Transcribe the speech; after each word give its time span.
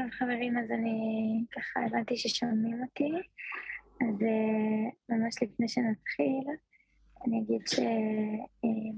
טוב 0.00 0.10
חברים, 0.10 0.58
אז 0.58 0.70
אני 0.70 1.44
ככה 1.52 1.80
הבנתי 1.86 2.16
ששומעים 2.16 2.82
אותי, 2.82 3.12
אז 4.00 4.20
uh, 4.20 4.92
ממש 5.08 5.34
לפני 5.42 5.68
שנתחיל, 5.68 6.44
אני 7.26 7.40
אגיד 7.40 7.68
שאם 7.68 8.94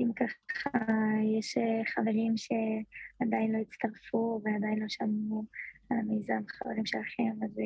um, 0.00 0.14
ככה 0.16 0.70
יש 1.38 1.54
חברים 1.94 2.34
שעדיין 2.36 3.52
לא 3.52 3.58
הצטרפו 3.58 4.40
ועדיין 4.44 4.78
לא 4.78 4.88
שמעו 4.88 5.44
על 5.90 5.98
המיזם 5.98 6.42
חברים 6.48 6.86
שלכם, 6.86 7.32
אז 7.44 7.58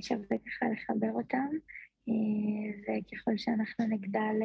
שווה 0.00 0.36
ככה 0.46 0.66
לחבר 0.72 1.12
אותם, 1.12 1.48
וככל 2.82 3.36
שאנחנו 3.36 3.86
נגדל 3.86 4.36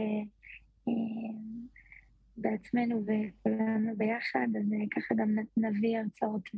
בעצמנו 2.38 3.04
וכולנו 3.04 3.96
ביחד, 3.98 4.48
אז 4.60 4.74
אה, 4.74 4.86
ככה 4.92 5.16
גם 5.16 5.36
נביא 5.58 5.98
הרצאות 5.98 6.50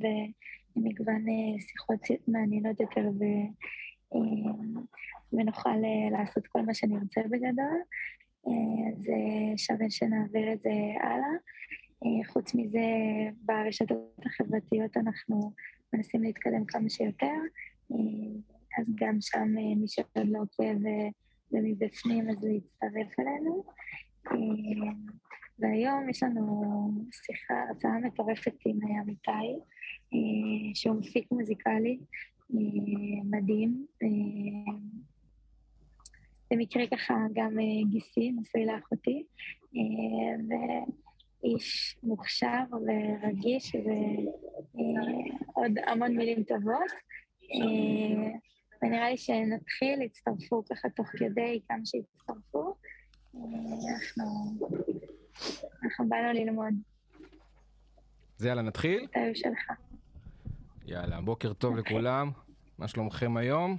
ומגוון 0.75 1.25
אה, 1.29 1.61
שיחות 1.61 1.99
מעניינות 2.27 2.79
יותר 2.79 3.09
ו, 3.19 3.23
אה, 4.15 4.51
ונוכל 5.33 5.77
לעשות 6.11 6.47
כל 6.47 6.61
מה 6.61 6.73
שנרצה 6.73 7.21
בגדול. 7.29 7.81
אז 8.45 9.05
שווה 9.57 9.89
שנעביר 9.89 10.53
את 10.53 10.61
זה 10.61 10.69
הלאה. 11.01 11.37
חוץ 12.27 12.55
מזה, 12.55 12.79
ברשתות 13.41 14.19
החברתיות 14.25 14.97
אנחנו 14.97 15.51
מנסים 15.93 16.23
להתקדם 16.23 16.65
כמה 16.65 16.89
שיותר, 16.89 17.35
אז 18.77 18.85
גם 18.95 19.17
שם 19.21 19.47
מי 19.55 19.87
שעוד 19.87 20.27
לא 20.27 20.39
עוקב 20.39 20.79
ומבפנים 21.51 22.29
אז 22.29 22.43
להצטרף 22.43 23.19
אלינו. 23.19 23.63
והיום 25.59 26.09
יש 26.09 26.23
לנו 26.23 26.63
שיחה, 27.11 27.53
הרצאה 27.69 27.99
מטורפת 27.99 28.55
עם 28.65 28.79
עמיתי, 29.01 29.59
אה, 30.13 30.71
שהוא 30.73 30.95
מפיק 30.95 31.31
מוזיקלי 31.31 31.99
אה, 32.53 32.57
מדהים. 33.23 33.85
אה, 34.03 34.73
במקרה 36.51 36.87
ככה 36.87 37.13
גם 37.33 37.51
גיסי, 37.91 38.31
נשוי 38.31 38.65
לאחותי, 38.65 39.23
ואיש 40.49 41.97
מוכשר 42.03 42.63
ורגיש 42.71 43.75
ועוד 43.75 45.71
המון 45.87 46.17
מילים 46.17 46.43
טובות. 46.43 46.91
ונראה 48.83 49.09
לי 49.09 49.17
שנתחיל, 49.17 50.01
יצטרפו 50.01 50.63
ככה 50.69 50.89
תוך 50.89 51.07
כדי 51.07 51.59
כמה 51.67 51.85
שיצטרפו. 51.85 52.75
אנחנו 53.33 54.25
אנחנו 55.83 56.09
באנו 56.09 56.33
ללמוד. 56.33 56.73
אז 58.39 58.45
יאללה, 58.45 58.61
נתחיל? 58.61 59.07
שלך. 59.33 59.71
יאללה, 60.85 61.21
בוקר 61.21 61.53
טוב 61.53 61.77
לכולם. 61.77 62.31
מה 62.77 62.87
שלומכם 62.87 63.37
היום? 63.37 63.77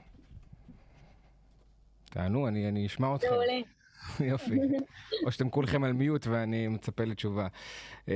תענו, 2.11 2.49
אני, 2.49 2.69
אני 2.69 2.87
אשמע 2.87 3.15
אתכם. 3.15 3.29
מעולה. 3.31 3.61
יופי. 4.33 4.59
או 5.27 5.33
שאתם 5.33 5.51
כולכם 5.51 5.85
על 5.85 5.93
מיוט 5.93 6.27
ואני 6.27 6.69
מצפה 6.69 7.05
לתשובה. 7.05 7.47
אה, 8.09 8.15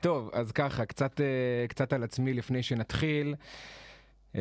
טוב, 0.00 0.30
אז 0.32 0.52
ככה, 0.52 0.86
קצת, 0.86 1.20
אה, 1.20 1.66
קצת 1.68 1.92
על 1.92 2.02
עצמי 2.02 2.34
לפני 2.34 2.62
שנתחיל. 2.62 3.34
Uh, 4.32 4.36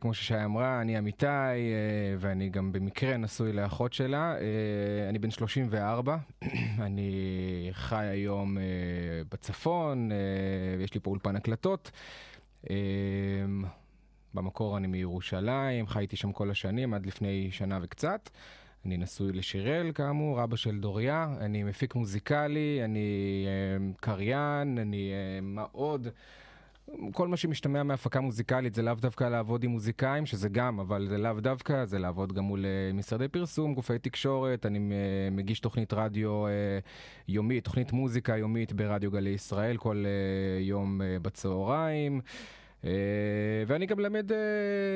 כמו 0.00 0.14
ששי 0.14 0.44
אמרה, 0.44 0.80
אני 0.80 0.98
אמיתי, 0.98 1.26
uh, 1.26 1.28
ואני 2.18 2.48
גם 2.48 2.72
במקרה 2.72 3.16
נשוי 3.16 3.52
לאחות 3.52 3.92
שלה. 3.92 4.34
Uh, 4.38 4.40
אני 5.08 5.18
בן 5.18 5.30
34, 5.30 6.16
אני 6.86 7.68
חי 7.72 8.04
היום 8.04 8.56
uh, 8.56 8.60
בצפון, 9.32 10.10
uh, 10.10 10.14
ויש 10.78 10.94
לי 10.94 11.00
פה 11.00 11.10
אולפן 11.10 11.36
הקלטות. 11.36 11.90
Uh, 12.64 12.68
במקור 14.34 14.76
אני 14.76 14.86
מירושלים, 14.86 15.86
חייתי 15.86 16.16
שם 16.16 16.32
כל 16.32 16.50
השנים, 16.50 16.94
עד 16.94 17.06
לפני 17.06 17.48
שנה 17.50 17.78
וקצת. 17.82 18.30
אני 18.84 18.96
נשוי 18.96 19.32
לשיראל, 19.32 19.92
כאמור, 19.94 20.44
אבא 20.44 20.56
של 20.56 20.80
דוריה, 20.80 21.34
אני 21.40 21.62
מפיק 21.62 21.94
מוזיקלי, 21.94 22.80
אני 22.84 23.46
uh, 23.46 24.00
קריין, 24.00 24.78
אני 24.78 25.12
uh, 25.12 25.44
מאוד... 25.44 26.08
כל 27.12 27.28
מה 27.28 27.36
שמשתמע 27.36 27.82
מהפקה 27.82 28.20
מוזיקלית 28.20 28.74
זה 28.74 28.82
לאו 28.82 28.94
דווקא 28.94 29.24
לעבוד 29.24 29.64
עם 29.64 29.70
מוזיקאים, 29.70 30.26
שזה 30.26 30.48
גם, 30.48 30.80
אבל 30.80 31.06
זה 31.08 31.18
לאו 31.18 31.40
דווקא, 31.40 31.84
זה 31.84 31.98
לעבוד 31.98 32.32
גם 32.32 32.44
מול 32.44 32.64
אה, 32.64 32.92
משרדי 32.92 33.28
פרסום, 33.28 33.74
גופי 33.74 33.98
תקשורת, 33.98 34.66
אני 34.66 34.78
אה, 34.78 35.30
מגיש 35.30 35.60
תוכנית 35.60 35.92
רדיו 35.92 36.46
אה, 36.46 36.50
יומית, 37.28 37.64
תוכנית 37.64 37.92
מוזיקה 37.92 38.36
יומית 38.36 38.72
ברדיו 38.72 39.10
גלי 39.10 39.30
ישראל 39.30 39.76
כל 39.76 40.04
יום 40.60 41.00
בצהריים. 41.22 42.20
ואני 43.66 43.86
גם 43.86 44.00
למד 44.00 44.30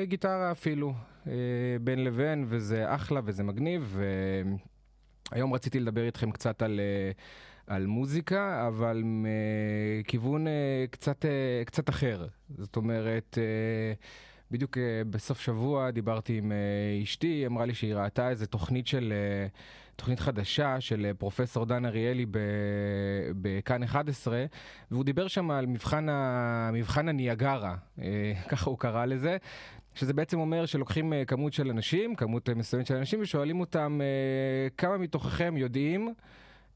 גיטרה 0.03 0.51
אפילו, 0.51 0.93
בין 1.81 2.03
לבין, 2.03 2.45
וזה 2.47 2.95
אחלה 2.95 3.21
וזה 3.25 3.43
מגניב. 3.43 3.99
היום 5.31 5.53
רציתי 5.53 5.79
לדבר 5.79 6.05
איתכם 6.05 6.31
קצת 6.31 6.61
על, 6.61 6.79
על 7.67 7.85
מוזיקה, 7.85 8.67
אבל 8.67 9.01
מכיוון 9.05 10.47
אה, 10.47 10.85
קצת, 10.91 11.25
אה, 11.25 11.65
קצת 11.65 11.89
אחר. 11.89 12.27
זאת 12.57 12.75
אומרת, 12.75 13.37
בדיוק 14.51 14.77
בסוף 15.09 15.39
שבוע 15.39 15.91
דיברתי 15.91 16.37
עם 16.37 16.51
אשתי, 17.03 17.27
היא 17.27 17.47
אמרה 17.47 17.65
לי 17.65 17.73
שהיא 17.73 17.95
ראתה 17.95 18.29
איזה 18.29 18.47
תוכנית 18.47 18.87
של, 18.87 19.13
תוכנית 19.95 20.19
חדשה 20.19 20.81
של 20.81 21.11
פרופסור 21.17 21.65
דן 21.65 21.85
אריאלי 21.85 22.25
בכאן 23.41 23.83
11, 23.83 24.45
והוא 24.91 25.03
דיבר 25.03 25.27
שם 25.27 25.51
על 25.51 25.65
מבחן, 25.65 26.09
ה, 26.09 26.69
מבחן 26.73 27.09
הניאגרה, 27.09 27.75
ככה 28.49 28.69
הוא 28.69 28.79
קרא 28.79 29.05
לזה, 29.05 29.37
שזה 29.95 30.13
בעצם 30.13 30.39
אומר 30.39 30.65
שלוקחים 30.65 31.13
כמות 31.27 31.53
של 31.53 31.69
אנשים, 31.69 32.15
כמות 32.15 32.49
מסוימת 32.49 32.87
של 32.87 32.95
אנשים, 32.95 33.21
ושואלים 33.21 33.59
אותם 33.59 33.99
כמה 34.77 34.97
מתוככם 34.97 35.57
יודעים 35.57 36.13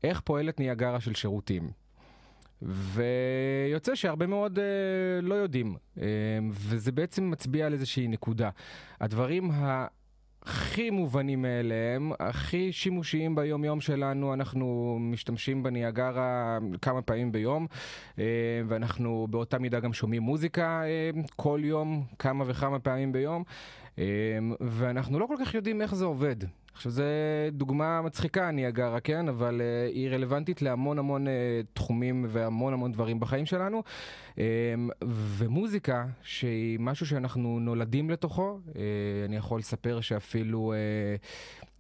איך 0.06 0.22
פועלת 0.22 0.60
ניאגרה 0.60 1.00
של 1.00 1.14
שירותים. 1.14 1.70
ויוצא 2.62 3.96
שהרבה 3.96 4.28
מאוד 4.28 4.58
uh, 4.58 4.62
לא 5.22 5.36
יודעים, 5.36 5.76
uh, 5.76 6.02
וזה 6.50 6.92
בעצם 6.92 7.32
מצביע 7.32 7.66
על 7.66 7.74
איזושהי 7.74 8.08
נקודה. 8.08 8.50
הדברים 9.02 9.52
ה... 9.52 9.88
הכי 10.46 10.90
מובנים 10.90 11.42
מאליהם, 11.42 12.12
הכי 12.20 12.72
שימושיים 12.72 13.36
ביום 13.36 13.66
יום 13.66 13.82
שלנו, 13.82 14.34
אנחנו 14.34 14.98
משתמשים 15.02 15.64
בניאגרה 15.64 16.58
כמה 16.82 17.02
פעמים 17.02 17.32
ביום, 17.32 17.68
אה, 18.20 18.24
ואנחנו 18.68 19.28
באותה 19.30 19.60
מידה 19.60 19.80
גם 19.80 19.94
שומעים 19.94 20.22
מוזיקה 20.22 20.82
אה, 20.84 21.10
כל 21.36 21.60
יום, 21.64 22.04
כמה 22.20 22.44
וכמה 22.48 22.80
פעמים 22.80 23.12
ביום, 23.12 23.44
אה, 24.00 24.04
ואנחנו 24.62 25.20
לא 25.20 25.26
כל 25.26 25.36
כך 25.46 25.54
יודעים 25.54 25.82
איך 25.82 25.96
זה 25.96 26.06
עובד. 26.06 26.36
עכשיו 26.76 26.92
זו 26.92 27.04
דוגמה 27.52 28.02
מצחיקה, 28.02 28.52
ניאגרה, 28.52 29.00
כן? 29.00 29.30
אבל 29.30 29.62
uh, 29.62 29.94
היא 29.94 30.10
רלוונטית 30.10 30.62
להמון 30.62 31.00
המון 31.00 31.28
uh, 31.28 31.30
תחומים 31.74 32.26
והמון 32.30 32.74
המון 32.74 32.92
דברים 32.92 33.20
בחיים 33.20 33.46
שלנו. 33.46 33.84
Um, 34.36 34.38
ומוזיקה, 35.08 36.06
שהיא 36.22 36.80
משהו 36.80 37.06
שאנחנו 37.06 37.60
נולדים 37.60 38.10
לתוכו, 38.10 38.60
uh, 38.68 38.76
אני 39.26 39.36
יכול 39.36 39.60
לספר 39.60 40.02
שאפילו 40.02 40.74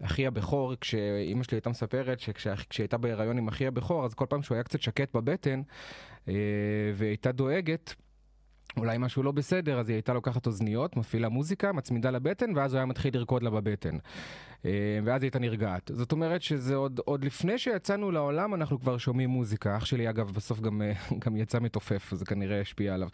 uh, 0.01 0.05
אחי 0.05 0.27
הבכור, 0.27 0.73
כשאימא 0.81 1.43
שלי 1.43 1.55
הייתה 1.55 1.69
מספרת 1.69 2.19
שכשהיא 2.19 2.55
הייתה 2.77 2.97
בהיריון 2.97 3.37
עם 3.37 3.47
אחי 3.47 3.67
הבכור, 3.67 4.05
אז 4.05 4.13
כל 4.13 4.25
פעם 4.29 4.41
שהוא 4.41 4.55
היה 4.55 4.63
קצת 4.63 4.81
שקט 4.81 5.15
בבטן, 5.15 5.61
uh, 6.25 6.29
והיא 6.95 7.09
הייתה 7.09 7.31
דואגת, 7.31 7.95
אולי 8.77 8.97
משהו 8.97 9.23
לא 9.23 9.31
בסדר, 9.31 9.79
אז 9.79 9.89
היא 9.89 9.95
הייתה 9.95 10.13
לוקחת 10.13 10.47
אוזניות, 10.47 10.97
מפעילה 10.97 11.29
מוזיקה, 11.29 11.71
מצמידה 11.71 12.11
לבטן, 12.11 12.51
ואז 12.55 12.73
הוא 12.73 12.77
היה 12.77 12.85
מתחיל 12.85 13.17
לרקוד 13.17 13.43
לה 13.43 13.49
בבטן. 13.49 13.97
אה, 14.65 14.99
ואז 15.03 15.23
היא 15.23 15.27
הייתה 15.27 15.39
נרגעת. 15.39 15.91
זאת 15.93 16.11
אומרת 16.11 16.41
שזה 16.41 16.75
עוד, 16.75 16.99
עוד 17.05 17.25
לפני 17.25 17.57
שיצאנו 17.57 18.11
לעולם, 18.11 18.53
אנחנו 18.53 18.79
כבר 18.79 18.97
שומעים 18.97 19.29
מוזיקה. 19.29 19.77
אח 19.77 19.85
שלי, 19.85 20.09
אגב, 20.09 20.31
בסוף 20.31 20.59
גם, 20.59 20.81
אה, 20.81 20.93
גם 21.25 21.35
יצא 21.35 21.59
מתופף, 21.59 22.13
זה 22.13 22.25
כנראה 22.25 22.61
השפיע 22.61 22.93
עליו. 22.93 23.09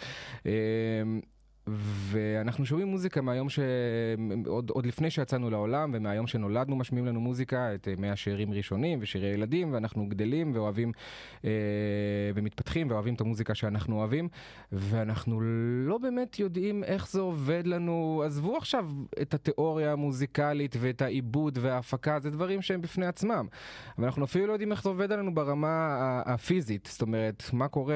אה, 1.71 1.75
ואנחנו 2.11 2.65
שומעים 2.65 2.87
מוזיקה 2.87 3.21
מהיום 3.21 3.49
ש... 3.49 3.59
עוד, 4.45 4.69
עוד 4.69 4.85
לפני 4.85 5.09
שיצאנו 5.09 5.49
לעולם 5.49 5.91
ומהיום 5.93 6.27
שנולדנו 6.27 6.75
משמיעים 6.75 7.05
לנו 7.05 7.21
מוזיקה, 7.21 7.75
את 7.75 7.87
מאה 7.97 8.15
שירים 8.15 8.53
ראשונים 8.53 8.99
ושירי 9.01 9.27
ילדים 9.27 9.73
ואנחנו 9.73 10.07
גדלים 10.07 10.51
ואוהבים 10.55 10.91
אה, 11.45 11.49
ומתפתחים 12.35 12.89
ואוהבים 12.89 13.13
את 13.13 13.21
המוזיקה 13.21 13.55
שאנחנו 13.55 13.95
אוהבים 13.95 14.27
ואנחנו 14.71 15.41
לא 15.87 15.97
באמת 15.97 16.39
יודעים 16.39 16.83
איך 16.83 17.09
זה 17.09 17.21
עובד 17.21 17.67
לנו, 17.67 18.23
עזבו 18.25 18.57
עכשיו 18.57 18.89
את 19.21 19.33
התיאוריה 19.33 19.91
המוזיקלית 19.91 20.75
ואת 20.79 21.01
העיבוד 21.01 21.59
וההפקה, 21.61 22.19
זה 22.19 22.29
דברים 22.29 22.61
שהם 22.61 22.81
בפני 22.81 23.05
עצמם, 23.05 23.47
אבל 23.97 24.05
אנחנו 24.05 24.25
אפילו 24.25 24.47
לא 24.47 24.53
יודעים 24.53 24.71
איך 24.71 24.83
זה 24.83 24.89
עובד 24.89 25.11
עלינו 25.11 25.33
ברמה 25.33 25.97
הפיזית, 26.25 26.89
זאת 26.91 27.01
אומרת, 27.01 27.43
מה 27.53 27.67
קורה 27.67 27.95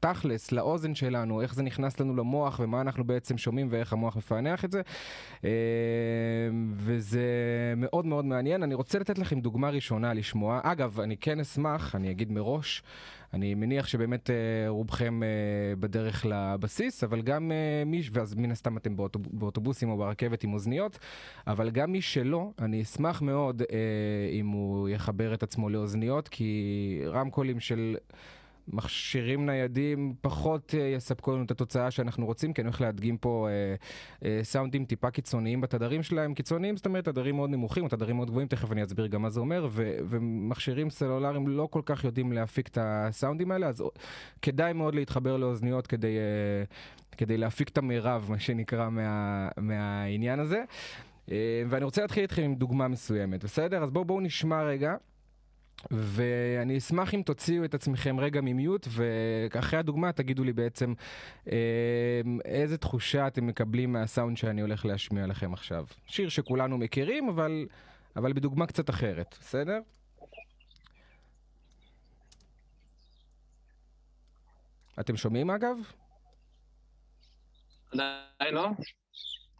תכלס 0.00 0.52
לאוזן 0.52 0.94
שלנו, 0.94 1.42
איך 1.42 1.54
זה 1.54 1.62
נכנס 1.62 2.00
לנו 2.00 2.16
למוח. 2.16 2.29
המוח 2.30 2.60
ומה 2.62 2.80
אנחנו 2.80 3.04
בעצם 3.04 3.38
שומעים 3.38 3.66
ואיך 3.70 3.92
המוח 3.92 4.16
מפענח 4.16 4.64
את 4.64 4.72
זה. 4.72 4.82
וזה 6.74 7.24
מאוד 7.76 8.06
מאוד 8.06 8.24
מעניין. 8.24 8.62
אני 8.62 8.74
רוצה 8.74 8.98
לתת 8.98 9.18
לכם 9.18 9.40
דוגמה 9.40 9.70
ראשונה 9.70 10.14
לשמוע. 10.14 10.60
אגב, 10.62 11.00
אני 11.00 11.16
כן 11.16 11.40
אשמח, 11.40 11.94
אני 11.94 12.10
אגיד 12.10 12.32
מראש, 12.32 12.82
אני 13.34 13.54
מניח 13.54 13.86
שבאמת 13.86 14.30
רובכם 14.68 15.20
בדרך 15.80 16.26
לבסיס, 16.28 17.04
אבל 17.04 17.22
גם 17.22 17.52
מי, 17.86 18.02
ואז 18.12 18.34
מן 18.34 18.50
הסתם 18.50 18.76
אתם 18.76 18.96
באוטובוסים 19.16 19.90
או 19.90 19.96
ברכבת 19.96 20.44
עם 20.44 20.52
אוזניות, 20.52 20.98
אבל 21.46 21.70
גם 21.70 21.92
מי 21.92 22.02
שלא, 22.02 22.50
אני 22.58 22.82
אשמח 22.82 23.22
מאוד 23.22 23.62
אם 24.32 24.46
הוא 24.46 24.88
יחבר 24.88 25.34
את 25.34 25.42
עצמו 25.42 25.68
לאוזניות, 25.68 26.28
כי 26.28 27.02
רמקולים 27.06 27.60
של... 27.60 27.96
מכשירים 28.68 29.46
ניידים 29.46 30.14
פחות 30.20 30.74
אה, 30.78 30.86
יספקו 30.86 31.32
לנו 31.32 31.44
את 31.44 31.50
התוצאה 31.50 31.90
שאנחנו 31.90 32.26
רוצים, 32.26 32.52
כי 32.52 32.60
אני 32.60 32.68
הולך 32.68 32.80
להדגים 32.80 33.16
פה 33.18 33.48
אה, 33.50 33.74
אה, 34.28 34.44
סאונדים 34.44 34.84
טיפה 34.84 35.10
קיצוניים 35.10 35.60
בתדרים 35.60 36.02
שלהם. 36.02 36.34
קיצוניים 36.34 36.76
זאת 36.76 36.86
אומרת 36.86 37.04
תדרים 37.04 37.36
מאוד 37.36 37.50
נמוכים 37.50 37.84
או 37.84 37.88
תדרים 37.88 38.16
מאוד 38.16 38.30
גבוהים, 38.30 38.48
תכף 38.48 38.72
אני 38.72 38.82
אסביר 38.82 39.06
גם 39.06 39.22
מה 39.22 39.30
זה 39.30 39.40
אומר, 39.40 39.68
ו- 39.70 39.96
ומכשירים 40.08 40.90
סלולריים 40.90 41.48
לא 41.48 41.68
כל 41.70 41.82
כך 41.84 42.04
יודעים 42.04 42.32
להפיק 42.32 42.68
את 42.68 42.78
הסאונדים 42.80 43.50
האלה, 43.50 43.68
אז 43.68 43.84
כדאי 44.42 44.72
מאוד 44.72 44.94
להתחבר 44.94 45.36
לאוזניות 45.36 45.86
כדי, 45.86 46.16
אה, 46.16 46.64
כדי 47.16 47.36
להפיק 47.36 47.68
את 47.68 47.78
המירב, 47.78 48.26
מה 48.28 48.38
שנקרא, 48.38 48.90
מה, 48.90 49.48
מהעניין 49.56 50.40
הזה. 50.40 50.62
אה, 51.30 51.62
ואני 51.68 51.84
רוצה 51.84 52.02
להתחיל 52.02 52.22
איתכם 52.22 52.42
עם 52.42 52.54
דוגמה 52.54 52.88
מסוימת, 52.88 53.44
בסדר? 53.44 53.82
אז 53.82 53.90
בואו 53.90 54.04
בוא 54.04 54.22
נשמע 54.22 54.62
רגע. 54.62 54.94
ואני 55.90 56.78
אשמח 56.78 57.14
אם 57.14 57.22
תוציאו 57.22 57.64
את 57.64 57.74
עצמכם 57.74 58.20
רגע 58.20 58.40
ממיוט, 58.40 58.86
ואחרי 58.90 59.78
הדוגמה 59.78 60.12
תגידו 60.12 60.44
לי 60.44 60.52
בעצם 60.52 60.94
אה, 61.52 62.20
איזה 62.44 62.78
תחושה 62.78 63.26
אתם 63.26 63.46
מקבלים 63.46 63.92
מהסאונד 63.92 64.36
שאני 64.36 64.60
הולך 64.60 64.84
להשמיע 64.86 65.26
לכם 65.26 65.52
עכשיו. 65.52 65.86
שיר 66.06 66.28
שכולנו 66.28 66.78
מכירים, 66.78 67.28
אבל, 67.28 67.66
אבל 68.16 68.32
בדוגמה 68.32 68.66
קצת 68.66 68.90
אחרת, 68.90 69.36
בסדר? 69.40 69.80
אתם 75.00 75.16
שומעים 75.16 75.50
אגב? 75.50 75.76
עדיין 77.92 78.54
לא. 78.54 78.68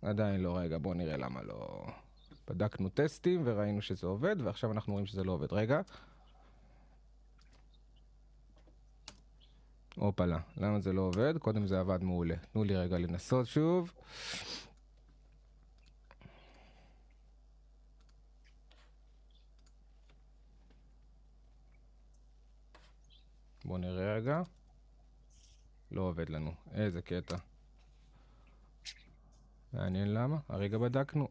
עדיין 0.02 0.40
לא, 0.40 0.58
רגע, 0.58 0.78
בואו 0.78 0.94
נראה 0.94 1.16
למה 1.16 1.42
לא. 1.42 1.86
בדקנו 2.48 2.88
טסטים 2.88 3.42
וראינו 3.44 3.82
שזה 3.82 4.06
עובד, 4.06 4.36
ועכשיו 4.40 4.72
אנחנו 4.72 4.92
רואים 4.92 5.06
שזה 5.06 5.24
לא 5.24 5.32
עובד. 5.32 5.52
רגע. 5.52 5.80
הופלה, 9.94 10.38
למה 10.56 10.80
זה 10.80 10.92
לא 10.92 11.00
עובד? 11.00 11.38
קודם 11.38 11.66
זה 11.66 11.80
עבד 11.80 12.02
מעולה. 12.02 12.36
תנו 12.52 12.64
לי 12.64 12.76
רגע 12.76 12.98
לנסות 12.98 13.46
שוב. 13.46 13.92
בואו 23.64 23.78
נראה 23.78 24.14
רגע. 24.14 24.42
לא 25.90 26.02
עובד 26.02 26.28
לנו, 26.28 26.54
איזה 26.74 27.02
קטע. 27.02 27.36
מעניין 29.72 30.14
למה, 30.14 30.36
הרגע 30.48 30.78
בדקנו. 30.78 31.28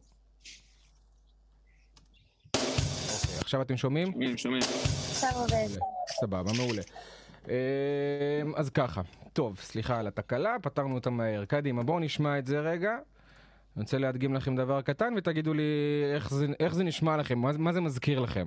אוקיי, 2.54 3.38
עכשיו 3.38 3.62
אתם 3.62 3.76
שומעים? 3.76 4.12
שומעים, 4.12 4.36
שומעים. 4.36 4.62
עכשיו 5.10 5.30
עובד. 5.34 5.68
סבבה, 6.20 6.52
מעולה. 6.52 6.82
אמ, 7.48 7.52
אז 8.56 8.70
ככה, 8.70 9.02
טוב, 9.32 9.58
סליחה 9.60 9.98
על 9.98 10.06
התקלה, 10.06 10.56
פתרנו 10.62 10.94
אותה 10.94 11.10
מהר. 11.10 11.44
קדימה, 11.44 11.82
בואו 11.82 11.98
נשמע 11.98 12.38
את 12.38 12.46
זה 12.46 12.60
רגע. 12.60 12.98
אני 13.76 13.82
רוצה 13.82 13.98
להדגים 13.98 14.34
לכם 14.34 14.56
דבר 14.56 14.82
קטן 14.82 15.14
ותגידו 15.16 15.54
לי 15.54 15.62
איך 16.14 16.30
זה, 16.30 16.46
איך 16.60 16.74
זה 16.74 16.84
נשמע 16.84 17.16
לכם, 17.16 17.38
מה, 17.38 17.52
מה 17.58 17.72
זה 17.72 17.80
מזכיר 17.80 18.20
לכם. 18.20 18.46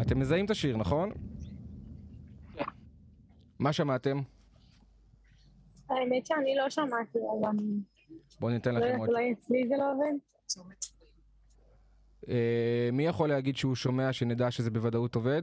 אתם 0.00 0.18
מזהים 0.18 0.44
את 0.44 0.50
השיר, 0.50 0.76
נכון? 0.76 1.10
מה 3.58 3.72
שמעתם? 3.72 4.20
האמת 6.02 6.26
שאני 6.26 6.54
לא 6.54 6.70
שמעתי, 6.70 7.18
אבל. 7.18 7.56
בואו 8.40 8.52
ניתן 8.52 8.74
לא 8.74 8.78
לכם 8.78 8.86
יודעת, 8.86 9.00
עוד... 9.00 9.08
אולי 9.08 9.32
אצלי 9.32 9.68
זה 9.68 9.74
לא 9.78 9.92
עובד? 9.92 10.12
אה, 12.28 12.88
מי 12.92 13.06
יכול 13.06 13.28
להגיד 13.28 13.56
שהוא 13.56 13.74
שומע 13.74 14.12
שנדע 14.12 14.50
שזה 14.50 14.70
בוודאות 14.70 15.14
עובד? 15.14 15.42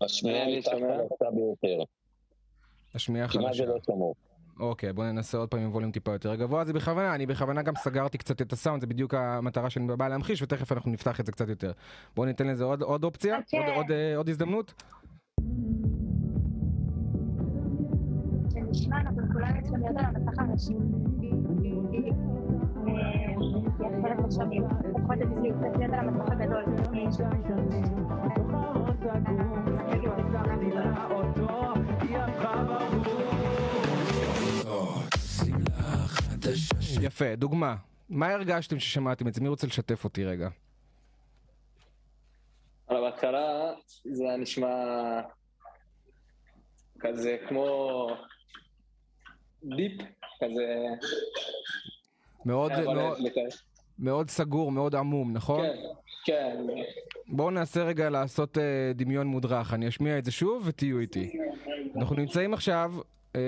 השמיעה. 0.00 0.62
חלשה 0.62 1.30
ביותר. 1.34 1.84
השמיעה 2.94 3.28
כמעט 3.28 3.44
חלשה. 3.44 3.64
זה 3.64 3.70
לא 3.72 3.78
שמור. 3.86 4.14
אוקיי, 4.60 4.92
בואו 4.92 5.06
ננסה 5.06 5.38
עוד 5.38 5.48
פעם 5.48 5.60
עם 5.60 5.72
ווליום 5.72 5.92
טיפה 5.92 6.12
יותר 6.12 6.34
גבוה. 6.34 6.64
זה 6.64 6.72
בכוונה, 6.72 7.14
אני 7.14 7.26
בכוונה 7.26 7.62
גם 7.62 7.74
סגרתי 7.76 8.18
קצת 8.18 8.42
את 8.42 8.52
הסאונד, 8.52 8.80
זה 8.80 8.86
בדיוק 8.86 9.14
המטרה 9.14 9.70
שאני 9.70 9.96
בא 9.96 10.08
להמחיש, 10.08 10.42
ותכף 10.42 10.72
אנחנו 10.72 10.90
נפתח 10.90 11.20
את 11.20 11.26
זה 11.26 11.32
קצת 11.32 11.48
יותר. 11.48 11.72
בואו 12.14 12.26
ניתן 12.26 12.46
לזה 12.46 12.64
עוד, 12.64 12.82
עוד 12.82 13.04
אופציה, 13.04 13.38
אוקיי. 13.38 13.58
עוד, 13.58 13.76
עוד, 13.76 13.90
אה, 13.90 14.16
עוד 14.16 14.28
הזדמנות. 14.28 14.82
נשמע, 18.76 19.00
אנחנו 19.00 19.22
כולנו 19.32 19.62
צריכים 19.62 19.82
להיות 19.82 19.96
על 19.96 20.04
המסך 20.04 20.38
הראשי. 20.38 20.74
יפה, 37.00 37.36
דוגמה. 37.36 37.76
מה 38.08 38.32
הרגשתם 38.32 38.78
ששמעתם 38.78 39.28
את 39.28 39.34
זה? 39.34 39.40
מי 39.40 39.48
רוצה 39.48 39.66
לשתף 39.66 40.04
אותי 40.04 40.24
רגע? 40.24 40.48
אבל 42.90 43.00
בהתחלה 43.00 43.72
זה 44.04 44.24
היה 44.24 44.36
נשמע 44.36 44.68
כזה 47.00 47.36
כמו 47.48 48.08
דיפ, 49.76 50.02
כזה... 50.44 50.84
מאוד, 52.46 52.72
מאוד, 52.80 53.18
לכזה. 53.18 53.58
מאוד 53.98 54.30
סגור, 54.30 54.72
מאוד 54.72 54.94
עמום, 54.94 55.32
נכון? 55.32 55.66
כן, 55.66 55.76
כן. 56.24 56.56
בואו 57.28 57.50
ננסה 57.50 57.84
רגע 57.84 58.10
לעשות 58.10 58.58
אה, 58.58 58.92
דמיון 58.94 59.26
מודרך. 59.26 59.74
אני 59.74 59.88
אשמיע 59.88 60.18
את 60.18 60.24
זה 60.24 60.30
שוב 60.30 60.62
ותהיו 60.66 61.00
איתי. 61.00 61.30
אנחנו 61.96 62.16
נמצאים 62.16 62.54
עכשיו 62.54 62.92
אה, 63.36 63.40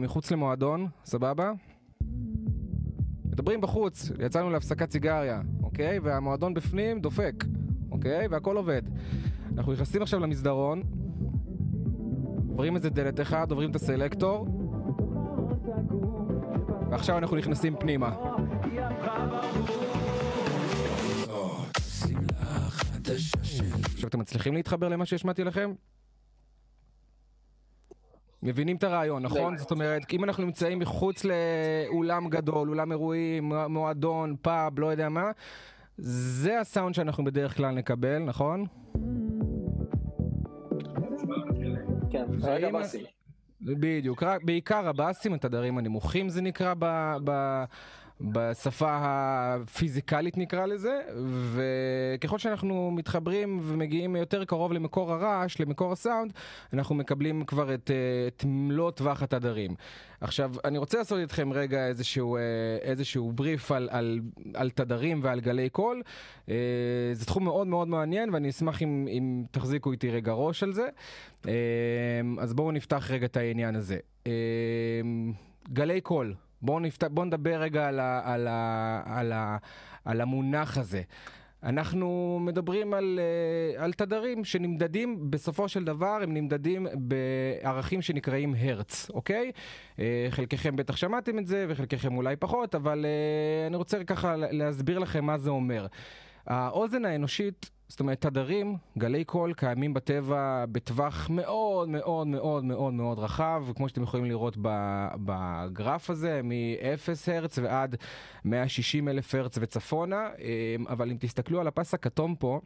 מחוץ 0.00 0.30
למועדון, 0.30 0.88
סבבה? 1.04 1.52
מדברים 3.24 3.60
בחוץ, 3.60 4.10
יצאנו 4.20 4.50
להפסקת 4.50 4.90
סיגריה, 4.90 5.40
אוקיי? 5.62 5.98
והמועדון 5.98 6.54
בפנים 6.54 7.00
דופק, 7.00 7.44
אוקיי? 7.90 8.26
והכל 8.28 8.56
עובד. 8.56 8.82
אנחנו 9.56 9.72
נכנסים 9.72 10.02
עכשיו 10.02 10.20
למסדרון, 10.20 10.82
עוברים 12.48 12.76
איזה 12.76 12.90
דלת 12.90 13.20
אחד, 13.20 13.50
עוברים 13.50 13.70
את 13.70 13.76
הסלקטור, 13.76 14.46
ועכשיו 16.94 17.18
אנחנו 17.18 17.36
נכנסים 17.36 17.76
פנימה. 17.76 18.14
עכשיו 23.94 24.08
אתם 24.08 24.18
מצליחים 24.18 24.54
להתחבר 24.54 24.88
למה 24.88 25.06
שהשמעתי 25.06 25.44
לכם? 25.44 25.72
מבינים 28.42 28.76
את 28.76 28.84
הרעיון, 28.84 29.22
נכון? 29.22 29.56
זאת 29.56 29.70
אומרת, 29.70 30.12
אם 30.12 30.24
אנחנו 30.24 30.44
נמצאים 30.44 30.78
מחוץ 30.78 31.24
לאולם 31.24 32.28
גדול, 32.28 32.68
אולם 32.68 32.92
אירועים, 32.92 33.52
מועדון, 33.68 34.36
פאב, 34.42 34.78
לא 34.78 34.86
יודע 34.86 35.08
מה, 35.08 35.30
זה 35.98 36.60
הסאונד 36.60 36.94
שאנחנו 36.94 37.24
בדרך 37.24 37.56
כלל 37.56 37.74
נקבל, 37.74 38.18
נכון? 38.18 38.66
כן, 42.10 42.24
רגע 42.42 42.70
באסים. 42.70 43.13
בדיוק, 43.64 44.22
בעיקר 44.42 44.88
הבאסים, 44.88 45.34
התדרים 45.34 45.78
הנמוכים 45.78 46.28
זה 46.28 46.42
נקרא 46.42 46.74
ב, 46.78 47.16
ב, 47.24 47.64
בשפה 48.20 48.98
הפיזיקלית 49.00 50.36
נקרא 50.36 50.66
לזה, 50.66 51.00
וככל 51.54 52.38
שאנחנו 52.38 52.90
מתחברים 52.90 53.60
ומגיעים 53.62 54.16
יותר 54.16 54.44
קרוב 54.44 54.72
למקור 54.72 55.12
הרעש, 55.12 55.60
למקור 55.60 55.92
הסאונד, 55.92 56.32
אנחנו 56.72 56.94
מקבלים 56.94 57.44
כבר 57.44 57.74
את, 57.74 57.90
אה, 57.90 58.28
את 58.28 58.44
מלוא 58.46 58.90
טווח 58.90 59.22
התדרים. 59.22 59.70
עכשיו, 60.20 60.52
אני 60.64 60.78
רוצה 60.78 60.98
לעשות 60.98 61.18
איתכם 61.18 61.52
רגע 61.52 61.86
איזשהו, 61.86 62.36
אה, 62.36 62.42
איזשהו 62.82 63.32
בריף 63.32 63.72
על, 63.72 63.88
על, 63.92 64.20
על 64.54 64.70
תדרים 64.70 65.20
ועל 65.22 65.40
גלי 65.40 65.68
קול. 65.68 66.02
אה, 66.48 66.54
זה 67.12 67.26
תחום 67.26 67.44
מאוד 67.44 67.66
מאוד 67.66 67.88
מעניין, 67.88 68.34
ואני 68.34 68.50
אשמח 68.50 68.82
אם, 68.82 69.06
אם 69.10 69.44
תחזיקו 69.50 69.92
איתי 69.92 70.10
רגע 70.10 70.32
ראש 70.32 70.62
על 70.62 70.72
זה. 70.72 70.88
אה, 71.48 71.52
אז 72.38 72.54
בואו 72.54 72.72
נפתח 72.72 73.10
רגע 73.10 73.26
את 73.26 73.36
העניין 73.36 73.76
הזה. 73.76 73.98
אה, 74.26 74.32
גלי 75.72 76.00
קול, 76.00 76.34
בואו 76.64 76.80
נפת... 76.80 77.04
בוא 77.04 77.24
נדבר 77.24 77.60
רגע 77.60 77.88
על, 77.88 78.00
ה... 78.00 78.20
על, 78.24 78.48
ה... 78.48 79.02
על, 79.06 79.32
ה... 79.32 79.56
על 80.04 80.20
המונח 80.20 80.78
הזה. 80.78 81.02
אנחנו 81.64 82.38
מדברים 82.42 82.94
על, 82.94 83.20
אה, 83.22 83.84
על 83.84 83.92
תדרים 83.92 84.44
שנמדדים, 84.44 85.30
בסופו 85.30 85.68
של 85.68 85.84
דבר 85.84 86.18
הם 86.22 86.34
נמדדים 86.34 86.86
בערכים 86.94 88.02
שנקראים 88.02 88.54
הרץ, 88.58 89.10
אוקיי? 89.10 89.52
אה, 89.98 90.26
חלקכם 90.30 90.76
בטח 90.76 90.96
שמעתם 90.96 91.38
את 91.38 91.46
זה 91.46 91.66
וחלקכם 91.68 92.16
אולי 92.16 92.36
פחות, 92.36 92.74
אבל 92.74 93.06
אה, 93.06 93.66
אני 93.66 93.76
רוצה 93.76 94.04
ככה 94.04 94.36
להסביר 94.36 94.98
לכם 94.98 95.24
מה 95.24 95.38
זה 95.38 95.50
אומר. 95.50 95.86
האוזן 96.46 97.04
האנושית 97.04 97.70
זאת 97.94 98.00
אומרת, 98.00 98.20
תדרים, 98.20 98.76
גלי 98.98 99.24
קול, 99.24 99.54
קיימים 99.54 99.94
בטבע 99.94 100.64
בטווח 100.72 101.30
מאוד 101.30 101.88
מאוד 101.88 102.26
מאוד 102.26 102.64
מאוד 102.64 102.92
מאוד 102.94 103.18
רחב, 103.18 103.64
כמו 103.76 103.88
שאתם 103.88 104.02
יכולים 104.02 104.26
לראות 104.26 104.56
בגרף 105.24 106.10
הזה, 106.10 106.40
מ-0 106.44 107.32
הרץ 107.32 107.58
ועד 107.58 107.96
160 108.44 109.08
אלף 109.08 109.34
הרץ 109.34 109.58
וצפונה, 109.60 110.28
אמ, 110.38 110.86
אבל 110.88 111.10
אם 111.10 111.16
תסתכלו 111.20 111.60
על 111.60 111.66
הפס 111.66 111.94
הכתום 111.94 112.34
פה, 112.36 112.60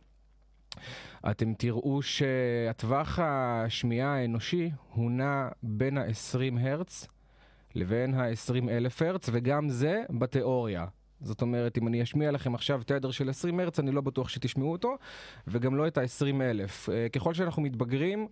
אתם 1.30 1.54
תראו 1.54 2.02
שהטווח 2.02 3.18
השמיעה 3.22 4.14
האנושי 4.14 4.70
הוא 4.94 5.10
נע 5.10 5.48
בין 5.62 5.98
ה-20 5.98 6.60
הרץ 6.60 7.06
לבין 7.74 8.14
ה-20 8.14 8.68
אלף 8.70 9.02
הרץ, 9.02 9.28
וגם 9.32 9.68
זה 9.68 10.02
בתיאוריה. 10.10 10.86
זאת 11.20 11.42
אומרת, 11.42 11.78
אם 11.78 11.88
אני 11.88 12.02
אשמיע 12.02 12.30
לכם 12.30 12.54
עכשיו 12.54 12.80
תדר 12.86 13.10
של 13.10 13.30
20 13.30 13.56
מרץ, 13.56 13.78
אני 13.78 13.90
לא 13.90 14.00
בטוח 14.00 14.28
שתשמעו 14.28 14.72
אותו, 14.72 14.96
וגם 15.46 15.76
לא 15.76 15.86
את 15.86 15.98
ה-20 15.98 16.42
אלף. 16.42 16.88
אה, 16.88 17.08
ככל 17.08 17.34
שאנחנו 17.34 17.62
מתבגרים, 17.62 18.28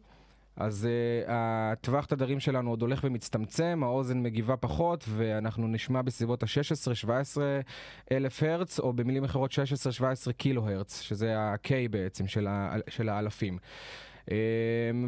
אז 0.57 0.89
uh, 0.89 1.31
הטווח 1.31 2.05
תדרים 2.05 2.41
שלנו 2.41 2.71
עוד 2.71 2.83
הולך 2.83 3.01
ומצטמצם, 3.05 3.81
האוזן 3.83 4.23
מגיבה 4.23 4.57
פחות, 4.57 5.05
ואנחנו 5.09 5.69
נשמע 5.69 6.03
בסביבות 6.03 6.43
ה-16-17 6.43 7.37
אלף 8.13 8.43
הרץ, 8.43 8.81
או 8.81 8.93
במילים 8.93 9.25
אחרות 9.25 9.51
16-17 10.31 10.33
קילו 10.33 10.69
הרץ, 10.69 11.01
שזה 11.01 11.39
ה-K 11.39 11.71
בעצם 11.91 12.27
של, 12.27 12.47
ה- 12.47 12.77
של 12.89 13.09
האלפים. 13.09 13.59
Um, 14.25 14.29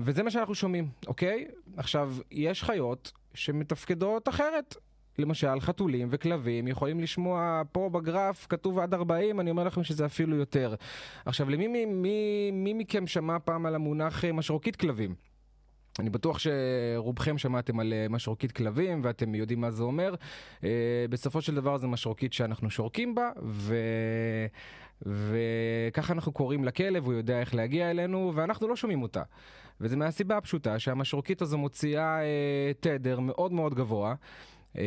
וזה 0.05 0.23
מה 0.23 0.31
שאנחנו 0.31 0.55
שומעים, 0.55 0.89
אוקיי? 1.07 1.47
עכשיו, 1.77 2.15
יש 2.31 2.65
חיות 2.65 3.13
שמתפקדות 3.35 4.29
אחרת. 4.29 4.77
למשל, 5.19 5.61
חתולים 5.61 6.09
וכלבים 6.11 6.69
יכולים 6.69 7.01
לשמוע 7.01 7.63
פה 7.73 7.91
בגרף 7.93 8.47
כתוב 8.49 8.79
עד 8.79 8.95
40, 8.95 9.41
אני 9.41 9.51
אומר 9.51 9.65
לכם 9.65 9.85
שזה 9.85 10.07
אפילו 10.07 10.37
יותר. 10.37 10.75
עכשיו, 11.25 11.51
למי 11.51 11.67
מי, 11.67 11.85
מי, 11.85 12.51
מי 12.53 12.73
מכם 12.73 13.07
שמע 13.07 13.37
פעם 13.45 13.67
על 13.67 13.75
המונח 13.75 14.25
אה, 14.25 14.33
משרוקית 14.33 14.77
כלבים? 14.77 15.15
אני 15.99 16.11
בטוח 16.11 16.39
שרובכם 16.39 17.39
שמעתם 17.39 17.81
על 17.81 17.93
אה, 17.93 18.07
משרוקית 18.11 18.53
כלבים 18.53 19.01
ואתם 19.05 19.35
יודעים 19.35 19.61
מה 19.61 19.71
זה 19.71 19.83
אומר. 19.83 20.15
אה, 20.65 21.05
בסופו 21.11 21.43
של 21.43 21.55
דבר 21.55 21.77
זה 21.77 21.87
משרוקית 21.87 22.33
שאנחנו 22.33 22.71
שורקים 22.71 23.15
בה, 23.15 23.31
ו... 23.43 23.77
וככה 25.03 26.13
אנחנו 26.13 26.33
קוראים 26.33 26.65
לכלב, 26.65 27.05
הוא 27.05 27.15
יודע 27.15 27.41
איך 27.41 27.55
להגיע 27.55 27.91
אלינו, 27.91 28.33
ואנחנו 28.35 28.69
לא 28.69 28.77
שומעים 28.77 29.03
אותה. 29.03 29.23
וזה 29.81 29.97
מהסיבה 29.97 30.37
הפשוטה 30.37 30.79
שהמשרוקית 30.79 31.43
הזו 31.43 31.59
מוציאה 31.59 32.21
אה, 32.21 32.73
תדר 32.81 33.21
מאוד 33.21 33.53
מאוד 33.53 33.75
גבוה. 33.75 34.15
אמ, 34.77 34.83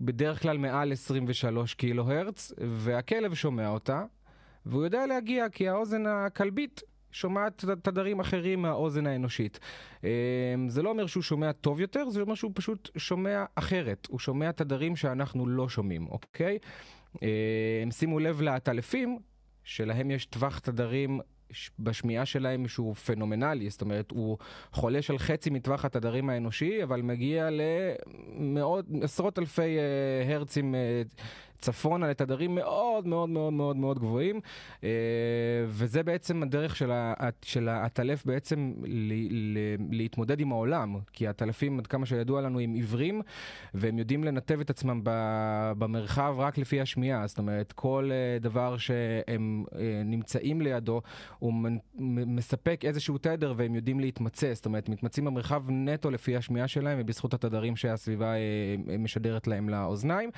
בדרך 0.00 0.42
כלל 0.42 0.58
מעל 0.58 0.92
23 0.92 1.74
קילו 1.74 2.10
הרץ, 2.12 2.52
והכלב 2.58 3.34
שומע 3.34 3.68
אותה, 3.68 4.04
והוא 4.66 4.84
יודע 4.84 5.06
להגיע 5.06 5.48
כי 5.48 5.68
האוזן 5.68 6.06
הכלבית 6.06 6.82
שומעת 7.12 7.64
תדרים 7.82 8.20
אחרים 8.20 8.62
מהאוזן 8.62 9.06
האנושית. 9.06 9.58
אמ, 10.04 10.08
זה 10.68 10.82
לא 10.82 10.90
אומר 10.90 11.06
שהוא 11.06 11.22
שומע 11.22 11.52
טוב 11.52 11.80
יותר, 11.80 12.10
זה 12.10 12.20
אומר 12.20 12.34
שהוא 12.34 12.52
פשוט 12.54 12.90
שומע 12.96 13.44
אחרת. 13.54 14.08
הוא 14.10 14.18
שומע 14.18 14.52
תדרים 14.52 14.96
שאנחנו 14.96 15.46
לא 15.46 15.68
שומעים, 15.68 16.06
אוקיי? 16.06 16.58
אמ, 17.22 17.90
שימו 17.90 18.18
לב 18.18 18.40
לעטלפים, 18.40 19.18
שלהם 19.64 20.10
יש 20.10 20.26
טווח 20.26 20.58
תדרים 20.58 21.20
בשמיעה 21.78 22.26
שלהם 22.26 22.68
שהוא 22.68 22.94
פנומנלי, 22.94 23.70
זאת 23.70 23.80
אומרת, 23.80 24.10
הוא 24.10 24.38
חולש 24.72 25.10
על 25.10 25.18
חצי 25.18 25.50
מטווח 25.50 25.84
התדרים 25.84 26.30
האנושי, 26.30 26.82
אבל 26.82 27.02
מגיע 27.02 27.48
למאות, 27.50 28.84
עשרות 29.02 29.38
אלפי 29.38 29.76
uh, 29.78 30.32
הרצים 30.32 30.74
uh, 30.74 31.22
צפונה 31.62 32.10
לתדרים 32.10 32.54
מאוד 32.54 33.06
מאוד 33.06 33.28
מאוד 33.28 33.52
מאוד 33.52 33.76
מאוד 33.76 33.98
גבוהים, 33.98 34.40
uh, 34.80 34.82
וזה 35.66 36.02
בעצם 36.02 36.42
הדרך 36.42 36.76
של 37.42 37.68
העטלף 37.68 38.26
בעצם 38.26 38.72
ל- 38.82 39.58
ל- 39.58 39.76
להתמודד 39.90 40.40
עם 40.40 40.52
העולם, 40.52 40.96
כי 41.12 41.26
העטלפים, 41.26 41.78
עד 41.78 41.86
כמה 41.86 42.06
שידוע 42.06 42.40
לנו, 42.40 42.60
הם 42.60 42.74
עיוורים, 42.74 43.22
והם 43.74 43.98
יודעים 43.98 44.24
לנתב 44.24 44.60
את 44.60 44.70
עצמם 44.70 45.00
ב- 45.04 45.72
במרחב 45.78 46.34
רק 46.38 46.58
לפי 46.58 46.80
השמיעה, 46.80 47.26
זאת 47.26 47.38
אומרת, 47.38 47.72
כל 47.72 48.10
uh, 48.10 48.42
דבר 48.42 48.76
שהם 48.76 49.64
uh, 49.70 49.74
נמצאים 50.04 50.60
לידו, 50.60 51.02
הוא 51.38 51.52
מספק 52.26 52.84
איזשהו 52.84 53.18
תדר 53.18 53.54
והם 53.56 53.74
יודעים 53.74 54.00
להתמצא, 54.00 54.54
זאת 54.54 54.66
אומרת, 54.66 54.88
מתמצאים 54.88 55.26
במרחב 55.26 55.62
נטו 55.68 56.10
לפי 56.10 56.36
השמיעה 56.36 56.68
שלהם 56.68 56.98
ובזכות 57.00 57.34
התדרים 57.34 57.76
שהסביבה 57.76 58.32
משדרת 58.98 59.46
להם 59.46 59.68
לאוזניים. 59.68 60.30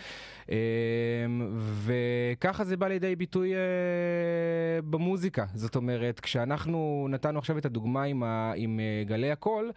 Uh, 1.26 1.42
וככה 1.84 2.64
זה 2.64 2.76
בא 2.76 2.88
לידי 2.88 3.16
ביטוי 3.16 3.52
uh, 3.54 3.56
במוזיקה. 4.90 5.44
זאת 5.54 5.76
אומרת, 5.76 6.20
כשאנחנו 6.20 7.06
נתנו 7.10 7.38
עכשיו 7.38 7.58
את 7.58 7.64
הדוגמה 7.64 8.02
עם, 8.02 8.22
ה, 8.22 8.52
עם 8.56 8.80
uh, 8.80 9.08
גלי 9.08 9.30
הקול, 9.30 9.72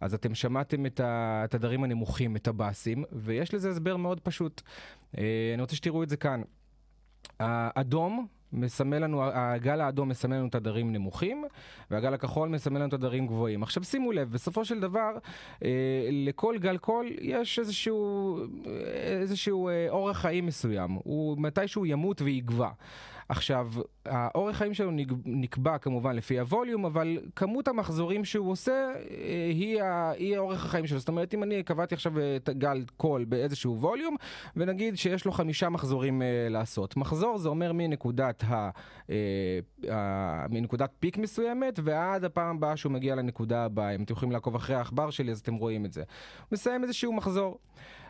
אז 0.00 0.14
אתם 0.14 0.34
שמעתם 0.34 0.86
את 0.86 1.00
התדרים 1.04 1.84
הנמוכים, 1.84 2.36
את 2.36 2.48
הבאסים, 2.48 3.04
ויש 3.12 3.54
לזה 3.54 3.70
הסבר 3.70 3.96
מאוד 3.96 4.20
פשוט. 4.20 4.62
Uh, 5.14 5.18
אני 5.54 5.62
רוצה 5.62 5.76
שתראו 5.76 6.02
את 6.02 6.08
זה 6.08 6.16
כאן. 6.16 6.42
האדום 7.40 8.26
מסמל 8.52 8.98
לנו, 8.98 9.22
הגל 9.24 9.80
האדום 9.80 10.08
מסמל 10.08 10.36
לנו 10.36 10.48
תדרים 10.48 10.92
נמוכים, 10.92 11.44
והגל 11.90 12.14
הכחול 12.14 12.48
מסמל 12.48 12.78
לנו 12.80 12.90
תדרים 12.90 13.26
גבוהים. 13.26 13.62
עכשיו 13.62 13.84
שימו 13.84 14.12
לב, 14.12 14.32
בסופו 14.32 14.64
של 14.64 14.80
דבר, 14.80 15.10
אה, 15.64 15.68
לכל 16.12 16.58
גל 16.58 16.78
קול 16.78 17.06
יש 17.20 17.58
איזשהו, 17.58 18.38
איזשהו 19.20 19.68
אה, 19.68 19.86
אורח 19.88 20.18
חיים 20.18 20.46
מסוים. 20.46 20.90
הוא 21.04 21.38
מתישהו 21.38 21.86
ימות 21.86 22.22
ויגבע. 22.22 22.68
עכשיו, 23.30 23.68
האורך 24.06 24.56
חיים 24.56 24.74
שלו 24.74 24.90
נקבע 25.24 25.78
כמובן 25.78 26.16
לפי 26.16 26.38
הווליום, 26.38 26.84
אבל 26.84 27.18
כמות 27.36 27.68
המחזורים 27.68 28.24
שהוא 28.24 28.50
עושה 28.50 28.72
אה, 28.72 29.46
היא, 29.48 29.82
ה, 29.82 30.10
היא 30.10 30.38
אורך 30.38 30.64
החיים 30.64 30.86
שלו. 30.86 30.98
זאת 30.98 31.08
אומרת, 31.08 31.34
אם 31.34 31.42
אני 31.42 31.62
קבעתי 31.62 31.94
עכשיו 31.94 32.12
את 32.36 32.50
גל 32.52 32.84
קול 32.96 33.24
באיזשהו 33.24 33.78
ווליום, 33.80 34.16
ונגיד 34.56 34.96
שיש 34.96 35.24
לו 35.24 35.32
חמישה 35.32 35.68
מחזורים 35.68 36.22
אה, 36.22 36.48
לעשות. 36.50 36.96
מחזור 36.96 37.38
זה 37.38 37.48
אומר 37.48 37.72
מנקודת, 37.72 38.44
ה, 38.48 38.70
אה, 39.10 39.58
ה, 39.92 40.46
מנקודת 40.50 40.90
פיק 41.00 41.18
מסוימת, 41.18 41.80
ועד 41.82 42.24
הפעם 42.24 42.56
הבאה 42.56 42.76
שהוא 42.76 42.92
מגיע 42.92 43.14
לנקודה 43.14 43.64
הבאה. 43.64 43.94
אם 43.94 44.02
אתם 44.02 44.12
יכולים 44.12 44.32
לעקוב 44.32 44.54
אחרי 44.54 44.76
העכבר 44.76 45.10
שלי, 45.10 45.32
אז 45.32 45.38
אתם 45.38 45.54
רואים 45.54 45.84
את 45.84 45.92
זה. 45.92 46.02
מסיים 46.52 46.82
איזשהו 46.82 47.12
מחזור. 47.12 47.58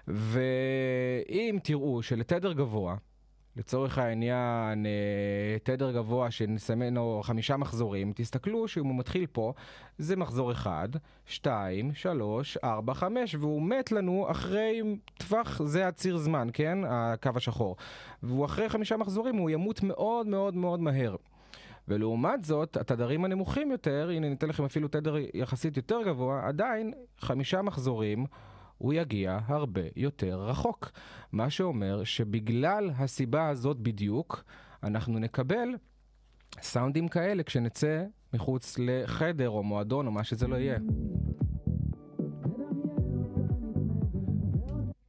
ואם 0.08 1.58
תראו 1.62 2.02
שלתדר 2.02 2.52
גבוה, 2.52 2.96
לצורך 3.56 3.98
העניין, 3.98 4.86
אה, 4.86 5.56
תדר 5.62 5.92
גבוה 5.92 6.30
שנסמן 6.30 6.94
לו 6.94 7.20
חמישה 7.24 7.56
מחזורים, 7.56 8.12
תסתכלו 8.16 8.68
שהוא 8.68 8.98
מתחיל 8.98 9.26
פה, 9.26 9.52
זה 9.98 10.16
מחזור 10.16 10.52
אחד, 10.52 10.88
שתיים, 11.26 11.94
שלוש, 11.94 12.56
ארבע, 12.64 12.94
חמש, 12.94 13.34
והוא 13.34 13.62
מת 13.62 13.92
לנו 13.92 14.26
אחרי 14.30 14.82
טווח, 15.18 15.62
זה 15.62 15.88
הציר 15.88 16.16
זמן, 16.16 16.48
כן? 16.52 16.78
הקו 16.88 17.30
השחור. 17.36 17.76
והוא 18.22 18.44
אחרי 18.44 18.68
חמישה 18.68 18.96
מחזורים, 18.96 19.36
הוא 19.36 19.50
ימות 19.50 19.82
מאוד 19.82 20.26
מאוד 20.26 20.54
מאוד 20.54 20.80
מהר. 20.80 21.16
ולעומת 21.88 22.44
זאת, 22.44 22.76
התדרים 22.76 23.24
הנמוכים 23.24 23.70
יותר, 23.70 24.10
הנה 24.12 24.28
ניתן 24.28 24.48
לכם 24.48 24.64
אפילו 24.64 24.88
תדר 24.88 25.14
יחסית 25.34 25.76
יותר 25.76 26.02
גבוה, 26.06 26.48
עדיין 26.48 26.92
חמישה 27.18 27.62
מחזורים 27.62 28.26
הוא 28.80 28.92
יגיע 28.92 29.38
הרבה 29.46 29.80
יותר 29.96 30.40
רחוק. 30.42 30.90
מה 31.32 31.50
שאומר 31.50 32.04
שבגלל 32.04 32.90
הסיבה 32.96 33.48
הזאת 33.48 33.78
בדיוק, 33.78 34.44
אנחנו 34.82 35.18
נקבל 35.18 35.68
סאונדים 36.60 37.08
כאלה 37.08 37.42
כשנצא 37.42 38.04
מחוץ 38.34 38.78
לחדר 38.78 39.50
או 39.50 39.62
מועדון 39.62 40.06
או 40.06 40.12
מה 40.12 40.24
שזה 40.24 40.46
לא 40.48 40.56
יהיה. 40.56 40.78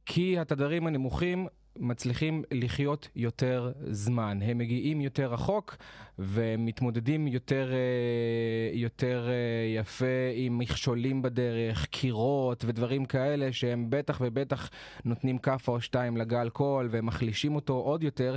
כי 0.06 0.38
התדרים 0.38 0.86
הנמוכים 0.86 1.46
מצליחים 1.76 2.42
לחיות 2.50 3.08
יותר 3.16 3.72
זמן. 3.90 4.38
הם 4.42 4.58
מגיעים 4.58 5.00
יותר 5.00 5.32
רחוק 5.32 5.76
ומתמודדים 6.18 7.26
יותר, 7.26 7.72
אה, 7.72 8.78
יותר 8.78 9.28
אה, 9.28 9.80
יפה 9.80 10.04
עם 10.34 10.58
מכשולים 10.58 11.22
בדרך, 11.22 11.86
קירות 11.86 12.64
ודברים 12.64 13.04
כאלה 13.04 13.52
שהם 13.52 13.86
בטח 13.88 14.18
ובטח 14.24 14.70
נותנים 15.04 15.38
כאפה 15.38 15.72
או 15.72 15.80
שתיים 15.80 16.16
לגל 16.16 16.48
קול 16.48 16.88
ומחלישים 16.90 17.54
אותו 17.54 17.72
עוד 17.72 18.02
יותר. 18.02 18.36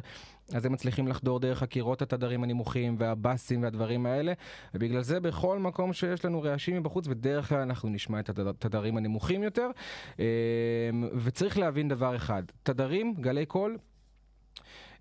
אז 0.53 0.65
הם 0.65 0.71
מצליחים 0.71 1.07
לחדור 1.07 1.39
דרך 1.39 1.63
הקירות 1.63 2.01
התדרים 2.01 2.43
הנמוכים 2.43 2.95
והבאסים 2.99 3.63
והדברים 3.63 4.05
האלה, 4.05 4.33
ובגלל 4.73 5.01
זה 5.01 5.19
בכל 5.19 5.59
מקום 5.59 5.93
שיש 5.93 6.25
לנו 6.25 6.41
רעשים 6.41 6.77
מבחוץ, 6.77 7.07
בדרך 7.07 7.49
כלל 7.49 7.59
אנחנו 7.59 7.89
נשמע 7.89 8.19
את 8.19 8.29
התדרים 8.29 8.97
הנמוכים 8.97 9.43
יותר. 9.43 9.69
אמ, 10.19 10.23
וצריך 11.23 11.57
להבין 11.57 11.87
דבר 11.87 12.15
אחד, 12.15 12.43
תדרים, 12.63 13.13
גלי 13.19 13.45
קול, 13.45 13.77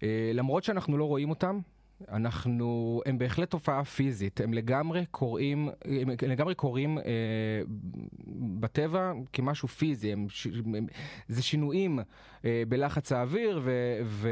אה, 0.02 0.30
למרות 0.34 0.64
שאנחנו 0.64 0.98
לא 0.98 1.04
רואים 1.04 1.30
אותם, 1.30 1.60
אנחנו, 2.08 3.00
הם 3.06 3.18
בהחלט 3.18 3.50
תופעה 3.50 3.84
פיזית, 3.84 4.40
הם 4.40 4.54
לגמרי 4.54 5.06
קורים, 5.10 5.68
הם 5.84 6.08
לגמרי 6.28 6.54
קורים 6.54 6.98
אה, 6.98 7.02
בטבע 8.60 9.12
כמשהו 9.32 9.68
פיזי, 9.68 10.12
הם, 10.12 10.26
הם, 10.74 10.86
זה 11.28 11.42
שינויים 11.42 11.98
אה, 12.44 12.62
בלחץ 12.68 13.12
האוויר 13.12 13.60
ו, 13.64 13.98
ו, 14.04 14.28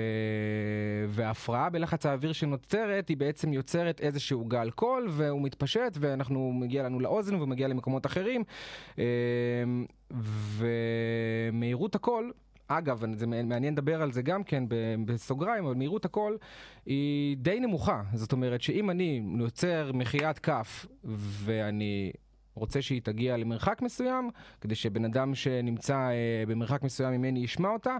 והפרעה 1.08 1.70
בלחץ 1.70 2.06
האוויר 2.06 2.32
שנוצרת 2.32 3.08
היא 3.08 3.16
בעצם 3.16 3.52
יוצרת 3.52 4.00
איזשהו 4.00 4.44
גל 4.44 4.70
קול 4.70 5.08
והוא 5.10 5.42
מתפשט 5.42 5.96
ואנחנו 6.00 6.52
מגיע 6.52 6.82
לנו 6.82 7.00
לאוזן 7.00 7.34
והוא 7.34 7.48
מגיע 7.48 7.68
למקומות 7.68 8.06
אחרים. 8.06 8.44
אה, 8.98 9.04
ומהירות 11.50 11.94
הקול 11.94 12.32
אגב, 12.78 13.04
זה 13.14 13.26
מעניין 13.26 13.72
לדבר 13.72 14.02
על 14.02 14.12
זה 14.12 14.22
גם 14.22 14.44
כן 14.44 14.64
בסוגריים, 15.04 15.64
אבל 15.64 15.74
מהירות 15.74 16.04
הקול 16.04 16.38
היא 16.86 17.36
די 17.36 17.60
נמוכה. 17.60 18.02
זאת 18.14 18.32
אומרת 18.32 18.62
שאם 18.62 18.90
אני 18.90 19.22
יוצר 19.38 19.90
מחיית 19.94 20.38
כף 20.38 20.86
ואני 21.04 22.12
רוצה 22.54 22.82
שהיא 22.82 23.00
תגיע 23.04 23.36
למרחק 23.36 23.82
מסוים, 23.82 24.30
כדי 24.60 24.74
שבן 24.74 25.04
אדם 25.04 25.34
שנמצא 25.34 25.96
אה, 25.96 26.44
במרחק 26.48 26.82
מסוים 26.82 27.12
ממני 27.12 27.38
ישמע 27.38 27.68
אותה, 27.68 27.96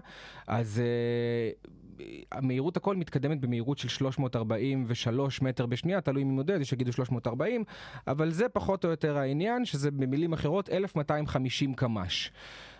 אז 0.47 0.81
אה, 0.81 2.41
מהירות 2.41 2.77
הקול 2.77 2.95
מתקדמת 2.95 3.41
במהירות 3.41 3.77
של 3.77 3.87
343 3.87 5.41
מטר 5.41 5.65
בשנייה, 5.65 6.01
תלוי 6.01 6.23
מי 6.23 6.31
מודד, 6.31 6.61
יש 6.61 6.69
שיגידו 6.69 6.93
340, 6.93 7.63
אבל 8.07 8.31
זה 8.31 8.49
פחות 8.49 8.85
או 8.85 8.89
יותר 8.89 9.17
העניין, 9.17 9.65
שזה 9.65 9.91
במילים 9.91 10.33
אחרות 10.33 10.69
1250 10.69 11.73
קמ"ש. 11.73 12.31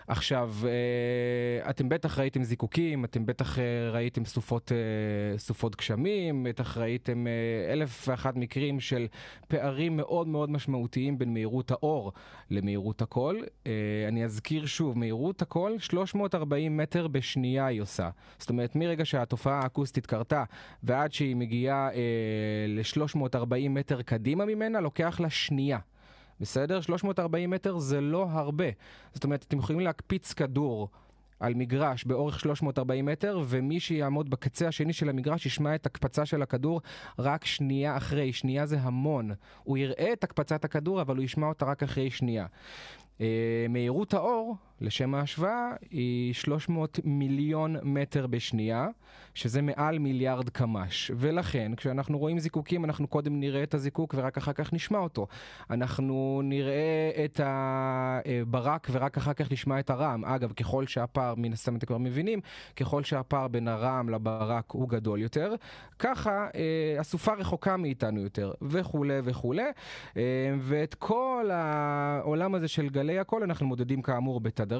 עכשיו, 0.07 0.53
אה, 0.63 1.69
אתם 1.69 1.89
בטח 1.89 2.19
ראיתם 2.19 2.43
זיקוקים, 2.43 3.05
אתם 3.05 3.25
בטח 3.25 3.59
אה, 3.59 3.63
ראיתם 3.91 4.25
סופות, 4.25 4.71
אה, 4.71 5.37
סופות 5.37 5.75
גשמים, 5.75 6.43
בטח 6.43 6.77
ראיתם 6.77 7.25
אלף 7.71 8.07
ואחת 8.07 8.35
מקרים 8.35 8.79
של 8.79 9.07
פערים 9.47 9.97
מאוד 9.97 10.27
מאוד 10.27 10.49
משמעותיים 10.49 11.17
בין 11.17 11.33
מהירות 11.33 11.71
האור 11.71 12.11
למהירות 12.49 13.01
הקול. 13.01 13.43
אני 14.07 14.25
אזכיר 14.25 14.65
שוב, 14.65 14.97
מהירות 14.97 15.41
הקול 15.41 15.79
340 15.79 16.77
מטר 16.77 17.07
בשנייה 17.07 17.65
היא 17.65 17.81
עושה. 17.81 18.09
זאת 18.37 18.49
אומרת, 18.49 18.75
מרגע 18.75 19.05
שהתופעה 19.05 19.59
האקוסטית 19.59 20.05
קרתה 20.05 20.43
ועד 20.83 21.13
שהיא 21.13 21.35
מגיעה 21.35 21.89
ל-340 22.67 23.69
מטר 23.69 24.01
קדימה 24.01 24.45
ממנה, 24.45 24.81
לוקח 24.81 25.19
לה 25.19 25.29
שנייה. 25.29 25.77
בסדר? 26.43 26.81
340 26.81 27.49
מטר 27.49 27.77
זה 27.77 28.01
לא 28.01 28.27
הרבה. 28.29 28.65
זאת 29.13 29.23
אומרת, 29.23 29.45
אתם 29.47 29.57
יכולים 29.57 29.81
להקפיץ 29.81 30.33
כדור 30.33 30.89
על 31.39 31.53
מגרש 31.53 32.03
באורך 32.05 32.39
340 32.39 33.05
מטר, 33.05 33.41
ומי 33.45 33.79
שיעמוד 33.79 34.29
בקצה 34.29 34.67
השני 34.67 34.93
של 34.93 35.09
המגרש 35.09 35.45
ישמע 35.45 35.75
את 35.75 35.85
הקפצה 35.85 36.25
של 36.25 36.41
הכדור 36.41 36.81
רק 37.19 37.45
שנייה 37.45 37.97
אחרי. 37.97 38.33
שנייה 38.33 38.65
זה 38.65 38.79
המון. 38.79 39.31
הוא 39.63 39.77
יראה 39.77 40.13
את 40.13 40.23
הקפצת 40.23 40.65
הכדור, 40.65 41.01
אבל 41.01 41.15
הוא 41.15 41.23
ישמע 41.23 41.47
אותה 41.47 41.65
רק 41.65 41.83
אחרי 41.83 42.09
שנייה. 42.09 42.45
אה, 43.21 43.65
מהירות 43.69 44.13
האור, 44.13 44.55
לשם 44.83 45.15
ההשוואה, 45.15 45.71
היא 45.91 46.33
300 46.33 46.99
מיליון 47.03 47.75
מטר 47.83 48.27
בשנייה, 48.27 48.87
שזה 49.33 49.61
מעל 49.61 49.99
מיליארד 49.99 50.49
קמ"ש. 50.49 51.11
ולכן, 51.15 51.71
כשאנחנו 51.77 52.17
רואים 52.17 52.39
זיקוקים, 52.39 52.85
אנחנו 52.85 53.07
קודם 53.07 53.39
נראה 53.39 53.63
את 53.63 53.73
הזיקוק 53.73 54.15
ורק 54.17 54.37
אחר 54.37 54.53
כך 54.53 54.73
נשמע 54.73 54.99
אותו. 54.99 55.27
אנחנו 55.69 56.41
נראה 56.43 57.11
את 57.25 57.39
הברק 57.43 58.87
ורק 58.91 59.17
אחר 59.17 59.33
כך 59.33 59.51
נשמע 59.51 59.79
את 59.79 59.89
הרעם. 59.89 60.25
אגב, 60.25 60.51
ככל 60.51 60.87
שהפער, 60.87 61.33
מן 61.37 61.53
הסתם 61.53 61.75
אתם 61.75 61.85
כבר 61.85 61.97
מבינים, 61.97 62.39
ככל 62.75 63.03
שהפער 63.03 63.47
בין 63.47 63.67
הרעם 63.67 64.09
לברק 64.09 64.71
הוא 64.71 64.89
גדול 64.89 65.21
יותר, 65.21 65.55
ככה 65.99 66.47
אה, 66.55 66.95
הסופה 66.99 67.33
רחוקה 67.33 67.77
מאיתנו 67.77 68.21
יותר, 68.21 68.51
וכולי 68.61 69.19
וכולי. 69.23 69.63
אה, 70.17 70.21
ואת 70.59 70.93
כל 70.93 71.49
העולם 71.53 72.55
הזה 72.55 72.67
של 72.67 72.89
גלי 72.89 73.19
הקול 73.19 73.43
אנחנו 73.43 73.67
מודדים 73.67 74.01
כאמור 74.01 74.39
בתדרים, 74.39 74.72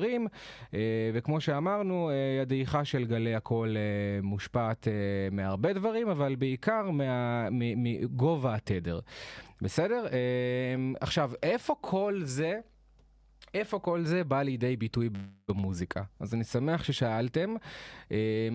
אה, 0.73 0.79
וכמו 1.13 1.41
שאמרנו, 1.41 2.09
אה, 2.09 2.41
הדעיכה 2.41 2.85
של 2.85 3.05
גלי 3.05 3.35
הקול 3.35 3.77
אה, 3.77 4.21
מושפעת 4.23 4.87
מהרבה 5.31 5.73
דברים, 5.73 6.09
אבל 6.09 6.35
בעיקר 6.35 6.89
מגובה 7.51 8.55
התדר. 8.55 8.99
בסדר? 9.61 10.05
עכשיו, 11.01 11.31
איפה 11.43 11.75
כל 11.81 12.19
זה... 12.23 12.59
איפה 13.53 13.79
כל 13.79 14.03
זה 14.03 14.23
בא 14.23 14.41
לידי 14.41 14.75
ביטוי 14.75 15.09
במוזיקה? 15.47 16.03
אז 16.19 16.33
אני 16.33 16.43
שמח 16.43 16.83
ששאלתם, 16.83 17.55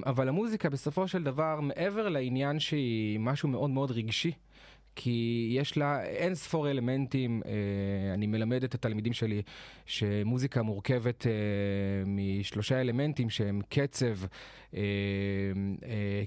אבל 0.07 0.29
המוזיקה 0.29 0.71
בסופו 0.71 1.09
של 1.09 1.23
דבר, 1.23 1.61
מעבר 1.61 2.09
לעניין 2.09 2.61
שהיא 2.61 3.21
משהו 3.21 3.49
מאוד 3.49 3.71
מאוד 3.71 3.91
רגשי, 3.91 4.33
כי 5.01 5.49
יש 5.51 5.77
לה 5.77 6.03
אין 6.05 6.35
ספור 6.35 6.71
אלמנטים, 6.71 7.43
אה, 7.47 8.15
אני 8.15 8.27
מלמד 8.27 8.65
את 8.65 8.75
התלמידים 8.75 9.13
שלי 9.13 9.43
שמוזיקה 9.87 10.63
מורכבת 10.63 11.27
אה, 11.27 11.33
משלושה 12.07 12.81
אלמנטים 12.81 13.31
שהם 13.31 13.61
קצב, 13.69 14.17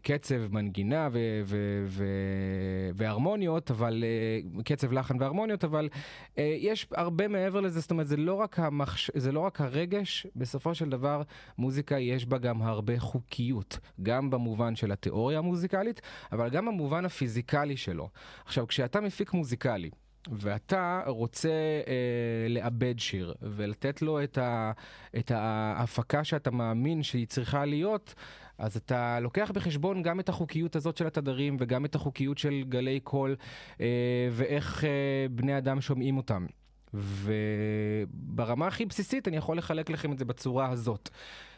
קצב, 0.04 0.54
מנגינה 0.54 1.10
ו- 1.12 1.42
ו- 1.46 1.86
ו- 1.88 2.90
והרמוניות, 2.94 3.72
אבל 3.72 4.04
אה, 4.04 4.64
קצב, 4.64 4.92
לחן 4.92 5.22
והרמוניות, 5.22 5.64
אבל 5.64 5.90
אה, 6.38 6.56
יש 6.60 6.88
הרבה 6.92 7.28
מעבר 7.28 7.62
לזה, 7.62 7.80
זאת 7.80 7.92
אומרת 7.92 8.08
זה 8.08 8.18
לא, 8.18 8.34
רק 8.34 8.60
המחש... 8.60 9.12
זה 9.16 9.32
לא 9.32 9.40
רק 9.40 9.62
הרגש, 9.62 10.28
בסופו 10.36 10.76
של 10.76 10.90
דבר 10.90 11.22
מוזיקה 11.58 12.00
יש 12.00 12.26
בה 12.26 12.38
גם 12.38 12.62
הרבה 12.62 13.00
חוקיות, 13.00 13.80
גם 14.04 14.30
במובן 14.30 14.76
של 14.76 14.92
התיאוריה 14.92 15.38
המוזיקלית, 15.38 16.02
אבל 16.32 16.50
גם 16.50 16.66
במובן 16.66 17.06
הפיזיקלי 17.06 17.78
שלו. 17.78 18.10
עכשיו, 18.46 18.68
כשאתה 18.68 19.02
מפיק 19.02 19.34
מוזיקלי, 19.34 19.90
ואתה 20.30 21.02
רוצה 21.08 21.50
אה, 21.88 22.50
לאבד 22.50 23.00
שיר 23.00 23.34
ולתת 23.42 24.02
לו 24.02 24.24
את, 24.24 24.38
ה, 24.38 24.72
את 25.18 25.32
ההפקה 25.32 26.24
שאתה 26.24 26.52
מאמין 26.52 27.04
שהיא 27.04 27.28
צריכה 27.28 27.66
להיות, 27.66 28.16
אז 28.58 28.78
אתה 28.78 29.20
לוקח 29.20 29.52
בחשבון 29.54 30.02
גם 30.02 30.20
את 30.20 30.30
החוקיות 30.30 30.76
הזאת 30.76 30.98
של 30.98 31.08
התדרים 31.08 31.58
וגם 31.60 31.86
את 31.86 31.96
החוקיות 31.96 32.38
של 32.38 32.64
גלי 32.70 33.00
קול 33.00 33.36
אה, 33.82 34.30
ואיך 34.32 34.84
אה, 34.84 34.90
בני 35.32 35.58
אדם 35.58 35.82
שומעים 35.82 36.18
אותם. 36.18 36.46
וברמה 36.94 38.68
הכי 38.68 38.86
בסיסית 38.86 39.28
אני 39.28 39.38
יכול 39.38 39.58
לחלק 39.58 39.90
לכם 39.90 40.12
את 40.12 40.18
זה 40.18 40.26
בצורה 40.26 40.70
הזאת. 40.70 41.10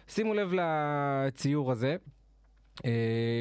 שימו 0.07 0.33
לב 0.33 0.53
לציור 0.53 1.71
הזה. 1.71 1.95
Uh, 2.73 2.85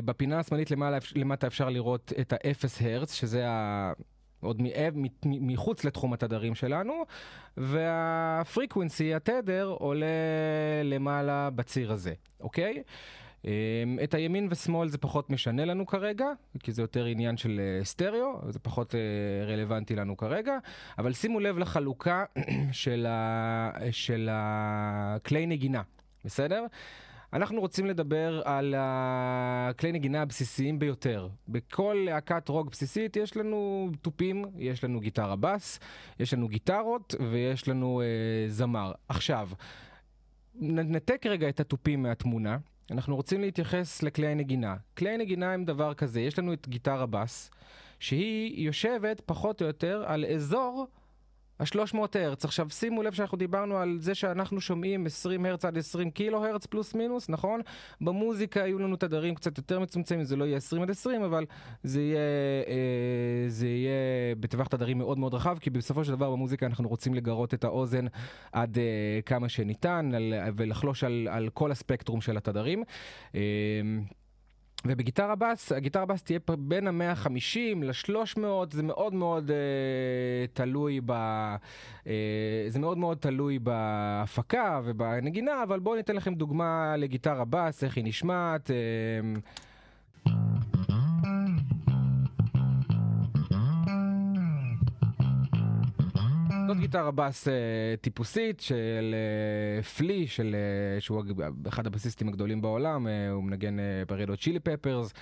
בפינה 0.05 0.39
השמאלית 0.39 0.71
למעלה, 0.71 0.99
למטה 1.15 1.47
אפשר 1.47 1.69
לראות 1.69 2.13
את 2.21 2.33
ה-0 2.33 2.85
הרץ, 2.85 3.15
שזה. 3.15 3.47
עוד 4.43 4.63
מחוץ 5.25 5.85
לתחום 5.85 6.13
התדרים 6.13 6.55
שלנו, 6.55 7.05
והפריקוונסי, 7.57 9.15
התדר, 9.15 9.67
עולה 9.79 10.07
למעלה 10.85 11.51
בציר 11.51 11.93
הזה, 11.93 12.13
אוקיי? 12.41 12.83
אמ, 13.45 13.99
את 14.05 14.15
הימין 14.15 14.49
ושמאל 14.51 14.89
זה 14.89 14.99
פחות 14.99 15.31
משנה 15.31 15.65
לנו 15.65 15.87
כרגע, 15.87 16.27
כי 16.59 16.73
זה 16.73 16.83
יותר 16.83 17.05
עניין 17.05 17.37
של 17.37 17.61
אה, 17.61 17.85
סטריאו, 17.85 18.41
זה 18.49 18.59
פחות 18.59 18.95
אה, 18.95 19.01
רלוונטי 19.47 19.97
לנו 19.97 20.17
כרגע, 20.17 20.59
אבל 20.99 21.13
שימו 21.13 21.41
לב 21.41 21.59
לחלוקה 21.59 22.25
של, 22.73 23.07
ה... 23.09 23.71
של 23.91 24.29
הכלי 24.33 25.47
נגינה, 25.47 25.83
בסדר? 26.25 26.65
אנחנו 27.33 27.61
רוצים 27.61 27.87
לדבר 27.87 28.43
על 28.45 28.75
הכלי 28.79 29.93
נגינה 29.93 30.23
הבסיסיים 30.23 30.79
ביותר. 30.79 31.29
בכל 31.49 32.03
להקת 32.07 32.49
רוק 32.49 32.71
בסיסית 32.71 33.17
יש 33.17 33.37
לנו 33.37 33.91
תופים, 34.03 34.45
יש 34.59 34.85
לנו 34.85 35.01
גיטרה 35.01 35.37
בס, 35.37 35.79
יש 36.21 36.35
לנו 36.35 36.49
גיטרות 36.49 37.15
ויש 37.31 37.69
לנו 37.69 38.03
אה, 38.03 38.49
זמר. 38.49 38.93
עכשיו, 39.09 39.49
נתק 40.61 41.27
רגע 41.27 41.49
את 41.49 41.61
התופים 41.61 42.03
מהתמונה. 42.03 42.59
אנחנו 42.91 43.17
רוצים 43.17 43.41
להתייחס 43.41 44.03
לכלי 44.03 44.35
נגינה. 44.35 44.77
כלי 44.99 45.17
נגינה 45.17 45.53
הם 45.53 45.65
דבר 45.65 45.95
כזה, 45.95 46.21
יש 46.21 46.39
לנו 46.39 46.53
את 46.53 46.69
גיטרה 46.69 47.07
בס, 47.07 47.51
שהיא 47.99 48.67
יושבת 48.67 49.21
פחות 49.27 49.63
או 49.63 49.67
יותר 49.67 50.05
על 50.07 50.25
אזור 50.25 50.87
ה-300 51.63 51.99
הרץ. 52.15 52.45
עכשיו 52.45 52.71
שימו 52.71 53.03
לב 53.03 53.13
שאנחנו 53.13 53.39
דיברנו 53.39 53.79
על 53.79 53.97
זה 54.01 54.15
שאנחנו 54.15 54.61
שומעים 54.61 55.07
20 55.07 55.47
הרץ 55.47 55.65
עד 55.65 55.79
20 55.79 56.11
קילו 56.11 56.45
הרץ 56.47 56.67
פלוס 56.67 56.95
מינוס, 56.95 57.29
נכון? 57.29 57.61
במוזיקה 58.01 58.61
יהיו 58.61 58.79
לנו 58.79 58.97
תדרים 58.97 59.35
קצת 59.35 59.59
יותר 59.59 59.81
מצומצמים, 59.81 60.25
זה 60.25 60.37
לא 60.37 60.45
יהיה 60.45 60.57
20 60.57 60.83
עד 60.83 60.91
20, 60.91 61.23
אבל 61.23 61.47
זה 61.83 62.01
יהיה, 62.03 62.19
אה, 62.69 63.49
זה 63.49 63.67
יהיה 63.69 64.35
בטווח 64.41 64.67
תדרים 64.67 64.99
מאוד 64.99 65.19
מאוד 65.19 65.35
רחב, 65.35 65.59
כי 65.61 65.71
בסופו 65.71 66.05
של 66.05 66.13
דבר 66.13 66.31
במוזיקה 66.31 66.67
אנחנו 66.67 66.89
רוצים 66.89 67.15
לגרות 67.15 67.55
את 67.55 67.65
האוזן 67.65 68.07
עד 68.53 68.79
אה, 68.79 69.21
כמה 69.27 69.49
שניתן 69.49 70.11
ולחלוש 70.57 71.05
על, 71.05 71.29
על 71.31 71.49
כל 71.55 71.73
הספקטרום 71.73 72.21
של 72.21 72.37
התדרים. 72.37 72.83
אה, 73.35 73.41
ובגיטרה 74.85 75.35
בס, 75.35 75.73
הגיטרה 75.73 76.07
בס 76.07 76.23
תהיה 76.23 76.39
בין 76.59 76.87
ה-150 76.87 77.85
ל-300, 77.85 78.41
זה 78.71 78.83
מאוד 78.83 79.15
מאוד 79.15 79.51
uh, 79.51 79.55
תלוי 80.53 81.01
ב... 81.07 81.13
Uh, 82.05 82.09
זה 82.69 82.79
מאוד 82.79 82.99
מאוד 82.99 83.19
תלוי 83.19 83.59
בהפקה 83.59 84.81
ובנגינה, 84.85 85.63
אבל 85.63 85.81
בואו 85.81 85.97
ניתן 85.97 86.17
לכם 86.17 86.35
דוגמה 86.35 86.97
לגיטרה 86.97 87.45
בס, 87.51 87.85
איך 87.85 87.97
היא 87.97 88.05
נשמעת. 88.05 88.71
Uh, 90.27 90.33
זאת 96.73 96.81
גיטרה 96.81 97.11
בס 97.11 97.49
אה, 97.49 97.55
טיפוסית 98.01 98.61
של 98.61 99.15
אה, 99.15 99.83
פלי, 99.83 100.27
של, 100.27 100.57
אה, 100.95 101.01
שהוא 101.01 101.23
אחד 101.69 101.87
הבסיסטים 101.87 102.29
הגדולים 102.29 102.63
בעולם, 102.63 103.07
הוא 103.33 103.45
מנגן 103.45 103.77
ברדו 104.09 104.37
צ'ילי 104.37 104.61
פפרס. 104.61 105.13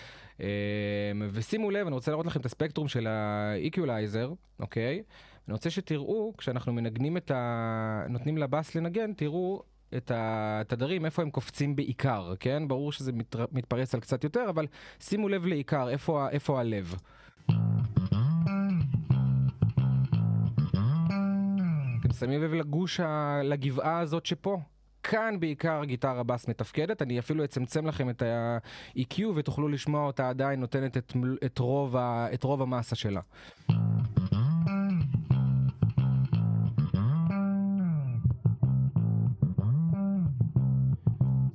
ושימו 1.33 1.71
לב, 1.71 1.87
אני 1.87 1.95
רוצה 1.95 2.11
להראות 2.11 2.27
לכם 2.27 2.41
את 2.41 2.47
הספקטרום 2.47 2.89
של 2.89 3.07
האיקיולייזר, 3.07 4.33
אוקיי? 4.61 5.03
אני 5.49 5.53
רוצה 5.53 5.71
שתראו, 5.71 6.35
כשאנחנו 6.39 6.73
מנגנים 6.73 7.17
את 7.17 7.31
ה... 7.31 8.05
נותנים 8.09 8.39
לבס 8.39 8.75
לנגן, 8.75 9.13
תראו 9.13 9.63
את 9.97 10.13
התדרים, 10.15 11.05
איפה 11.05 11.23
הם 11.23 11.31
קופצים 11.31 11.77
בעיקר, 11.77 12.35
כן? 12.41 12.69
ברור 12.69 12.93
שזה. 12.93 13.13
מתפרס 13.53 13.95
על 13.95 14.01
קצת 14.01 14.25
יותר, 14.25 14.47
אבל 14.49 14.67
שימו 15.01 15.29
לב 15.29 15.47
לעיקר, 15.47 15.89
איפה, 15.89 16.29
איפה 16.29 16.61
הלב. 16.61 16.95
שמים 22.21 22.43
לב 22.43 22.55
לגוש, 22.55 23.01
ה... 23.01 23.41
לגבעה 23.45 23.99
הזאת 23.99 24.27
שפה? 24.27 24.61
כאן 25.03 25.41
בעיקר 25.41 25.85
גיטרה 25.85 26.23
בס 26.23 26.49
מתפקדת, 26.49 27.03
אני 27.03 27.19
אפילו 27.19 27.45
אצמצם 27.45 27.87
לכם 27.87 28.11
את 28.11 28.23
ה-EQ 28.23 29.23
ותוכלו 29.35 29.69
לשמוע 29.69 30.07
אותה 30.07 30.29
עדיין 30.29 30.61
נותנת 30.61 30.97
את, 30.97 31.13
את, 31.45 31.59
רוב, 31.59 31.97
ה... 31.97 32.27
את 32.35 32.45
רוב 32.45 32.63
המסה 32.63 32.97
שלה. 32.97 33.21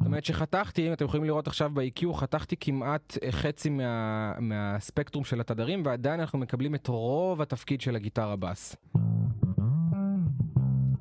אומרת 0.06 0.26
שחתכתי, 0.26 0.88
אם 0.88 0.94
אתם 0.94 1.06
יכולים 1.06 1.26
לראות 1.26 1.48
עכשיו 1.48 1.72
ב-EQ, 1.74 2.14
חתכתי 2.14 2.56
כמעט 2.60 3.18
אה, 3.24 3.32
חצי 3.32 3.70
מה, 3.70 4.34
מהספקטרום 4.40 5.24
של 5.24 5.40
התדרים, 5.40 5.82
ועדיין 5.86 6.20
אנחנו 6.20 6.40
מקבלים 6.40 6.76
את 6.76 6.88
רוב 6.88 7.42
התפקיד 7.42 7.82
של 7.82 7.96
הגיטרה 7.96 8.36
בס. 8.36 8.76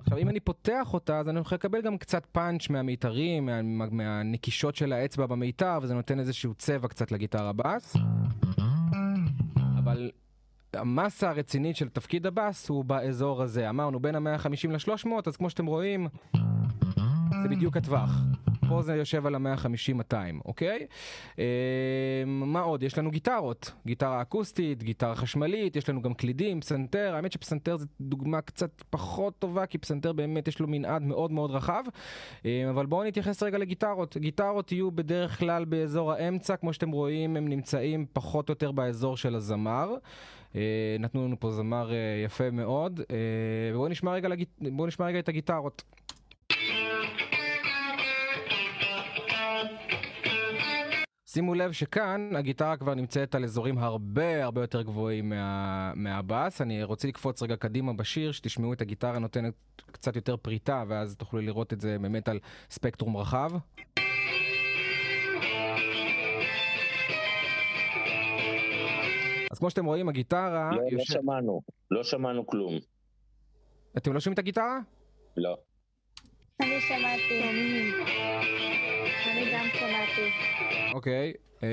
עכשיו, 0.04 0.18
אם 0.18 0.28
אני 0.28 0.40
פותח 0.40 0.94
אותה, 0.94 1.18
אז 1.18 1.28
אני 1.28 1.40
יכול 1.40 1.56
לקבל 1.56 1.82
גם 1.82 1.98
קצת 1.98 2.26
פאנץ' 2.26 2.70
מהמיתרים, 2.70 3.46
מה, 3.46 3.62
מה, 3.62 3.86
מהנקישות 3.90 4.76
של 4.76 4.92
האצבע 4.92 5.26
במיתר, 5.26 5.78
וזה 5.82 5.94
נותן 5.94 6.20
איזשהו 6.20 6.54
צבע 6.54 6.88
קצת 6.88 7.12
לגיטרה 7.12 7.52
בס. 7.52 7.96
אבל 9.78 10.10
המסה 10.72 11.30
הרצינית 11.30 11.76
של 11.76 11.88
תפקיד 11.88 12.26
הבס 12.26 12.68
הוא 12.68 12.84
באזור 12.84 13.42
הזה. 13.42 13.70
אמרנו 13.70 14.00
בין 14.00 14.14
ה-150 14.14 14.70
ל-300, 14.70 15.08
אז 15.26 15.36
כמו 15.36 15.50
שאתם 15.50 15.66
רואים, 15.66 16.08
זה 17.42 17.48
בדיוק 17.50 17.76
הטווח. 17.76 18.10
פה 18.68 18.82
זה 18.82 18.94
יושב 18.96 19.26
על 19.26 19.34
ה-150-200, 19.34 20.14
אוקיי? 20.44 20.86
אה, 21.38 21.44
מה 22.26 22.60
עוד? 22.60 22.82
יש 22.82 22.98
לנו 22.98 23.10
גיטרות. 23.10 23.72
גיטרה 23.86 24.22
אקוסטית, 24.22 24.82
גיטרה 24.82 25.14
חשמלית, 25.14 25.76
יש 25.76 25.88
לנו 25.88 26.02
גם 26.02 26.14
קלידים, 26.14 26.60
פסנתר. 26.60 27.12
האמת 27.14 27.32
שפסנתר 27.32 27.76
זה 27.76 27.86
דוגמה 28.00 28.40
קצת 28.40 28.82
פחות 28.90 29.38
טובה, 29.38 29.66
כי 29.66 29.78
פסנתר 29.78 30.12
באמת 30.12 30.48
יש 30.48 30.58
לו 30.58 30.66
מנעד 30.68 31.02
מאוד 31.02 31.32
מאוד 31.32 31.50
רחב. 31.50 31.84
אה, 32.46 32.70
אבל 32.70 32.86
בואו 32.86 33.04
נתייחס 33.04 33.42
רגע 33.42 33.58
לגיטרות. 33.58 34.16
גיטרות 34.16 34.72
יהיו 34.72 34.90
בדרך 34.90 35.38
כלל 35.38 35.64
באזור 35.64 36.12
האמצע, 36.12 36.56
כמו 36.56 36.72
שאתם 36.72 36.90
רואים, 36.90 37.36
הם 37.36 37.48
נמצאים 37.48 38.06
פחות 38.12 38.48
או 38.48 38.52
יותר 38.52 38.72
באזור 38.72 39.16
של 39.16 39.34
הזמר. 39.34 39.94
אה, 40.56 40.96
נתנו 41.00 41.26
לנו 41.26 41.40
פה 41.40 41.50
זמר 41.50 41.92
אה, 41.92 42.22
יפה 42.24 42.50
מאוד. 42.50 43.00
אה, 43.10 43.16
ובואו 43.74 43.88
נשמע 43.88 44.12
רגע, 44.12 44.28
לגיט... 44.28 44.48
נשמע 44.60 45.06
רגע 45.06 45.18
את 45.18 45.28
הגיטרות. 45.28 45.82
שימו 51.34 51.54
לב 51.54 51.72
שכאן 51.72 52.30
הגיטרה 52.36 52.76
כבר 52.76 52.94
נמצאת 52.94 53.34
על 53.34 53.44
אזורים 53.44 53.78
הרבה 53.78 54.44
הרבה 54.44 54.60
יותר 54.60 54.82
גבוהים 54.82 55.28
מה, 55.28 55.92
מהבאס. 55.94 56.60
אני 56.60 56.82
רוצה 56.82 57.08
לקפוץ 57.08 57.42
רגע 57.42 57.56
קדימה 57.56 57.92
בשיר, 57.92 58.32
שתשמעו 58.32 58.72
את 58.72 58.80
הגיטרה 58.80 59.18
נותנת 59.18 59.54
קצת 59.92 60.16
יותר 60.16 60.36
פריטה, 60.36 60.84
ואז 60.88 61.16
תוכלו 61.16 61.40
לראות 61.40 61.72
את 61.72 61.80
זה 61.80 61.96
באמת 62.00 62.28
על 62.28 62.38
ספקטרום 62.70 63.16
רחב. 63.16 63.50
אז 69.50 69.58
כמו 69.58 69.70
שאתם 69.70 69.84
רואים, 69.84 70.08
הגיטרה... 70.08 70.70
לא, 70.70 70.76
לא 70.76 70.88
יושב- 70.92 71.12
שמענו, 71.12 71.60
לא 71.90 72.04
שמענו 72.04 72.46
כלום. 72.46 72.72
אתם 73.96 74.12
לא 74.12 74.20
שומעים 74.20 74.34
את 74.34 74.38
הגיטרה? 74.38 74.78
לא. 75.36 75.56
אני 76.62 76.80
שמעתי. 76.80 77.42
אני 79.32 79.52
גם 79.54 79.66
שמעתי. 79.72 80.30
אוקיי, 80.94 81.32
אמ, 81.62 81.66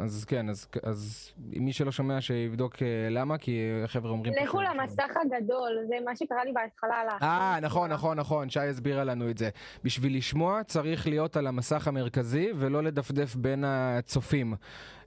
אז 0.00 0.24
כן, 0.24 0.48
אז, 0.48 0.68
אז 0.82 1.30
מי 1.46 1.72
שלא 1.72 1.92
שומע 1.92 2.20
שיבדוק 2.20 2.82
אה, 2.82 2.86
למה, 3.10 3.38
כי 3.38 3.60
החבר'ה 3.84 4.10
אומרים... 4.10 4.32
לכו. 4.42 4.60
למסך 4.62 5.04
הגדול, 5.26 5.78
זה 5.88 5.94
מה 6.04 6.16
שקרה 6.16 6.44
לי 6.44 6.52
בהתחלה. 6.52 6.94
על 7.00 7.08
ה- 7.08 7.24
אה, 7.54 7.60
נכון, 7.60 7.92
נכון, 7.92 8.18
נכון, 8.18 8.50
שי 8.50 8.60
הסבירה 8.60 9.04
לנו 9.04 9.30
את 9.30 9.38
זה. 9.38 9.48
בשביל 9.84 10.16
לשמוע 10.16 10.64
צריך 10.64 11.06
להיות 11.06 11.36
על 11.36 11.46
המסך 11.46 11.88
המרכזי 11.88 12.48
ולא 12.56 12.82
לדפדף 12.82 13.34
בין 13.34 13.64
הצופים. 13.66 14.54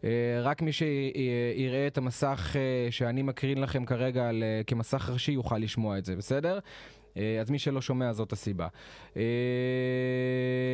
אה, 0.04 0.10
רק 0.44 0.62
מי 0.62 0.72
שיראה 0.72 1.88
את 1.88 1.98
המסך 1.98 2.56
אה, 2.56 2.92
שאני 2.92 3.22
מקרין 3.22 3.58
לכם 3.62 3.86
כרגע 3.86 4.30
על, 4.30 4.44
כמסך 4.68 5.10
ראשי 5.14 5.32
יוכל 5.32 5.58
לשמוע 5.58 5.98
את 5.98 6.06
זה, 6.06 6.16
בסדר? 6.16 6.60
אה, 7.18 7.38
אז 7.42 7.50
מי 7.52 7.60
שלא 7.60 7.82
שומע 7.82 8.14
זאת 8.14 8.32
הסיבה. 8.32 8.68
אה, 9.18 9.22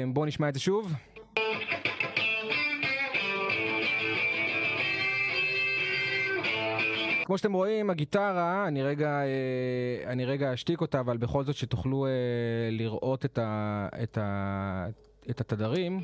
בואו 0.08 0.26
נשמע 0.26 0.50
את 0.50 0.54
זה 0.54 0.60
שוב. 0.60 0.94
כמו 7.26 7.38
שאתם 7.38 7.54
רואים, 7.54 7.90
הגיטרה, 7.90 8.68
אני 8.68 8.84
רגע, 8.84 9.10
אה, 9.10 10.12
אני 10.12 10.26
רגע 10.26 10.54
אשתיק 10.54 10.82
אותה, 10.82 11.00
אבל 11.00 11.18
בכל 11.18 11.44
זאת 11.44 11.56
שתוכלו 11.56 12.08
לראות 12.72 13.26
את, 13.26 13.38
ה, 13.38 13.88
את, 14.04 14.18
ה, 14.18 14.88
את 15.30 15.42
התדרים. 15.42 16.02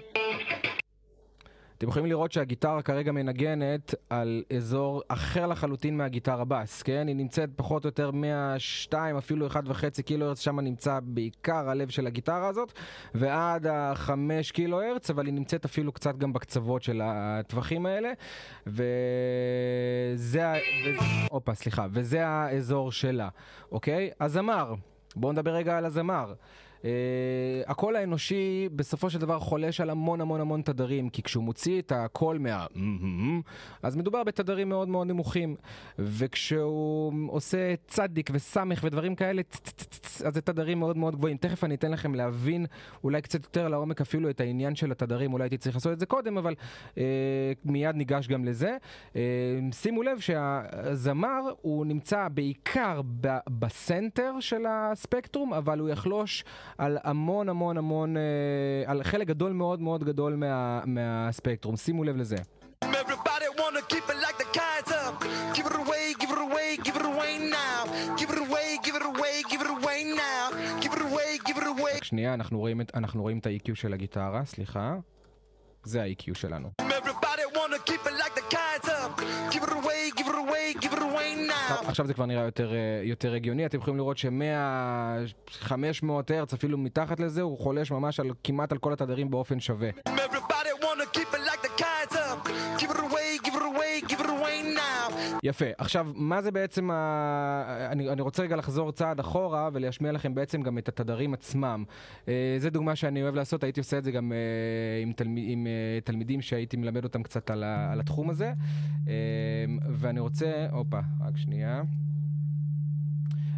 אתם 1.83 1.89
יכולים 1.89 2.09
לראות 2.09 2.31
שהגיטרה 2.31 2.81
כרגע 2.81 3.11
מנגנת 3.11 3.95
על 4.09 4.43
אזור 4.55 5.01
אחר 5.07 5.47
לחלוטין 5.47 5.97
מהגיטרה 5.97 6.45
בס, 6.45 6.81
כן? 6.81 7.07
היא 7.07 7.15
נמצאת 7.15 7.49
פחות 7.55 7.83
או 7.83 7.87
יותר 7.87 8.11
102, 8.11 9.17
אפילו 9.17 9.47
1.5 9.47 10.01
קילו 10.05 10.25
הרץ, 10.25 10.39
שם 10.39 10.59
נמצא 10.59 10.99
בעיקר 11.03 11.69
הלב 11.69 11.89
של 11.89 12.07
הגיטרה 12.07 12.47
הזאת, 12.47 12.73
ועד 13.13 13.67
ה-5 13.67 14.11
קילו 14.53 14.81
הרץ, 14.81 15.09
אבל 15.09 15.25
היא 15.25 15.33
נמצאת 15.33 15.65
אפילו 15.65 15.91
קצת 15.91 16.17
גם 16.17 16.33
בקצוות 16.33 16.83
של 16.83 17.01
הטווחים 17.03 17.85
האלה, 17.85 18.11
וזה, 18.67 20.47
ה... 20.47 20.53
הופה, 21.29 21.53
סליחה, 21.53 21.87
וזה 21.91 22.27
האזור 22.27 22.91
שלה, 22.91 23.29
אוקיי? 23.71 24.09
הזמר, 24.19 24.73
בואו 25.15 25.31
נדבר 25.31 25.51
רגע 25.51 25.77
על 25.77 25.85
הזמר. 25.85 26.33
Uh, 26.83 26.85
הקול 27.67 27.95
האנושי 27.95 28.69
בסופו 28.75 29.09
של 29.09 29.19
דבר 29.19 29.39
חולש 29.39 29.81
על 29.81 29.89
המון 29.89 30.21
המון 30.21 30.41
המון 30.41 30.61
תדרים, 30.61 31.09
כי 31.09 31.23
כשהוא 31.23 31.43
מוציא 31.43 31.81
את 31.81 31.91
הקול 31.91 32.37
מה... 32.37 32.65
אז 33.83 33.95
מדובר 33.95 34.23
בתדרים 34.23 34.69
מאוד 34.69 34.87
מאוד 34.87 35.07
נמוכים, 35.07 35.55
וכשהוא 35.99 37.13
עושה 37.27 37.73
צדיק 37.87 38.29
וסמך 38.33 38.83
ודברים 38.83 39.15
כאלה, 39.15 39.41
אז 40.25 40.33
זה 40.33 40.41
תדרים 40.41 40.79
מאוד 40.79 40.97
מאוד 40.97 41.15
גבוהים. 41.15 41.37
תכף 41.37 41.63
אני 41.63 41.75
אתן 41.75 41.91
לכם 41.91 42.15
להבין 42.15 42.65
אולי 43.03 43.21
קצת 43.21 43.43
יותר 43.43 43.67
לעומק 43.67 44.01
אפילו 44.01 44.29
את 44.29 44.41
העניין 44.41 44.75
של 44.75 44.91
התדרים, 44.91 45.33
אולי 45.33 45.43
הייתי 45.43 45.57
צריך 45.57 45.75
לעשות 45.75 45.93
את 45.93 45.99
זה 45.99 46.05
קודם, 46.05 46.37
אבל 46.37 46.55
uh, 46.91 46.97
מיד 47.65 47.95
ניגש 47.95 48.27
גם 48.27 48.45
לזה. 48.45 48.77
Uh, 49.13 49.15
שימו 49.71 50.03
לב 50.03 50.19
שהזמר 50.19 51.41
הוא 51.61 51.85
נמצא 51.85 52.27
בעיקר 52.33 53.01
בסנטר 53.49 54.39
של 54.39 54.65
הספקטרום, 54.69 55.53
אבל 55.53 55.79
הוא 55.79 55.89
יחלוש 55.89 56.45
על 56.77 56.97
המון 57.03 57.49
המון 57.49 57.77
המון, 57.77 58.17
אה, 58.17 58.21
על 58.85 59.03
חלק 59.03 59.27
גדול 59.27 59.51
מאוד 59.51 59.81
מאוד 59.81 60.03
גדול 60.03 60.35
מה, 60.35 60.81
מהספקטרום. 60.85 61.75
שימו 61.75 62.03
לב 62.03 62.17
לזה. 62.17 62.35
שנייה, 72.03 72.33
אנחנו 72.33 72.59
רואים 72.59 72.81
את, 72.81 72.91
אנחנו 72.95 73.21
רואים 73.21 73.37
את 73.37 73.45
ה-EQ 73.45 73.75
של 73.75 73.93
הגיטרה, 73.93 74.45
סליחה. 74.45 74.95
זה 75.83 76.03
ה-EQ 76.03 76.33
שלנו. 76.33 76.69
Everybody 76.81 77.12
עכשיו 81.93 82.07
זה 82.07 82.13
כבר 82.13 82.25
נראה 82.25 82.43
יותר, 82.43 82.73
אה, 82.73 83.01
יותר 83.03 83.33
הגיוני, 83.33 83.65
אתם 83.65 83.77
יכולים 83.77 83.97
לראות 83.97 84.17
ש-100-500 84.17 86.05
הרץ, 86.29 86.53
אפילו 86.53 86.77
מתחת 86.77 87.19
לזה, 87.19 87.41
הוא 87.41 87.59
חולש 87.59 87.91
ממש 87.91 88.19
על, 88.19 88.31
כמעט 88.43 88.71
על 88.71 88.77
כל 88.77 88.93
התדרים 88.93 89.29
באופן 89.31 89.59
שווה. 89.59 89.89
Everybody 90.09 90.52
יפה. 95.43 95.65
עכשיו, 95.77 96.07
מה 96.15 96.41
זה 96.41 96.51
בעצם 96.51 96.91
ה... 96.91 97.87
אני, 97.91 98.09
אני 98.09 98.21
רוצה 98.21 98.43
רגע 98.43 98.55
לחזור 98.55 98.91
צעד 98.91 99.19
אחורה 99.19 99.69
ולהשמיע 99.73 100.11
לכם 100.11 100.35
בעצם 100.35 100.61
גם 100.61 100.77
את 100.77 100.89
התדרים 100.89 101.33
עצמם. 101.33 101.83
אה, 102.27 102.55
זו 102.59 102.69
דוגמה 102.69 102.95
שאני 102.95 103.23
אוהב 103.23 103.35
לעשות, 103.35 103.63
הייתי 103.63 103.79
עושה 103.79 103.97
את 103.97 104.03
זה 104.03 104.11
גם 104.11 104.31
אה, 104.31 104.37
עם, 105.01 105.13
תלמ... 105.13 105.35
עם 105.37 105.67
אה, 105.67 105.99
תלמידים 106.03 106.41
שהייתי 106.41 106.77
מלמד 106.77 107.03
אותם 107.03 107.23
קצת 107.23 107.49
על, 107.49 107.63
ה... 107.63 107.91
על 107.91 107.99
התחום 107.99 108.29
הזה. 108.29 108.53
אה, 109.07 109.13
ואני 109.89 110.19
רוצה... 110.19 110.67
הופה, 110.71 110.99
רק 111.21 111.37
שנייה. 111.37 111.83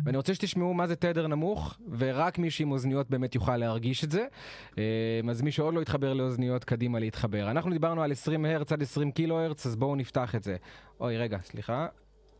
ואני 0.05 0.17
רוצה 0.17 0.33
שתשמעו 0.33 0.73
מה 0.73 0.87
זה 0.87 0.95
תדר 0.95 1.27
נמוך, 1.27 1.77
ורק 1.97 2.39
מי 2.39 2.51
שעם 2.51 2.71
אוזניות 2.71 3.09
באמת 3.09 3.35
יוכל 3.35 3.57
להרגיש 3.57 4.03
את 4.03 4.11
זה. 4.11 4.25
אה, 4.77 4.83
אז 5.29 5.41
מי 5.41 5.51
שעוד 5.51 5.73
לא 5.73 5.81
התחבר 5.81 6.13
לאוזניות, 6.13 6.63
קדימה 6.63 6.99
להתחבר. 6.99 7.51
אנחנו 7.51 7.71
דיברנו 7.71 8.03
על 8.03 8.11
20 8.11 8.45
הרץ 8.45 8.71
עד 8.71 8.81
20 8.81 9.11
קילו 9.11 9.39
הרץ, 9.39 9.65
אז 9.65 9.75
בואו 9.75 9.95
נפתח 9.95 10.35
את 10.35 10.43
זה. 10.43 10.55
אוי, 10.99 11.17
רגע, 11.17 11.37
סליחה. 11.43 11.87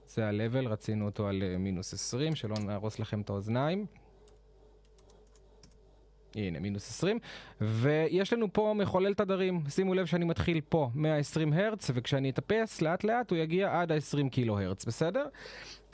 זה 0.07 0.27
ה-level, 0.27 0.67
רצינו 0.67 1.05
אותו 1.05 1.27
על 1.27 1.43
אה, 1.43 1.57
מינוס 1.57 1.93
20, 1.93 2.35
שלא 2.35 2.55
נהרוס 2.65 2.99
לכם 2.99 3.21
את 3.21 3.29
האוזניים. 3.29 3.85
הנה, 6.35 6.59
מינוס 6.59 6.89
20. 6.89 7.19
ויש 7.61 8.33
לנו 8.33 8.53
פה 8.53 8.73
מחולל 8.77 9.13
תדרים. 9.13 9.61
שימו 9.69 9.93
לב 9.93 10.05
שאני 10.05 10.25
מתחיל 10.25 10.61
פה 10.69 10.89
120 10.95 11.53
הרץ, 11.53 11.91
וכשאני 11.93 12.29
אטפס 12.29 12.81
לאט 12.81 13.03
לאט 13.03 13.31
הוא 13.31 13.37
יגיע 13.37 13.81
עד 13.81 13.91
ה-20 13.91 14.29
קילו 14.29 14.59
הרץ, 14.59 14.85
בסדר? 14.85 15.25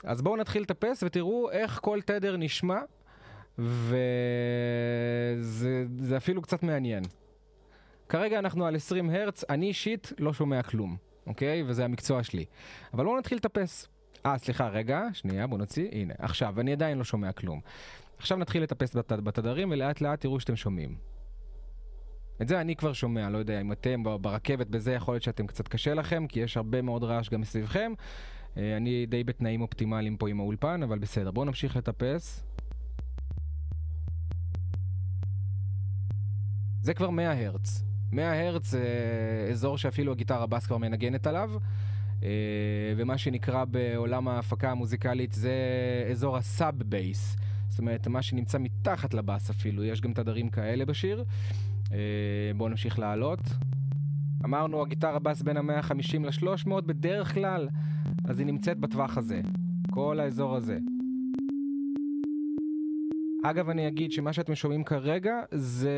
אז 0.04 0.22
בואו 0.22 0.36
נתחיל 0.36 0.62
לטפס 0.62 1.02
ותראו 1.02 1.50
איך 1.50 1.78
כל 1.82 2.00
תדר 2.00 2.36
נשמע, 2.36 2.78
וזה 3.58 3.96
אפילו 6.16 6.42
קצת 6.42 6.62
מעניין. 6.62 7.04
כרגע 8.08 8.38
אנחנו 8.38 8.66
על 8.66 8.76
20 8.76 9.10
הרץ, 9.10 9.44
אני 9.50 9.66
אישית 9.66 10.12
לא 10.18 10.32
שומע 10.32 10.62
כלום, 10.62 10.96
אוקיי? 11.26 11.62
וזה 11.66 11.84
המקצוע 11.84 12.22
שלי. 12.22 12.44
אבל 12.94 13.04
בואו 13.04 13.18
נתחיל 13.18 13.38
לטפס. 13.38 13.88
אה, 14.26 14.38
סליחה, 14.38 14.68
רגע, 14.68 15.02
שנייה, 15.12 15.46
בואו 15.46 15.58
נוציא. 15.58 15.88
הנה, 15.92 16.14
עכשיו, 16.18 16.60
אני 16.60 16.72
עדיין 16.72 16.98
לא 16.98 17.04
שומע 17.04 17.32
כלום. 17.32 17.60
עכשיו 18.18 18.38
נתחיל 18.38 18.62
לטפס 18.62 18.94
בת, 18.94 19.12
בתדרים 19.12 19.70
ולאט 19.70 20.00
לאט 20.00 20.20
תראו 20.20 20.40
שאתם 20.40 20.56
שומעים. 20.56 20.96
את 22.42 22.48
זה 22.48 22.60
אני 22.60 22.76
כבר 22.76 22.92
שומע, 22.92 23.30
לא 23.30 23.38
יודע 23.38 23.60
אם 23.60 23.72
אתם 23.72 24.02
ברכבת 24.20 24.66
בזה 24.66 24.92
יכול 24.92 25.14
להיות 25.14 25.22
שאתם 25.22 25.46
קצת 25.46 25.68
קשה 25.68 25.94
לכם, 25.94 26.26
כי 26.26 26.40
יש 26.40 26.56
הרבה 26.56 26.82
מאוד 26.82 27.04
רעש 27.04 27.28
גם 27.28 27.40
מסביבכם. 27.40 27.92
אה, 28.56 28.76
אני 28.76 29.06
די 29.06 29.24
בתנאים 29.24 29.60
אופטימליים 29.60 30.16
פה 30.16 30.28
עם 30.28 30.40
האולפן, 30.40 30.82
אבל 30.82 30.98
בסדר. 30.98 31.30
בואו 31.30 31.44
נמשיך 31.44 31.76
לטפס. 31.76 32.44
זה 36.82 36.94
כבר 36.94 37.10
100 37.10 37.46
הרץ. 37.46 37.84
100 38.12 38.48
הרץ 38.48 38.66
זה 38.66 38.84
אזור 39.50 39.78
שאפילו 39.78 40.12
הגיטרה 40.12 40.46
בס 40.46 40.66
כבר 40.66 40.78
מנגנת 40.78 41.26
עליו. 41.26 41.50
אה, 42.22 42.28
ומה 42.96 43.18
שנקרא 43.18 43.64
בעולם 43.64 44.28
ההפקה 44.28 44.70
המוזיקלית 44.70 45.32
זה 45.32 45.54
אזור 46.10 46.36
הסאב 46.36 46.82
בייס. 46.82 47.36
זאת 47.68 47.78
אומרת, 47.78 48.08
מה 48.08 48.22
שנמצא 48.22 48.58
מתחת 48.58 49.14
לבאס 49.14 49.50
אפילו, 49.50 49.84
יש 49.84 50.00
גם 50.00 50.12
תדרים 50.12 50.50
כאלה 50.50 50.84
בשיר. 50.84 51.24
אה, 51.92 51.98
בואו 52.56 52.68
נמשיך 52.68 52.98
לעלות. 52.98 53.40
אמרנו, 54.44 54.82
הגיטרה 54.82 55.18
בס 55.18 55.42
בין 55.42 55.56
ה-150 55.56 56.18
ל-300, 56.20 56.80
בדרך 56.80 57.34
כלל, 57.34 57.68
אז 58.28 58.38
היא 58.38 58.46
נמצאת 58.46 58.78
בטווח 58.78 59.18
הזה. 59.18 59.40
כל 59.90 60.20
האזור 60.20 60.56
הזה. 60.56 60.78
אגב, 63.44 63.68
אני 63.68 63.88
אגיד 63.88 64.12
שמה 64.12 64.32
שאתם 64.32 64.54
שומעים 64.54 64.84
כרגע 64.84 65.34
זה 65.50 65.92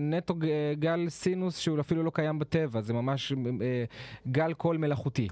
נטו 0.00 0.34
גל 0.78 1.08
סינוס 1.08 1.58
שהוא 1.58 1.80
אפילו 1.80 2.02
לא 2.02 2.10
קיים 2.10 2.38
בטבע, 2.38 2.80
זה 2.80 2.92
ממש 2.92 3.32
אה, 3.32 3.84
גל 4.28 4.52
קול 4.52 4.76
מלאכותי. 4.76 5.28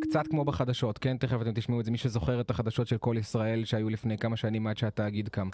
קצת 0.00 0.26
כמו 0.26 0.44
בחדשות, 0.44 0.98
כן? 0.98 1.16
תכף 1.16 1.42
אתם 1.42 1.52
תשמעו 1.54 1.80
את 1.80 1.84
זה, 1.84 1.90
מי 1.90 1.98
שזוכר 1.98 2.40
את 2.40 2.50
החדשות 2.50 2.86
של 2.86 2.98
כל 2.98 3.16
ישראל 3.18 3.64
שהיו 3.64 3.88
לפני 3.88 4.18
כמה 4.18 4.36
שנים 4.36 4.66
עד 4.66 4.76
שהתאגיד 4.76 5.28
קם. 5.28 5.48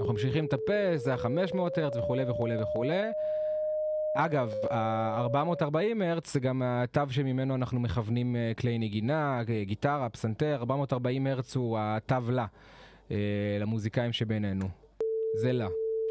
אנחנו 0.00 0.12
ממשיכים 0.12 0.44
לטפס, 0.44 1.04
זה 1.04 1.14
ה-500 1.14 1.58
הרץ 1.76 1.96
וכולי 1.96 2.24
וכולי 2.30 2.62
וכולי. 2.62 3.02
אגב, 4.16 4.52
ה-440 4.70 6.04
הרץ 6.04 6.32
זה 6.32 6.40
גם 6.40 6.62
התו 6.64 7.00
שממנו 7.10 7.54
אנחנו 7.54 7.80
מכוונים 7.80 8.36
אה, 8.36 8.52
כלי 8.58 8.78
נגינה, 8.78 9.40
גיטרה, 9.62 10.08
פסנתר, 10.08 10.56
440 10.60 11.26
הרץ 11.26 11.56
הוא 11.56 11.78
התו 11.80 12.30
לה, 12.30 12.46
אה, 13.10 13.16
למוזיקאים 13.60 14.12
שבינינו. 14.12 14.68
זה 15.42 15.52
לה, 15.52 15.68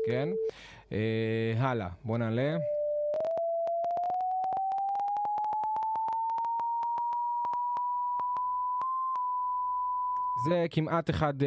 כן? 0.08 0.30
אה, 0.92 1.54
הלאה, 1.58 1.90
בואו 2.04 2.18
נעלה. 2.18 2.58
זה 10.50 10.66
כמעט 10.72 11.10
1 11.10 11.34
uh, 11.34 11.44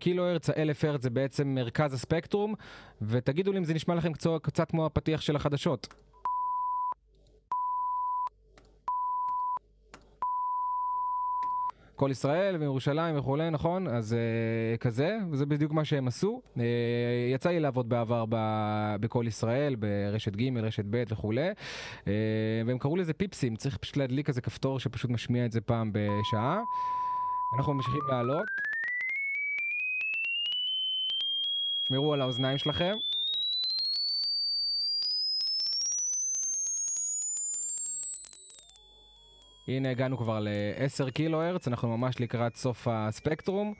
קילו 0.00 0.24
הרץ, 0.24 0.50
האלף 0.50 0.84
הרץ 0.84 1.02
זה 1.02 1.10
בעצם 1.10 1.48
מרכז 1.48 1.94
הספקטרום, 1.94 2.54
ותגידו 3.02 3.52
לי 3.52 3.58
אם 3.58 3.64
זה 3.64 3.74
נשמע 3.74 3.94
לכם 3.94 4.12
קצת, 4.12 4.30
קצת 4.42 4.70
כמו 4.70 4.86
הפתיח 4.86 5.20
של 5.20 5.36
החדשות. 5.36 5.94
כל 11.96 12.10
ישראל 12.10 12.56
וירושלים 12.56 13.18
וכולי, 13.18 13.50
נכון? 13.50 13.88
אז 13.88 14.16
uh, 14.16 14.78
כזה, 14.78 15.18
וזה 15.30 15.46
בדיוק 15.46 15.72
מה 15.72 15.84
שהם 15.84 16.08
עשו. 16.08 16.40
Uh, 16.56 16.60
יצא 17.34 17.50
לי 17.50 17.60
לעבוד 17.60 17.88
בעבר 17.88 18.24
בכל 19.00 19.24
ישראל, 19.28 19.74
ברשת 19.74 20.36
ג', 20.36 20.58
רשת 20.58 20.84
ב' 20.90 21.02
וכולי, 21.08 21.50
uh, 21.50 22.06
והם 22.66 22.78
קראו 22.78 22.96
לזה 22.96 23.12
פיפסים, 23.12 23.56
צריך 23.56 23.76
פשוט 23.76 23.96
להדליק 23.96 24.28
איזה 24.28 24.40
כפתור 24.40 24.80
שפשוט 24.80 25.10
משמיע 25.10 25.46
את 25.46 25.52
זה 25.52 25.60
פעם 25.60 25.90
בשעה. 25.92 26.62
אנחנו 27.56 27.74
ממשיכים 27.74 28.00
לעלות. 28.08 28.44
שמרו 31.88 32.12
על 32.12 32.20
האוזניים 32.20 32.58
שלכם. 32.58 32.92
הנה 39.68 39.90
הגענו 39.90 40.18
כבר 40.18 40.40
ל-10 40.40 41.10
קילו 41.10 41.42
הרץ, 41.42 41.68
אנחנו 41.68 41.96
ממש 41.96 42.20
לקראת 42.20 42.56
סוף 42.56 42.88
הספקטרום. 42.90 43.74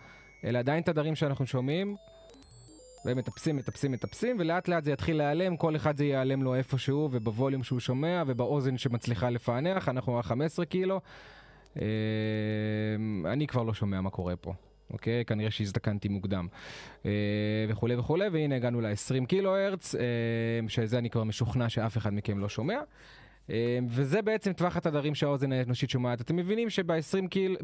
אלה 0.44 0.58
עדיין 0.58 0.82
תדרים 0.82 1.14
שאנחנו 1.14 1.46
שומעים. 1.46 1.96
ומטפסים, 3.06 3.56
מטפסים, 3.56 3.92
מטפסים, 3.92 4.36
ולאט 4.40 4.68
לאט 4.68 4.84
זה 4.84 4.92
יתחיל 4.92 5.16
להיעלם, 5.16 5.56
כל 5.56 5.76
אחד 5.76 5.96
זה 5.96 6.04
ייעלם 6.04 6.42
לו 6.42 6.54
איפשהו, 6.54 7.08
ובווליום 7.12 7.62
שהוא 7.62 7.80
שומע, 7.80 8.22
ובאוזן 8.26 8.78
שמצליחה 8.78 9.30
לפענח, 9.30 9.88
אנחנו 9.88 10.16
על 10.16 10.22
15 10.22 10.64
קילו. 10.64 11.00
אמ, 11.76 13.26
אני 13.26 13.46
כבר 13.46 13.62
לא 13.62 13.74
שומע 13.74 14.00
מה 14.00 14.10
קורה 14.10 14.36
פה. 14.36 14.52
אוקיי? 14.90 15.24
כנראה 15.24 15.50
שהזדקנתי 15.50 16.08
מוקדם. 16.08 16.46
אה, 17.06 17.10
וכולי 17.68 17.96
וכולי, 17.96 18.28
והנה 18.28 18.56
הגענו 18.56 18.80
ל-20 18.80 19.26
קילו 19.26 19.56
הרץ, 19.56 19.94
אה, 19.94 20.00
שזה 20.68 20.98
אני 20.98 21.10
כבר 21.10 21.24
משוכנע 21.24 21.68
שאף 21.68 21.96
אחד 21.96 22.14
מכם 22.14 22.38
לא 22.38 22.48
שומע. 22.48 22.80
אה, 23.50 23.78
וזה 23.88 24.22
בעצם 24.22 24.52
טווח 24.52 24.76
התדרים 24.76 25.14
שהאוזן 25.14 25.52
האנושית 25.52 25.90
שומעת. 25.90 26.20
אתם 26.20 26.36
מבינים 26.36 26.70
שב-20 26.70 27.28
קיל, 27.28 27.56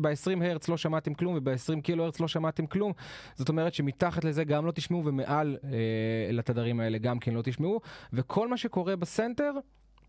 הרץ 0.42 0.68
לא 0.68 0.76
שמעתם 0.76 1.14
כלום 1.14 1.34
וב-20 1.34 1.80
קילו 1.82 2.04
הרץ 2.04 2.20
לא 2.20 2.28
שמעתם 2.28 2.66
כלום. 2.66 2.92
זאת 3.34 3.48
אומרת 3.48 3.74
שמתחת 3.74 4.24
לזה 4.24 4.44
גם 4.44 4.66
לא 4.66 4.72
תשמעו 4.72 5.04
ומעל 5.04 5.56
אה, 5.64 6.32
לתדרים 6.32 6.80
האלה 6.80 6.98
גם 6.98 7.18
כן 7.18 7.34
לא 7.34 7.42
תשמעו. 7.42 7.80
וכל 8.12 8.48
מה 8.48 8.56
שקורה 8.56 8.96
בסנטר 8.96 9.52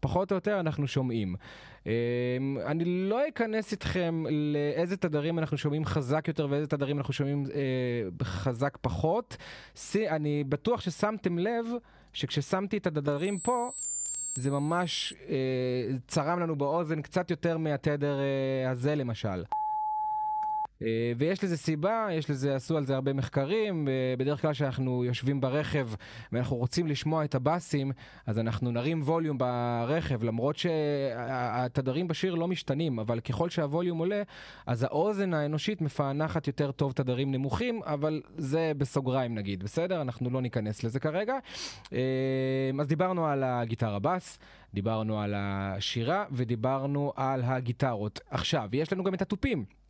פחות 0.01 0.31
או 0.31 0.35
יותר 0.35 0.59
אנחנו 0.59 0.87
שומעים. 0.87 1.35
אמ, 1.85 1.91
אני 2.65 2.85
לא 2.85 3.27
אכנס 3.27 3.71
איתכם 3.71 4.23
לאיזה 4.29 4.97
תדרים 4.97 5.39
אנחנו 5.39 5.57
שומעים 5.57 5.85
חזק 5.85 6.27
יותר 6.27 6.47
ואיזה 6.49 6.67
תדרים 6.67 6.97
אנחנו 6.97 7.13
שומעים 7.13 7.45
אה, 7.53 8.25
חזק 8.25 8.77
פחות. 8.81 9.37
אני 9.95 10.43
בטוח 10.43 10.81
ששמתם 10.81 11.37
לב 11.37 11.65
שכששמתי 12.13 12.77
את 12.77 12.87
התדרים 12.87 13.37
פה, 13.39 13.69
זה 14.35 14.51
ממש 14.51 15.13
אה, 15.29 15.35
צרם 16.07 16.39
לנו 16.39 16.55
באוזן 16.55 17.01
קצת 17.01 17.31
יותר 17.31 17.57
מהתדר 17.57 18.19
אה, 18.19 18.71
הזה 18.71 18.95
למשל. 18.95 19.43
אה, 20.81 21.11
ויש 21.17 21.43
לזה 21.43 21.57
סיבה, 21.57 22.07
יש 22.11 22.29
לזה, 22.29 22.55
עשו 22.55 22.77
על 22.77 22.85
זה 22.85 22.95
הרבה 22.95 23.13
מחקרים, 23.13 23.87
בדרך 24.17 24.41
כלל 24.41 24.53
כשאנחנו 24.53 25.05
יושבים 25.05 25.41
ברכב 25.41 25.89
ואנחנו 26.31 26.55
רוצים 26.55 26.87
לשמוע 26.87 27.23
את 27.23 27.35
הבאסים, 27.35 27.91
אז 28.25 28.39
אנחנו 28.39 28.71
נרים 28.71 29.01
ווליום 29.01 29.37
ברכב, 29.37 30.23
למרות 30.23 30.57
שהתדרים 30.57 32.07
בשיר 32.07 32.35
לא 32.35 32.47
משתנים, 32.47 32.99
אבל 32.99 33.19
ככל 33.19 33.49
שהווליום 33.49 33.97
עולה, 33.97 34.21
אז 34.65 34.83
האוזן 34.83 35.33
האנושית 35.33 35.81
מפענחת 35.81 36.47
יותר 36.47 36.71
טוב 36.71 36.91
תדרים 36.91 37.31
נמוכים, 37.31 37.81
אבל 37.83 38.21
זה 38.37 38.71
בסוגריים 38.77 39.35
נגיד, 39.35 39.63
בסדר? 39.63 40.01
אנחנו 40.01 40.29
לא 40.29 40.41
ניכנס 40.41 40.83
לזה 40.83 40.99
כרגע. 40.99 41.37
אה, 41.93 41.99
אז 42.79 42.87
דיברנו 42.87 43.27
על 43.27 43.43
הגיטרה 43.43 43.99
בס. 43.99 44.39
דיברנו 44.73 45.21
על 45.21 45.33
השירה 45.37 46.25
ודיברנו 46.31 47.13
על 47.15 47.43
הגיטרות. 47.43 48.19
עכשיו, 48.29 48.69
יש 48.73 48.93
לנו 48.93 49.03
גם 49.03 49.13
את 49.13 49.21
התופים. 49.21 49.80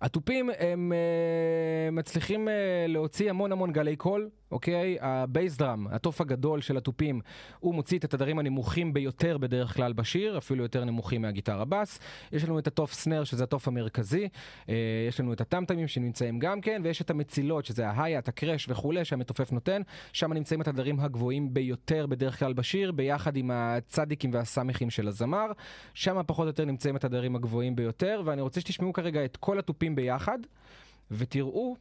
התופים 0.00 0.50
הם 0.58 0.92
uh, 0.92 1.94
מצליחים 1.94 2.48
uh, 2.48 2.50
להוציא 2.88 3.30
המון 3.30 3.52
המון 3.52 3.72
גלי 3.72 3.96
קול. 3.96 4.28
אוקיי? 4.50 4.96
ה 5.00 5.11
bass 5.11 5.56
drum, 5.56 5.86
התוף 5.86 6.20
הגדול 6.20 6.60
של 6.60 6.76
התופים, 6.76 7.20
הוא 7.60 7.74
מוציא 7.74 7.98
את 7.98 8.04
התדרים 8.04 8.38
הנמוכים 8.38 8.92
ביותר 8.92 9.38
בדרך 9.38 9.74
כלל 9.74 9.92
בשיר, 9.92 10.38
אפילו 10.38 10.62
יותר 10.62 10.84
נמוכים 10.84 11.22
מהגיטרה 11.22 11.64
בס. 11.64 11.98
יש 12.32 12.44
לנו 12.44 12.58
את 12.58 12.66
התוף 12.66 12.92
snare, 12.92 13.24
שזה 13.24 13.44
התוף 13.44 13.68
המרכזי, 13.68 14.28
אה, 14.68 14.74
יש 15.08 15.20
לנו 15.20 15.32
את 15.32 15.40
הטם-טמים 15.40 15.88
שנמצאים 15.88 16.38
גם 16.38 16.60
כן, 16.60 16.80
ויש 16.84 17.02
את 17.02 17.10
המצילות, 17.10 17.64
שזה 17.64 17.88
ה 17.88 17.93
hi-hat, 17.93 18.28
ה 18.28 18.34
crash 18.34 18.66
וכולי, 18.68 19.04
שהמתופף 19.04 19.52
נותן. 19.52 19.82
שם 20.12 20.32
נמצאים 20.32 20.60
התדרים 20.60 21.00
הגבוהים 21.00 21.54
ביותר 21.54 22.06
בדרך 22.06 22.38
כלל 22.38 22.52
בשיר, 22.52 22.92
ביחד 22.92 23.36
עם 23.36 23.50
הצדיקים 23.50 24.30
והסמכים 24.32 24.90
של 24.90 25.08
הזמר. 25.08 25.46
שם 25.94 26.20
פחות 26.26 26.42
או 26.42 26.48
יותר 26.48 26.64
נמצאים 26.64 26.96
התדרים 26.96 27.36
הגבוהים 27.36 27.76
ביותר, 27.76 28.22
ואני 28.24 28.42
רוצה 28.42 28.60
שתשמעו 28.60 28.92
כרגע 28.92 29.24
את 29.24 29.36
כל 29.36 29.58
התופים 29.58 29.94
ביחד, 29.94 30.38
ותראו 31.10 31.76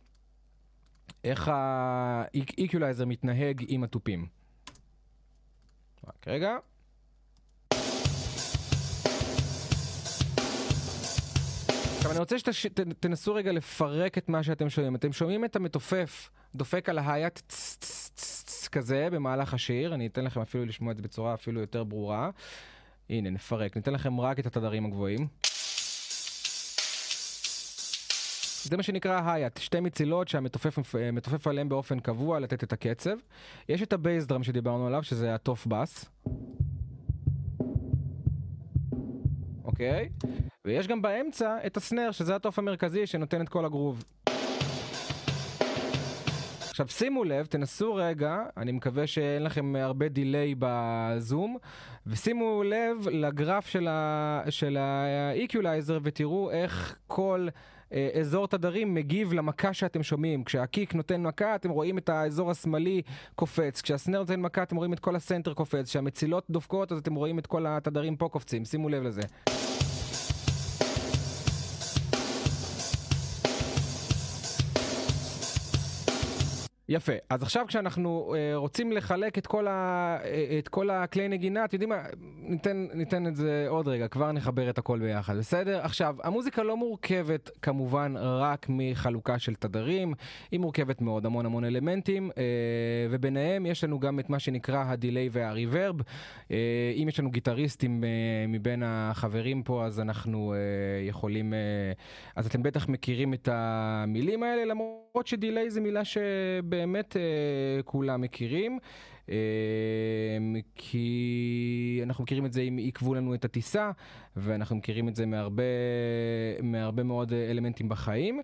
איך 1.24 1.52
האיקולייזר 1.54 3.06
מתנהג 3.06 3.65
עם 3.68 3.84
התופים. 3.84 4.28
רק 6.08 6.28
רגע. 6.28 6.58
עכשיו 11.98 12.12
אני 12.12 12.20
רוצה 12.20 12.36
שתנסו 12.52 13.34
רגע 13.34 13.52
לפרק 13.52 14.18
את 14.18 14.30
מה 14.30 14.44
שאתם 14.44 14.70
שומעים. 14.70 14.96
אתם 14.96 15.13
שומעים 15.13 15.46
את 15.46 15.56
המתופף 15.56 16.30
דופק 16.56 16.89
על 16.89 16.98
ההיאט 16.98 17.54
כזה 18.72 19.08
במהלך 19.12 19.54
השיר, 19.54 19.94
אני 19.94 20.08
אתן 20.08 20.24
לכם 20.24 20.41
אפילו 20.41 20.65
לשמוע 20.65 20.91
את 20.91 20.98
זה 20.98 21.04
בצורה 21.04 21.34
אפילו 21.34 21.62
יותר 21.62 21.84
ברורה. 21.84 22.30
הנה, 23.10 23.30
נפרק, 23.30 23.76
ניתן 23.76 23.94
לכם 23.94 24.20
רק 24.20 24.39
את 24.39 24.46
התדרים 24.46 24.86
הגבוהים. 24.86 25.28
זה 28.69 28.78
מה 28.78 28.84
שנקרא 28.84 29.32
hi-hat, 29.32 29.58
שתי 29.58 29.80
מצילות 29.80 30.28
שהמתופף 30.28 31.47
עליהן 31.47 31.69
באופן 31.69 31.99
קבוע 31.99 32.39
לתת 32.39 32.63
את 32.63 32.73
הקצב. 32.73 33.15
יש 33.69 33.82
את 33.82 33.93
ה 33.93 34.00
bass 34.00 34.26
drum 34.26 34.43
שדיברנו 34.43 34.88
עליו, 34.88 35.04
שזה 35.04 35.36
התוף 35.36 35.67
בס. 35.67 36.06
אוקיי? 39.63 40.10
ויש 40.65 40.88
גם 40.88 41.01
באמצע 41.01 41.58
את 41.65 41.78
ה 41.78 41.82
snare, 41.82 42.12
שזה 42.12 42.36
התוף 42.36 42.60
המרכזי 42.60 43.08
שנותן 43.08 43.41
את 43.41 43.49
כל 43.49 43.65
הגרוב. 43.65 44.04
עכשיו 46.69 46.88
שימו 46.88 47.23
לב, 47.23 47.45
תנסו 47.45 47.95
רגע, 47.95 48.43
אני 48.58 48.71
מקווה 48.71 49.08
שאין 49.08 49.43
לכם 49.43 49.75
הרבה 49.75 50.08
delay 50.08 50.56
בזום, 50.60 51.58
ושימו 52.08 52.63
לב 52.63 53.08
לגרף 53.12 53.67
של 54.49 54.78
ה-Equalizer 54.78 55.99
ותראו 56.04 56.51
איך 56.51 56.95
כל... 57.08 57.47
אה, 57.93 58.10
אזור 58.19 58.48
תדרים 58.48 58.93
מגיב 58.93 59.34
למכה 59.34 59.74
שאתם 59.74 60.04
שומעים. 60.04 60.43
כשהקיק 60.43 60.95
נותן 60.95 61.24
מכה, 61.24 61.56
אתם 61.56 61.69
רואים 61.69 61.98
את 61.98 62.10
האזור 62.10 62.52
השמאלי 62.52 63.02
קופץ. 63.36 63.82
כשהסנר 63.82 64.19
נותן 64.19 64.39
מכה, 64.39 64.63
אתם 64.63 64.76
רואים 64.76 64.93
את 64.93 65.00
כל 65.00 65.15
הסנטר 65.15 65.54
קופץ. 65.54 65.89
כשהמצילות 65.89 66.45
דופקות, 66.50 66.91
אז 66.91 66.98
אתם 66.98 67.15
רואים 67.15 67.39
את 67.39 67.48
כל 67.48 67.65
התדרים 67.67 68.15
פה 68.15 68.30
קופצים. 68.30 68.65
שימו 68.65 68.89
לב 68.89 69.04
לזה. 69.04 69.21
יפה. 76.89 77.13
אז 77.30 77.43
עכשיו 77.43 77.65
כשאנחנו 77.67 78.34
uh, 78.34 78.56
רוצים 78.56 78.91
לחלק 78.91 79.38
את 79.38 79.48
כל, 79.48 79.67
ה, 79.67 80.17
uh, 80.21 80.26
את 80.60 80.67
כל 80.67 80.89
הכלי 80.89 81.28
נגינה, 81.28 81.65
אתם 81.65 81.76
יודעים 81.76 81.89
מה? 81.89 82.04
ניתן, 82.38 82.88
ניתן 82.93 83.28
את 83.28 83.36
זה 83.36 83.65
עוד 83.69 83.88
רגע, 83.88 84.08
כבר 84.08 84.32
נחבר 84.32 84.69
את 84.69 84.78
הכל 84.78 85.00
ביחד, 85.00 85.38
בסדר? 85.38 85.80
עכשיו, 85.82 86.15
המוזיקה 86.24 86.63
לא 86.63 86.78
מורכבת 86.78 87.50
כמובן 87.62 88.13
רק 88.17 88.65
מחלוקה 88.69 89.39
של 89.39 89.56
תדרים, 89.56 90.13
היא 90.52 90.60
מורכבת 90.60 91.02
מאוד, 91.02 91.26
המון 91.26 91.45
המון 91.45 91.65
אלמנטים, 91.65 92.30
uh, 92.30 92.38
וביניהם 93.10 93.65
יש 93.65 93.84
לנו 93.84 94.00
גם 94.00 94.19
את 94.19 94.30
מה 94.30 94.39
שנקרא 94.39 94.84
הדיליי 94.88 95.30
והריברב. 95.32 95.95
Uh, 96.02 96.52
אם 96.95 97.06
יש 97.10 97.19
לנו 97.19 97.32
גיטריסטים 97.32 98.04
uh, 98.04 98.06
מבין 98.48 98.84
החברים 98.86 99.63
פה, 99.63 99.86
אז 99.86 100.00
אנחנו 100.00 100.54
uh, 100.54 101.10
יכולים... 101.10 101.54
Uh, 101.54 101.56
אז 102.36 102.45
אתם 102.45 102.63
בטח 102.63 102.89
מכירים 102.89 103.34
את 103.34 103.50
המילים 103.52 104.43
האלה, 104.43 104.65
למרות 104.65 105.28
שדיליי 105.28 105.69
זה 105.69 105.82
מילה 105.82 106.06
ש... 106.06 106.17
באמת 106.76 107.18
אה, 107.18 107.84
כולם 107.84 108.22
מכירים. 108.22 108.80
אה, 109.30 109.36
כי 110.76 112.00
אנחנו 112.04 112.24
מכירים 112.24 112.46
את 112.46 112.54
זה 112.54 112.62
אם 112.62 112.78
עיכבו 112.78 113.16
לנו 113.16 113.34
את 113.34 113.46
הטיסה, 113.46 113.92
ואנחנו 114.36 114.76
מכירים 114.76 115.08
את 115.08 115.16
זה 115.16 115.26
מהרבה, 115.26 115.64
מהרבה 116.64 117.04
מאוד 117.04 117.34
אלמנטים 117.34 117.90
בחיים. 117.90 118.42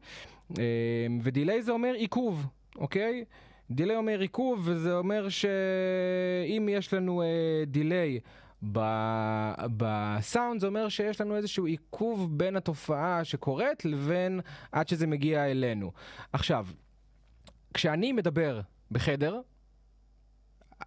אה, 0.59 0.63
ודיליי 1.21 1.61
זה 1.61 1.71
אומר 1.71 1.93
עיכוב, 1.93 2.47
אוקיי? 2.75 3.25
דיליי 3.71 3.95
אומר 3.95 4.19
עיכוב, 4.19 4.61
וזה 4.63 4.97
אומר 4.97 5.29
שאם 5.29 6.69
יש 6.71 6.93
לנו 6.93 7.23
דיליי 7.67 8.19
בסאונד 9.77 10.61
זה 10.61 10.67
אומר 10.67 10.89
שיש 10.89 11.21
לנו 11.21 11.35
איזשהו 11.35 11.65
עיכוב 11.65 12.37
בין 12.37 12.55
התופעה 12.55 13.23
שקורית 13.23 13.85
לבין 13.85 14.39
עד 14.71 14.87
שזה 14.87 15.07
מגיע 15.07 15.51
אלינו. 15.51 15.91
עכשיו, 16.33 16.67
כשאני 17.73 18.11
מדבר 18.11 18.61
בחדר, 18.91 19.41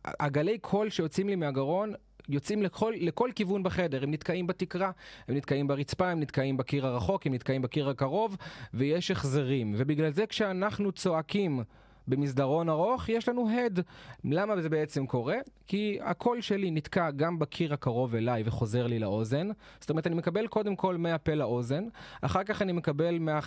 הגלי 0.05 0.59
קול 0.59 0.91
שיוצאים 0.91 1.29
לי 1.29 1.37
מהגרון 1.37 1.93
יוצאים 2.29 2.63
לכל, 2.63 2.95
לכל 2.97 3.31
כיוון 3.35 3.63
בחדר, 3.63 4.03
הם 4.03 4.11
נתקעים 4.11 4.47
בתקרה, 4.47 4.91
הם 5.29 5.37
נתקעים 5.37 5.67
ברצפה, 5.67 6.11
הם 6.11 6.21
נתקעים 6.21 6.57
בקיר 6.57 6.87
הרחוק, 6.87 7.27
הם 7.27 7.35
נתקעים 7.35 7.63
בקיר 7.63 7.89
הקרוב, 7.89 8.37
ויש 8.75 9.11
החזרים. 9.11 9.75
ובגלל 9.79 10.13
זה 10.13 10.27
כשאנחנו 10.27 10.93
צועקים 10.93 11.63
במסדרון 12.09 12.69
ארוך 12.69 13.09
יש 13.09 13.29
לנו 13.29 13.49
הד. 13.51 13.81
למה 14.25 14.63
זה 14.63 14.69
בעצם 14.69 15.07
קורה? 15.07 15.37
כי 15.67 15.99
הקול 16.03 16.41
שלי 16.41 16.71
נתקע 16.71 17.11
גם 17.11 17.39
בקיר 17.39 17.75
הקרוב 17.75 18.15
אליי 18.15 18.43
וחוזר 18.47 18.87
לי 18.87 18.99
לאוזן. 18.99 19.49
זאת 19.81 19.91
אומרת, 19.91 20.07
אני 20.07 20.15
מקבל 20.15 20.47
קודם 20.47 20.77
כל 20.77 20.97
מהפה 20.97 21.35
לאוזן, 21.35 21.85
אחר 22.23 22.45
כך 22.45 22.63
אני 22.63 22.73
מקבל 22.73 23.19
מה... 23.19 23.41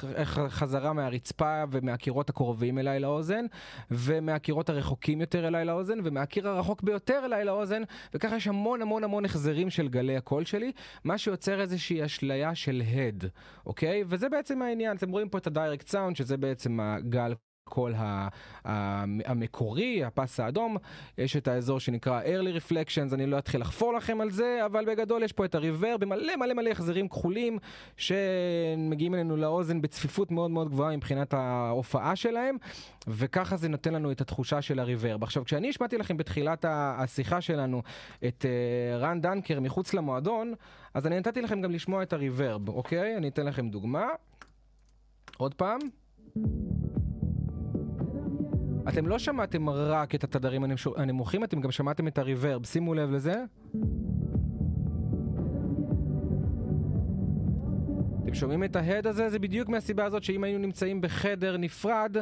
חזרה 0.47 0.93
מהרצפה 0.93 1.63
ומהקירות 1.71 2.29
הקרובים 2.29 2.79
אליי 2.79 2.99
לאוזן, 2.99 3.45
ומהקירות 3.91 4.69
הרחוקים 4.69 5.21
יותר 5.21 5.47
אליי 5.47 5.65
לאוזן, 5.65 5.99
ומהקיר 6.03 6.49
הרחוק 6.49 6.81
ביותר 6.81 7.21
אליי 7.25 7.45
לאוזן, 7.45 7.81
וככה 8.13 8.35
יש 8.35 8.47
המון 8.47 8.81
המון 8.81 9.03
המון 9.03 9.25
החזרים 9.25 9.69
של 9.69 9.87
גלי 9.87 10.17
הקול 10.17 10.45
שלי, 10.45 10.71
מה 11.03 11.17
שיוצר 11.17 11.61
איזושהי 11.61 12.05
אשליה 12.05 12.55
של 12.55 12.81
הד, 12.95 13.25
אוקיי? 13.65 14.03
וזה 14.07 14.29
בעצם 14.29 14.61
העניין. 14.61 14.97
אתם 14.97 15.11
רואים 15.11 15.29
פה 15.29 15.37
את 15.37 15.47
ה 15.47 15.53
direct 15.53 15.87
sound, 15.87 16.15
שזה 16.15 16.37
בעצם 16.37 16.79
הגל 16.79 17.33
הקול 17.67 17.93
המקורי, 19.25 20.03
הפס 20.03 20.39
האדום, 20.39 20.77
יש 21.17 21.37
את 21.37 21.47
האזור 21.47 21.79
שנקרא 21.79 22.21
early 22.21 22.61
reflections, 22.61 23.13
אני 23.13 23.25
לא 23.25 23.37
אתחיל 23.37 23.61
לחפור 23.61 23.93
לכם 23.93 24.21
על 24.21 24.31
זה, 24.31 24.65
אבל 24.65 24.85
בגדול 24.85 25.23
יש 25.23 25.33
פה 25.33 25.45
את 25.45 25.55
ה 25.55 25.60
reverb, 25.60 25.97
מלא 25.97 26.35
מלא 26.35 26.53
מלא 26.53 26.69
החזרים 26.69 27.07
כחולים 27.07 27.57
שמגיעים 27.97 29.15
אלינו 29.15 29.37
לאוזן 29.37 29.81
בצפיפות 29.81 30.31
מאוד 30.31 30.51
מאוד 30.51 30.69
גבוהה 30.69 30.97
מבחינת 30.97 31.33
ההופעה 31.33 32.15
שלהם, 32.15 32.57
וככה 33.07 33.57
זה 33.57 33.69
נותן 33.69 33.93
לנו 33.93 34.11
את 34.11 34.21
התחושה 34.21 34.61
של 34.61 34.79
הריברב. 34.79 35.23
עכשיו, 35.23 35.45
כשאני 35.45 35.69
השמעתי 35.69 35.97
לכם 35.97 36.17
בתחילת 36.17 36.65
השיחה 36.67 37.41
שלנו 37.41 37.81
את 38.27 38.45
uh, 38.45 38.97
רן 38.97 39.21
דנקר 39.21 39.59
מחוץ 39.59 39.93
למועדון, 39.93 40.53
אז 40.93 41.07
אני 41.07 41.19
נתתי 41.19 41.41
לכם 41.41 41.61
גם 41.61 41.71
לשמוע 41.71 42.03
את 42.03 42.13
הריברב, 42.13 42.69
אוקיי? 42.69 43.17
אני 43.17 43.27
אתן 43.27 43.45
לכם 43.45 43.69
דוגמה. 43.69 44.07
עוד 45.37 45.53
פעם. 45.53 45.79
אתם 48.87 49.07
לא 49.07 49.19
שמעתם 49.19 49.69
רק 49.69 50.15
את 50.15 50.23
התדרים 50.23 50.63
הנמוכים, 50.97 51.43
אתם 51.43 51.61
גם 51.61 51.71
שמעתם 51.71 52.07
את 52.07 52.17
הריברב, 52.17 52.65
שימו 52.65 52.93
לב 52.93 53.11
לזה. 53.11 53.43
אתם 58.27 58.35
שומעים 58.35 58.63
את 58.63 58.75
ההד 58.75 59.07
הזה? 59.07 59.29
זה 59.29 59.39
בדיוק 59.39 59.69
מהסיבה 59.69 60.05
הזאת 60.05 60.23
שאם 60.23 60.43
היינו 60.43 60.59
נמצאים 60.59 61.01
בחדר 61.01 61.57
נפרד, 61.57 62.17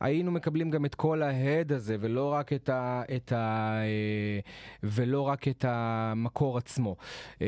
היינו 0.00 0.32
מקבלים 0.32 0.70
גם 0.70 0.84
את 0.84 0.94
כל 0.94 1.22
ההד 1.22 1.72
הזה, 1.72 1.96
ולא 2.00 2.32
רק 2.32 2.52
את, 2.52 2.68
ה, 2.68 3.02
את, 3.16 3.32
ה, 3.32 3.72
אה, 3.82 4.38
ולא 4.82 5.20
רק 5.20 5.48
את 5.48 5.64
המקור 5.68 6.58
עצמו. 6.58 6.96
אה, 7.42 7.46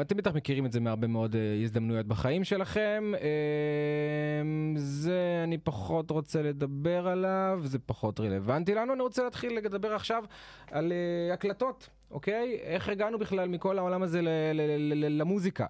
אתם 0.00 0.16
בטח 0.16 0.34
מכירים 0.34 0.66
את 0.66 0.72
זה 0.72 0.80
מהרבה 0.80 1.06
מאוד 1.06 1.36
אה, 1.36 1.62
הזדמנויות 1.62 2.06
בחיים 2.06 2.44
שלכם. 2.44 3.12
זה 4.76 5.40
אני 5.44 5.58
פחות 5.58 6.10
רוצה 6.10 6.42
לדבר 6.42 7.08
עליו, 7.08 7.60
זה 7.64 7.78
פחות 7.78 8.20
רלוונטי 8.20 8.74
לנו. 8.74 8.92
אני 8.92 9.02
רוצה 9.02 9.22
להתחיל 9.24 9.56
לדבר 9.56 9.94
עכשיו 9.94 10.24
על 10.70 10.92
הקלטות. 11.32 11.88
אוקיי? 12.12 12.58
איך 12.62 12.88
הגענו 12.88 13.18
בכלל 13.18 13.48
מכל 13.48 13.78
העולם 13.78 14.02
הזה 14.02 14.20
למוזיקה? 14.92 15.66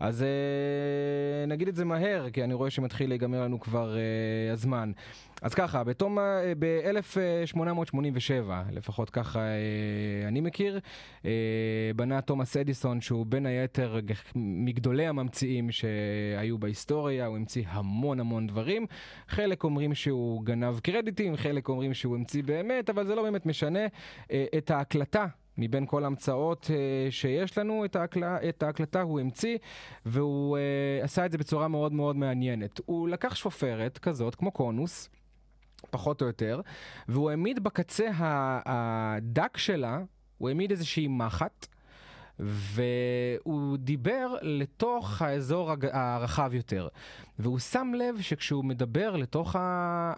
אז 0.00 0.22
אה, 0.22 1.46
נגיד 1.46 1.68
את 1.68 1.74
זה 1.74 1.84
מהר, 1.84 2.30
כי 2.30 2.44
אני 2.44 2.54
רואה 2.54 2.70
שמתחיל 2.70 3.08
להיגמר 3.08 3.42
לנו 3.42 3.60
כבר 3.60 3.96
אה, 3.96 4.52
הזמן. 4.52 4.92
אז 5.42 5.54
ככה, 5.54 5.84
בתום, 5.84 6.18
אה, 6.18 6.52
ב-1887, 6.58 8.52
לפחות 8.72 9.10
ככה 9.10 9.40
אה, 9.40 10.28
אני 10.28 10.40
מכיר, 10.40 10.80
אה, 11.24 11.30
בנה 11.96 12.20
תומאס 12.20 12.56
אדיסון, 12.56 13.00
שהוא 13.00 13.26
בין 13.26 13.46
היתר 13.46 14.00
מגדולי 14.36 15.06
הממציאים 15.06 15.70
שהיו 15.70 16.58
בהיסטוריה, 16.58 17.26
הוא 17.26 17.36
המציא 17.36 17.64
המון 17.68 18.20
המון 18.20 18.46
דברים. 18.46 18.86
חלק 19.28 19.64
אומרים 19.64 19.94
שהוא 19.94 20.44
גנב 20.44 20.80
קרדיטים, 20.80 21.36
חלק 21.36 21.68
אומרים 21.68 21.94
שהוא 21.94 22.14
המציא 22.14 22.42
באמת, 22.42 22.90
אבל 22.90 23.06
זה 23.06 23.14
לא 23.14 23.22
באמת 23.22 23.46
משנה. 23.46 23.86
אה, 24.30 24.44
את 24.58 24.70
ההקלטה 24.70 25.26
מבין 25.58 25.86
כל 25.86 26.04
ההמצאות 26.04 26.64
uh, 26.64 27.10
שיש 27.10 27.58
לנו, 27.58 27.84
את, 27.84 27.96
ההקלה, 27.96 28.48
את 28.48 28.62
ההקלטה 28.62 29.02
הוא 29.02 29.20
המציא, 29.20 29.58
והוא 30.06 30.58
uh, 30.58 31.04
עשה 31.04 31.26
את 31.26 31.32
זה 31.32 31.38
בצורה 31.38 31.68
מאוד 31.68 31.92
מאוד 31.92 32.16
מעניינת. 32.16 32.80
הוא 32.86 33.08
לקח 33.08 33.34
שופרת 33.34 33.98
כזאת, 33.98 34.34
כמו 34.34 34.50
קונוס, 34.50 35.08
פחות 35.90 36.22
או 36.22 36.26
יותר, 36.26 36.60
והוא 37.08 37.30
העמיד 37.30 37.64
בקצה 37.64 38.08
הדק 38.64 39.56
שלה, 39.56 40.00
הוא 40.38 40.48
העמיד 40.48 40.70
איזושהי 40.70 41.08
מחט. 41.08 41.66
והוא 42.38 43.76
דיבר 43.76 44.34
לתוך 44.42 45.22
האזור 45.22 45.72
הרחב 45.92 46.54
יותר. 46.54 46.88
והוא 47.38 47.58
שם 47.58 47.92
לב 47.98 48.20
שכשהוא 48.20 48.64
מדבר 48.64 49.16
לתוך 49.16 49.56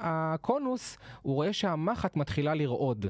הקונוס, 0.00 0.98
הוא 1.22 1.34
רואה 1.34 1.52
שהמחט 1.52 2.16
מתחילה 2.16 2.54
לרעוד. 2.54 3.06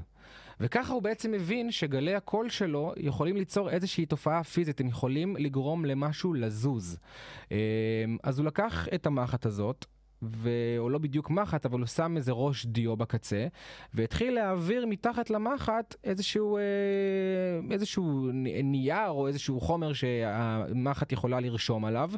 וככה 0.61 0.93
הוא 0.93 1.03
בעצם 1.03 1.33
מבין 1.33 1.71
שגלי 1.71 2.15
הקול 2.15 2.49
שלו 2.49 2.93
יכולים 2.97 3.37
ליצור 3.37 3.71
איזושהי 3.71 4.07
תופעה 4.07 4.45
פיזית, 4.45 4.81
הם 4.81 4.89
יכולים 4.89 5.37
לגרום 5.37 5.85
למשהו 5.85 6.35
לזוז. 6.35 6.99
אמ, 7.51 7.57
אז 8.23 8.39
הוא 8.39 8.47
לקח 8.47 8.89
את 8.95 9.07
המחט 9.07 9.47
הזאת, 9.47 9.87
והוא 10.31 10.91
לא 10.91 10.99
בדיוק 10.99 11.31
מחט, 11.31 11.67
אבל 11.67 11.79
הוא 11.79 11.87
שם 11.87 12.17
איזה 12.17 12.33
ראש 12.33 12.67
דיו 12.67 12.97
בקצה, 12.97 13.47
והתחיל 13.95 14.35
להעביר 14.35 14.87
מתחת 14.87 15.31
למחט 15.31 15.95
איזשהו, 16.05 16.57
אה, 16.57 16.63
איזשהו 17.71 18.31
נייר 18.65 19.09
או 19.09 19.29
איזשהו 19.29 19.61
חומר 19.61 19.93
שהמחט 19.93 21.13
יכולה 21.13 21.41
לרשום 21.41 21.85
עליו, 21.85 22.11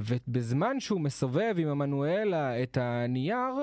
ובזמן 0.00 0.80
שהוא 0.80 1.00
מסובב 1.00 1.54
עם 1.58 1.68
המנואלה 1.68 2.62
את 2.62 2.78
הנייר 2.80 3.54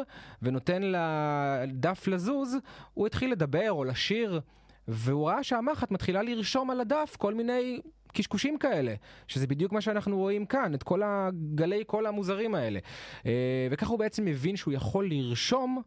ונותן 0.42 0.82
לדף 0.84 2.08
לזוז, 2.08 2.58
הוא 2.94 3.08
התחיל 3.08 3.32
לדבר 3.32 3.72
או 3.72 3.84
לשיר. 3.84 4.42
והוא 4.88 5.28
ראה 5.28 5.44
שהמחט 5.44 5.92
מתחילה 5.92 6.22
לרשום 6.22 6.70
על 6.70 6.82
הדף 6.82 7.16
כל 7.20 7.34
מיני 7.34 7.80
קשקושים 8.14 8.58
כאלה, 8.58 8.94
שזה 9.28 9.48
בדיוק 9.48 9.72
מה 9.72 9.82
שאנחנו 9.82 10.18
רואים 10.18 10.46
כאן, 10.46 10.74
את 10.74 10.84
כל 10.84 11.02
הגלי 11.06 11.84
קול 11.84 12.06
המוזרים 12.06 12.56
האלה. 12.56 12.80
אה, 13.26 13.68
וככה 13.72 13.90
הוא 13.90 14.00
בעצם 14.00 14.26
מבין 14.26 14.56
שהוא 14.56 14.74
יכול 14.74 15.10
לרשום 15.10 15.82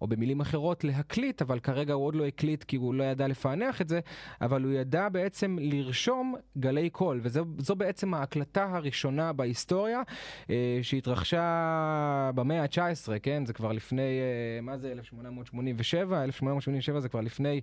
או 0.00 0.06
במילים 0.06 0.40
אחרות 0.40 0.84
להקליט, 0.84 1.42
אבל 1.42 1.60
כרגע 1.60 1.94
הוא 1.94 2.06
עוד 2.06 2.14
לא 2.14 2.26
הקליט 2.26 2.64
כי 2.64 2.76
הוא 2.76 2.94
לא 2.94 3.04
ידע 3.04 3.28
לפענח 3.28 3.80
את 3.80 3.88
זה, 3.88 4.00
אבל 4.40 4.62
הוא 4.62 4.72
ידע 4.72 5.08
בעצם 5.08 5.56
לרשום 5.60 6.34
גלי 6.58 6.90
קול, 6.90 7.20
וזו 7.22 7.76
בעצם 7.76 8.14
ההקלטה 8.14 8.64
הראשונה 8.64 9.32
בהיסטוריה 9.32 10.02
אה, 10.50 10.78
שהתרחשה 10.82 12.30
במאה 12.34 12.62
ה-19, 12.62 13.18
כן? 13.22 13.46
זה 13.46 13.52
כבר 13.52 13.72
לפני, 13.72 14.02
אה, 14.02 14.60
מה 14.62 14.78
זה 14.78 14.92
1887? 14.92 16.24
1887 16.24 17.00
זה 17.00 17.08
כבר 17.08 17.20
לפני... 17.20 17.60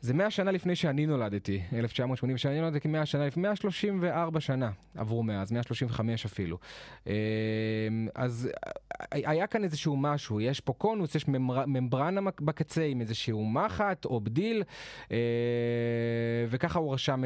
זה 0.00 0.14
100 0.14 0.30
שנה 0.30 0.50
לפני 0.50 0.76
שאני 0.76 1.06
נולדתי, 1.06 1.62
1980, 1.72 2.38
שאני 2.38 2.60
נולדתי 2.60 2.88
100 2.88 3.06
שנה, 3.06 3.24
134 3.36 4.40
שנה 4.40 4.70
עברו 4.96 5.22
מאז, 5.22 5.52
135 5.52 6.24
אפילו. 6.26 6.58
אמ, 7.06 7.12
אז 8.14 8.48
היה 9.12 9.46
כאן 9.46 9.64
איזשהו 9.64 9.96
משהו, 9.96 10.40
יש 10.40 10.60
פה 10.60 10.72
קונוס, 10.72 11.14
יש 11.14 11.28
ממברנה 11.66 12.20
בקצה 12.40 12.84
עם 12.84 13.00
איזשהו 13.00 13.44
מחט 13.44 14.04
או 14.04 14.20
בדיל, 14.20 14.62
אה, 15.12 15.16
וככה 16.48 16.78
הוא 16.78 16.94
רשם 16.94 17.24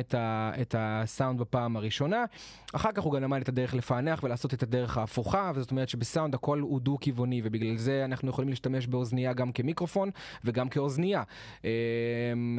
את 0.61 0.75
הסאונד 0.79 1.41
בפעם 1.41 1.77
הראשונה. 1.77 2.25
אחר 2.73 2.93
כך 2.93 3.03
הוא 3.03 3.13
גם 3.13 3.23
למד 3.23 3.41
את 3.41 3.49
הדרך 3.49 3.75
לפענח 3.75 4.23
ולעשות 4.23 4.55
את 4.55 4.63
הדרך 4.63 4.99
ההפוכה, 4.99 5.53
וזאת 5.55 5.71
אומרת 5.71 5.89
שבסאונד 5.89 6.35
הכל 6.35 6.61
הוא 6.61 6.81
דו-כיווני, 6.81 7.41
ובגלל 7.45 7.77
זה 7.77 8.05
אנחנו 8.05 8.31
יכולים 8.31 8.49
להשתמש 8.49 8.87
באוזנייה 8.87 9.33
גם 9.33 9.53
כמיקרופון 9.53 10.11
וגם 10.45 10.69
כאוזנייה. 10.69 11.23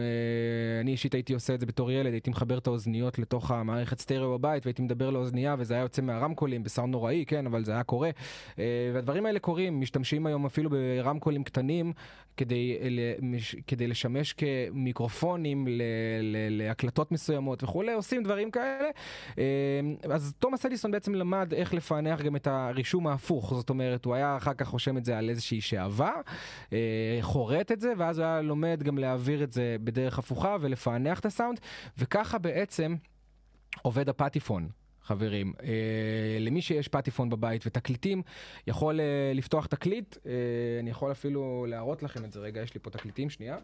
אה, 0.03 0.81
אני 0.81 0.91
אישית 0.91 1.13
הייתי 1.13 1.33
עושה 1.33 1.53
את 1.53 1.59
זה 1.59 1.65
בתור 1.65 1.91
ילד, 1.91 2.13
הייתי 2.13 2.29
מחבר 2.29 2.57
את 2.57 2.67
האוזניות 2.67 3.19
לתוך 3.19 3.51
המערכת 3.51 3.99
סטריאו 3.99 4.37
בבית 4.37 4.65
והייתי 4.65 4.81
מדבר 4.81 5.09
לאוזנייה 5.09 5.55
וזה 5.59 5.73
היה 5.73 5.81
יוצא 5.81 6.01
מהרמקולים 6.01 6.63
בסאונד 6.63 6.91
נוראי, 6.91 7.25
כן, 7.27 7.45
אבל 7.45 7.65
זה 7.65 7.71
היה 7.71 7.83
קורה. 7.83 8.09
אה, 8.59 8.91
והדברים 8.93 9.25
האלה 9.25 9.39
קורים, 9.39 9.79
משתמשים 9.81 10.25
היום 10.25 10.45
אפילו 10.45 10.69
ברמקולים 10.69 11.43
קטנים 11.43 11.93
כדי, 12.37 12.77
כדי 13.67 13.87
לשמש 13.87 14.33
כמיקרופונים 14.33 15.67
ל, 15.67 15.81
ל, 16.21 16.63
להקלטות 16.63 17.11
מסוימות 17.11 17.63
וכולי, 17.63 17.93
עושים 17.93 18.23
דברים 18.23 18.51
כאלה. 18.51 18.89
אה, 19.37 19.43
אז 20.09 20.33
תומאס 20.39 20.65
אדיסון 20.65 20.91
בעצם 20.91 21.15
למד 21.15 21.53
איך 21.53 21.73
לפענח 21.73 22.21
גם 22.21 22.35
את 22.35 22.47
הרישום 22.47 23.07
ההפוך, 23.07 23.53
זאת 23.53 23.69
אומרת, 23.69 24.05
הוא 24.05 24.15
היה 24.15 24.37
אחר 24.37 24.53
כך 24.53 24.67
רושם 24.67 24.97
את 24.97 25.05
זה 25.05 25.17
על 25.17 25.29
איזושהי 25.29 25.61
שעווה, 25.61 26.13
חורט 27.21 27.71
את 27.71 27.79
זה, 27.79 27.93
ואז 27.97 28.19
הוא 28.19 28.25
היה 28.25 28.41
לומד 28.41 28.83
גם 28.83 28.97
להעביר 28.97 29.43
את 29.43 29.53
זה 29.53 29.77
בדרך 29.93 30.19
הפוכה 30.19 30.57
ולפענח 30.61 31.19
את 31.19 31.25
הסאונד, 31.25 31.59
וככה 31.97 32.37
בעצם 32.37 32.95
עובד 33.81 34.09
הפטיפון. 34.09 34.69
חברים, 35.01 35.53
אה, 35.63 36.37
למי 36.39 36.61
שיש 36.61 36.87
פטיפון 36.87 37.29
בבית 37.29 37.67
ותקליטים, 37.67 38.21
יכול 38.67 38.99
אה, 38.99 39.31
לפתוח 39.35 39.65
תקליט, 39.65 40.17
אה, 40.25 40.31
אני 40.79 40.89
יכול 40.89 41.11
אפילו 41.11 41.65
להראות 41.69 42.03
לכם 42.03 42.25
את 42.25 42.31
זה, 42.31 42.39
רגע, 42.39 42.61
יש 42.61 42.73
לי 42.73 42.79
פה 42.79 42.89
תקליטים, 42.89 43.29
שנייה. 43.29 43.57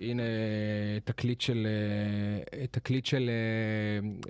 הנה 0.00 0.22
תקליט 1.04 1.40
של, 1.40 1.66
תקליט 2.70 3.06
של 3.06 3.30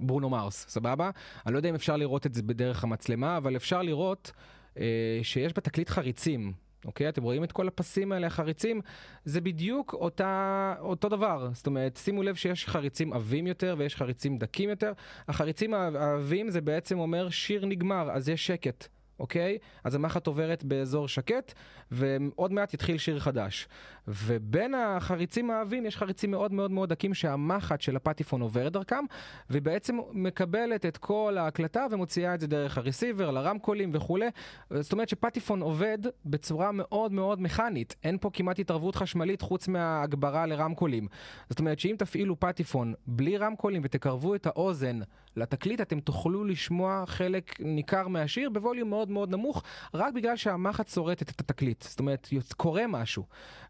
ברונו 0.00 0.30
מרס, 0.30 0.66
סבבה? 0.68 1.10
אני 1.46 1.52
לא 1.52 1.58
יודע 1.58 1.68
אם 1.68 1.74
אפשר 1.74 1.96
לראות 1.96 2.26
את 2.26 2.34
זה 2.34 2.42
בדרך 2.42 2.84
המצלמה, 2.84 3.36
אבל 3.36 3.56
אפשר 3.56 3.82
לראות 3.82 4.32
אה, 4.78 5.20
שיש 5.22 5.52
בתקליט 5.56 5.90
חריצים. 5.90 6.52
אוקיי? 6.84 7.08
אתם 7.08 7.22
רואים 7.22 7.44
את 7.44 7.52
כל 7.52 7.68
הפסים 7.68 8.12
האלה, 8.12 8.26
החריצים? 8.26 8.80
זה 9.24 9.40
בדיוק 9.40 9.92
אותה, 9.92 10.74
אותו 10.80 11.08
דבר. 11.08 11.48
זאת 11.52 11.66
אומרת, 11.66 11.96
שימו 11.96 12.22
לב 12.22 12.34
שיש 12.34 12.66
חריצים 12.66 13.12
עבים 13.12 13.46
יותר 13.46 13.74
ויש 13.78 13.96
חריצים 13.96 14.38
דקים 14.38 14.70
יותר. 14.70 14.92
החריצים 15.28 15.74
העבים 15.74 16.50
זה 16.50 16.60
בעצם 16.60 16.98
אומר 16.98 17.30
שיר 17.30 17.66
נגמר, 17.66 18.10
אז 18.10 18.28
יש 18.28 18.46
שקט. 18.46 18.88
אוקיי? 19.18 19.58
אז 19.84 19.94
המחט 19.94 20.26
עוברת 20.26 20.64
באזור 20.64 21.08
שקט, 21.08 21.52
ועוד 21.90 22.52
מעט 22.52 22.74
יתחיל 22.74 22.98
שיר 22.98 23.18
חדש. 23.18 23.68
ובין 24.08 24.74
החריצים 24.74 25.50
העבים 25.50 25.86
יש 25.86 25.96
חריצים 25.96 26.30
מאוד 26.30 26.52
מאוד 26.52 26.70
מאוד 26.70 26.88
דקים 26.88 27.14
שהמחט 27.14 27.80
של 27.80 27.96
הפטיפון 27.96 28.40
עוברת 28.40 28.72
דרכם, 28.72 29.04
ובעצם 29.50 29.98
מקבלת 30.12 30.86
את 30.86 30.96
כל 30.96 31.36
ההקלטה 31.38 31.86
ומוציאה 31.90 32.34
את 32.34 32.40
זה 32.40 32.46
דרך 32.46 32.78
הרסיבר, 32.78 33.30
לרמקולים 33.30 33.90
וכולי. 33.94 34.26
זאת 34.70 34.92
אומרת 34.92 35.08
שפטיפון 35.08 35.60
עובד 35.62 35.98
בצורה 36.26 36.72
מאוד 36.72 37.12
מאוד 37.12 37.42
מכנית. 37.42 37.96
אין 38.04 38.18
פה 38.20 38.30
כמעט 38.32 38.58
התערבות 38.58 38.96
חשמלית 38.96 39.42
חוץ 39.42 39.68
מהגברה 39.68 40.46
לרמקולים. 40.46 41.06
זאת 41.50 41.58
אומרת 41.58 41.78
שאם 41.78 41.94
תפעילו 41.98 42.40
פטיפון 42.40 42.94
בלי 43.06 43.36
רמקולים 43.36 43.82
ותקרבו 43.84 44.34
את 44.34 44.46
האוזן 44.46 45.00
לתקליט, 45.36 45.80
אתם 45.80 46.00
תוכלו 46.00 46.44
לשמוע 46.44 47.04
חלק 47.06 47.60
ניכר 47.60 48.08
מהשיר 48.08 48.50
בווליום 48.50 48.90
מאוד 48.90 49.10
מאוד 49.10 49.30
נמוך, 49.30 49.62
רק 49.94 50.14
בגלל 50.14 50.36
שהמחט 50.36 50.88
שורטת 50.88 51.30
את 51.30 51.40
התקליט. 51.40 51.82
זאת 51.82 52.00
אומרת, 52.00 52.28
קורה 52.56 52.86
משהו. 52.86 53.24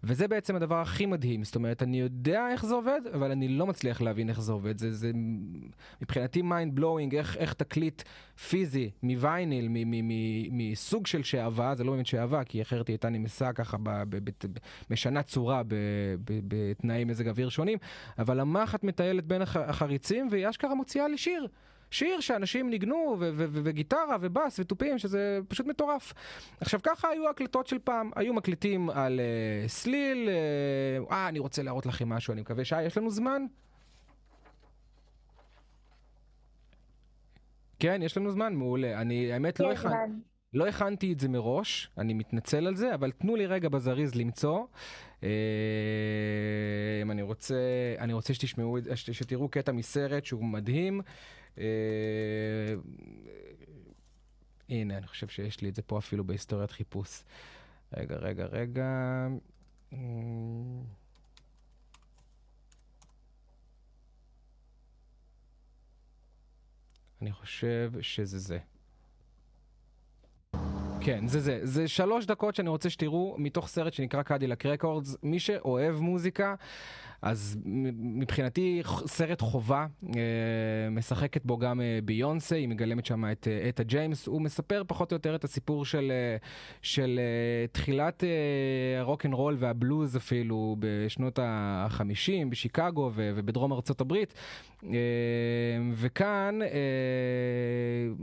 וזה 0.05 0.24
בעצם 0.29 0.57
הדבר 0.57 0.81
הכי 0.81 1.07
מדהים. 1.07 1.45
זאת 1.45 1.55
אומרת, 1.55 1.83
אני 1.83 2.01
יודע 2.01 2.49
איך 2.53 2.67
זה 2.67 2.75
עובד, 2.75 3.01
אבל 3.15 3.31
אני 3.31 3.49
לא 3.49 3.67
מצליח 3.67 4.01
להבין 4.01 4.29
איך 4.29 4.41
זה 4.41 4.53
עובד. 4.53 4.79
זה, 4.79 4.93
זה 4.93 5.11
מבחינתי 6.03 6.41
mind 6.41 6.79
blowing, 6.79 7.15
איך, 7.17 7.37
איך 7.37 7.53
תקליט 7.53 8.03
פיזי 8.49 8.91
מווייניל, 9.03 9.69
מסוג 10.51 11.07
של 11.07 11.23
שעווה, 11.23 11.75
זה 11.75 11.85
לא 11.85 11.93
באמת 11.93 12.07
שעווה, 12.07 12.45
כי 12.45 12.63
אחרת 12.63 12.89
היא 12.89 12.95
הייתה 12.95 13.09
נמסה 13.09 13.53
ככה, 13.53 13.77
ב, 13.77 13.91
ב, 14.09 14.17
ב, 14.25 14.31
ב, 14.31 14.59
משנה 14.91 15.23
צורה 15.23 15.63
בתנאי 16.25 17.05
מזג 17.05 17.29
אוויר 17.29 17.49
שונים, 17.49 17.79
אבל 18.19 18.41
המחט 18.41 18.85
מטיילת 18.85 19.25
בין 19.25 19.43
החריצים, 19.43 20.29
והיא 20.31 20.49
אשכרה 20.49 20.75
מוציאה 20.75 21.09
לי 21.09 21.19
שיר. 21.19 21.49
שיר 21.95 22.21
שאנשים 22.21 22.71
ניגנו, 22.71 23.17
וגיטרה 23.37 24.17
ובאס 24.21 24.61
ותופים, 24.61 24.99
שזה 24.99 25.39
פשוט 25.49 25.67
מטורף. 25.67 26.13
עכשיו, 26.61 26.81
ככה 26.83 27.09
היו 27.09 27.29
הקלטות 27.29 27.67
של 27.67 27.79
פעם. 27.79 28.11
היו 28.17 28.35
מקליטים 28.35 28.91
על 28.91 29.21
uh, 29.21 29.69
סליל, 29.69 30.29
אה, 30.29 31.27
uh, 31.27 31.29
אני 31.29 31.39
רוצה 31.39 31.63
להראות 31.63 31.87
לכם 31.87 32.09
משהו, 32.09 32.33
אני 32.33 32.41
מקווה 32.41 32.65
שי, 32.65 32.83
יש 32.83 32.99
לנו 32.99 33.11
זמן? 33.11 33.43
כן, 37.79 38.01
יש 38.03 38.17
לנו 38.17 38.31
זמן, 38.31 38.55
מעולה. 38.55 39.01
אני, 39.01 39.33
האמת, 39.33 39.61
לא, 39.61 39.73
הכנ... 39.73 39.91
לא 40.55 40.67
הכנתי 40.67 41.13
את 41.13 41.21
זה 41.21 41.29
מראש, 41.29 41.91
אני 41.99 42.15
מתנצל 42.15 42.67
על 42.67 42.77
זה, 42.77 42.95
אבל 42.95 43.11
תנו 43.11 43.37
לי 43.37 43.47
רגע 43.47 43.69
בזריז 43.69 44.15
למצוא. 44.15 44.65
אה, 45.23 45.29
אני 47.11 47.23
רוצה, 47.23 47.55
אני 47.99 48.13
רוצה 48.13 48.35
שתשמעו, 48.35 48.79
שתראו 48.95 49.49
קטע 49.49 49.73
מסרט 49.73 50.25
שהוא 50.25 50.45
מדהים. 50.45 51.01
אה, 51.59 51.65
הנה, 54.69 54.99
אני 54.99 55.07
חושב 55.07 55.29
שיש 55.29 55.61
לי 55.61 55.69
את 55.69 55.75
זה 55.75 55.83
פה 55.83 55.99
אפילו 55.99 56.25
בהיסטוריית 56.25 56.71
חיפוש. 56.71 57.23
רגע, 57.97 58.17
רגע, 58.17 58.45
רגע. 58.45 59.27
אמ, 59.93 60.83
אני 67.23 67.33
חושב 67.33 67.93
שזה 68.01 68.39
זה. 68.39 68.59
כן, 71.01 71.27
זה 71.27 71.41
זה. 71.41 71.59
זה 71.63 71.89
שלוש 71.89 72.27
דקות 72.27 72.55
שאני 72.55 72.69
רוצה 72.69 72.91
שתראו 72.91 73.37
מתוך 73.39 73.69
סרט 73.69 73.93
שנקרא 73.93 74.23
Cadillac 74.23 74.67
Records. 74.67 75.17
מי 75.23 75.39
שאוהב 75.39 75.95
מוזיקה, 75.95 76.55
אז 77.25 77.59
מבחינתי 77.97 78.83
סרט 79.07 79.41
חובה, 79.41 79.87
אה, 80.17 80.91
משחקת 80.91 81.45
בו 81.45 81.59
גם 81.59 81.81
אה, 81.81 81.99
ביונסה, 82.05 82.57
היא 82.57 82.69
מגלמת 82.69 83.07
שם 83.07 83.25
את 83.33 83.49
אה, 83.49 83.69
אטה 83.69 83.83
ג'יימס, 83.83 84.27
הוא 84.27 84.41
מספר 84.41 84.83
פחות 84.87 85.13
או 85.13 85.15
יותר 85.15 85.35
את 85.35 85.45
הסיפור 85.45 85.85
של, 85.85 86.13
של 86.83 87.21
תחילת 87.73 88.25
אה, 88.25 89.01
הרוק 89.01 89.27
אנד 89.27 89.35
רול 89.35 89.57
והבלוז 89.59 90.17
אפילו 90.17 90.77
בשנות 90.79 91.39
ה-50 91.39 92.49
בשיקגו 92.51 93.11
ובדרום 93.15 93.73
ארצות 93.73 94.01
הברית. 94.01 94.35
וכאן 95.95 96.59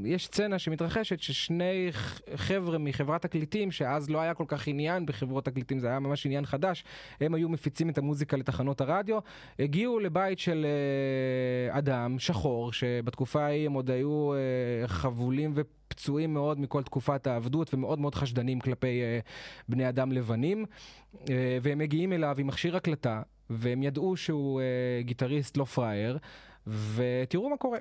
יש 0.06 0.26
סצנה 0.26 0.60
שמתרחשת 0.60 1.20
ששני 1.20 1.90
חבר'ה 2.36 2.78
מחברת 2.78 3.22
תקליטים, 3.22 3.72
שאז 3.72 4.10
לא 4.10 4.22
היה 4.22 4.34
כל 4.34 4.44
כך 4.48 4.68
עניין 4.68 5.06
בחברות 5.06 5.46
תקליטים, 5.46 5.80
זה 5.80 5.88
היה 5.88 6.00
ממש 6.00 6.26
עניין 6.26 6.46
חדש, 6.46 6.84
הם 7.22 7.34
היו 7.34 7.50
מפיצים 7.50 7.90
את 7.90 7.98
המוזיקה 7.98 8.38
לתחנות 8.38 8.82
הרדיו, 8.82 8.91
הגיעו 9.60 10.00
לבית 10.00 10.40
של 10.40 10.66
אה, 10.66 11.78
אדם 11.78 12.20
שחור, 12.20 12.74
שבתקופה 12.74 13.44
ההיא 13.44 13.66
הם 13.66 13.74
עוד 13.74 13.90
היו 13.90 14.34
אה, 14.34 14.88
חבולים 14.88 15.54
ופצועים 15.56 16.34
מאוד 16.34 16.60
מכל 16.60 16.84
תקופת 16.84 17.28
העבדות 17.28 17.74
ומאוד 17.74 18.00
מאוד 18.00 18.16
חשדנים 18.16 18.60
כלפי 18.60 19.02
אה, 19.02 19.20
בני 19.70 19.90
אדם 19.90 20.12
לבנים, 20.12 20.66
אה, 21.30 21.58
והם 21.62 21.78
מגיעים 21.78 22.14
אליו 22.14 22.36
עם 22.40 22.48
מכשיר 22.48 22.76
הקלטה, 22.76 23.22
והם 23.50 23.84
ידעו 23.84 24.18
שהוא 24.18 24.62
אה, 24.62 25.02
גיטריסט 25.02 25.58
לא 25.58 25.66
פראייר, 25.66 26.18
ותראו 26.68 27.50
מה 27.50 27.58
קורה. 27.58 27.80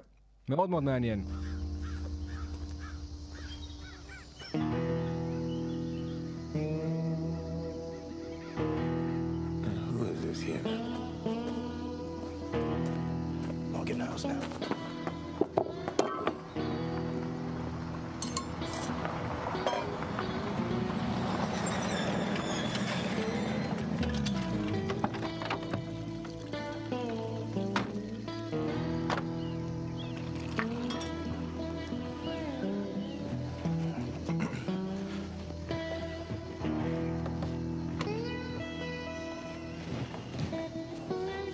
מאוד 0.48 0.70
מאוד 0.70 0.82
מעניין. 0.82 1.24
House 14.22 14.24
now. 14.24 14.60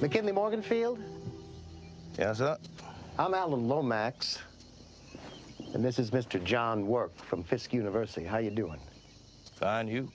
McKinley 0.00 0.32
Morganfield? 0.32 1.15
Yes, 2.18 2.38
sir. 2.38 2.56
I'm 3.18 3.34
Alan 3.34 3.68
Lomax. 3.68 4.38
And 5.74 5.84
this 5.84 5.98
is 5.98 6.12
Mr. 6.12 6.42
John 6.42 6.86
Work 6.86 7.14
from 7.18 7.42
Fisk 7.42 7.74
University. 7.74 8.24
How 8.24 8.38
you 8.38 8.50
doing? 8.50 8.80
Fine, 9.56 9.88
you. 9.88 10.10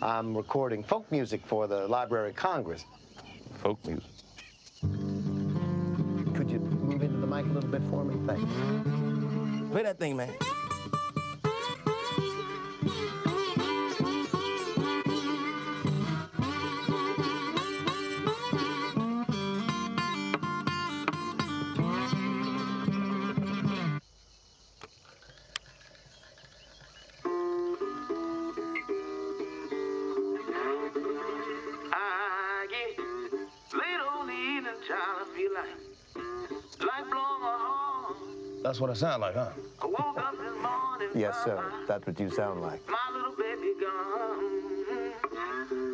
I'm 0.00 0.34
recording 0.34 0.82
folk 0.82 1.10
music 1.12 1.42
for 1.44 1.66
the 1.66 1.86
Library 1.86 2.30
of 2.30 2.36
Congress. 2.36 2.86
Folk 3.58 3.78
music. 3.86 4.08
Could 6.34 6.50
you 6.50 6.60
move 6.60 7.02
into 7.02 7.18
the 7.18 7.26
mic 7.26 7.44
a 7.44 7.48
little 7.48 7.68
bit 7.68 7.82
for 7.90 8.04
me? 8.04 8.14
Thanks. 8.26 9.70
Play 9.70 9.82
that 9.82 9.98
thing, 9.98 10.16
man. 10.16 10.32
Sounds 38.98 39.20
like, 39.20 39.34
huh? 39.34 39.50
I 39.82 39.86
woke 39.86 40.18
up 40.26 40.34
this 40.44 40.56
morning. 40.66 41.08
Yes, 41.14 41.34
sir. 41.44 41.58
That's 41.88 42.04
what 42.06 42.18
you 42.20 42.30
sound 42.30 42.58
like. 42.68 42.82
My 42.88 43.04
little 43.14 43.34
baby 43.44 43.70
gone. 43.80 44.58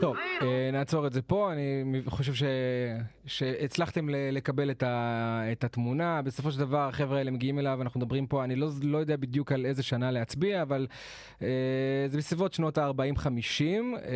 טוב, 0.00 0.16
אה, 0.42 0.70
נעצור 0.72 1.06
את 1.06 1.12
זה 1.12 1.22
פה, 1.22 1.52
אני 1.52 2.02
חושב 2.06 2.34
ש... 2.34 2.42
שהצלחתם 3.26 4.08
לקבל 4.08 4.70
את, 4.70 4.82
ה... 4.82 5.42
את 5.52 5.64
התמונה, 5.64 6.22
בסופו 6.22 6.52
של 6.52 6.58
דבר 6.58 6.88
החבר'ה 6.88 7.18
האלה 7.18 7.30
מגיעים 7.30 7.58
אליו, 7.58 7.82
אנחנו 7.82 8.00
מדברים 8.00 8.26
פה, 8.26 8.44
אני 8.44 8.56
לא, 8.56 8.68
לא 8.82 8.98
יודע 8.98 9.16
בדיוק 9.16 9.52
על 9.52 9.66
איזה 9.66 9.82
שנה 9.82 10.10
להצביע, 10.10 10.62
אבל 10.62 10.86
אה, 11.42 11.48
זה 12.08 12.18
בסביבות 12.18 12.52
שנות 12.52 12.78
ה-40-50, 12.78 13.28
אה, 13.62 14.12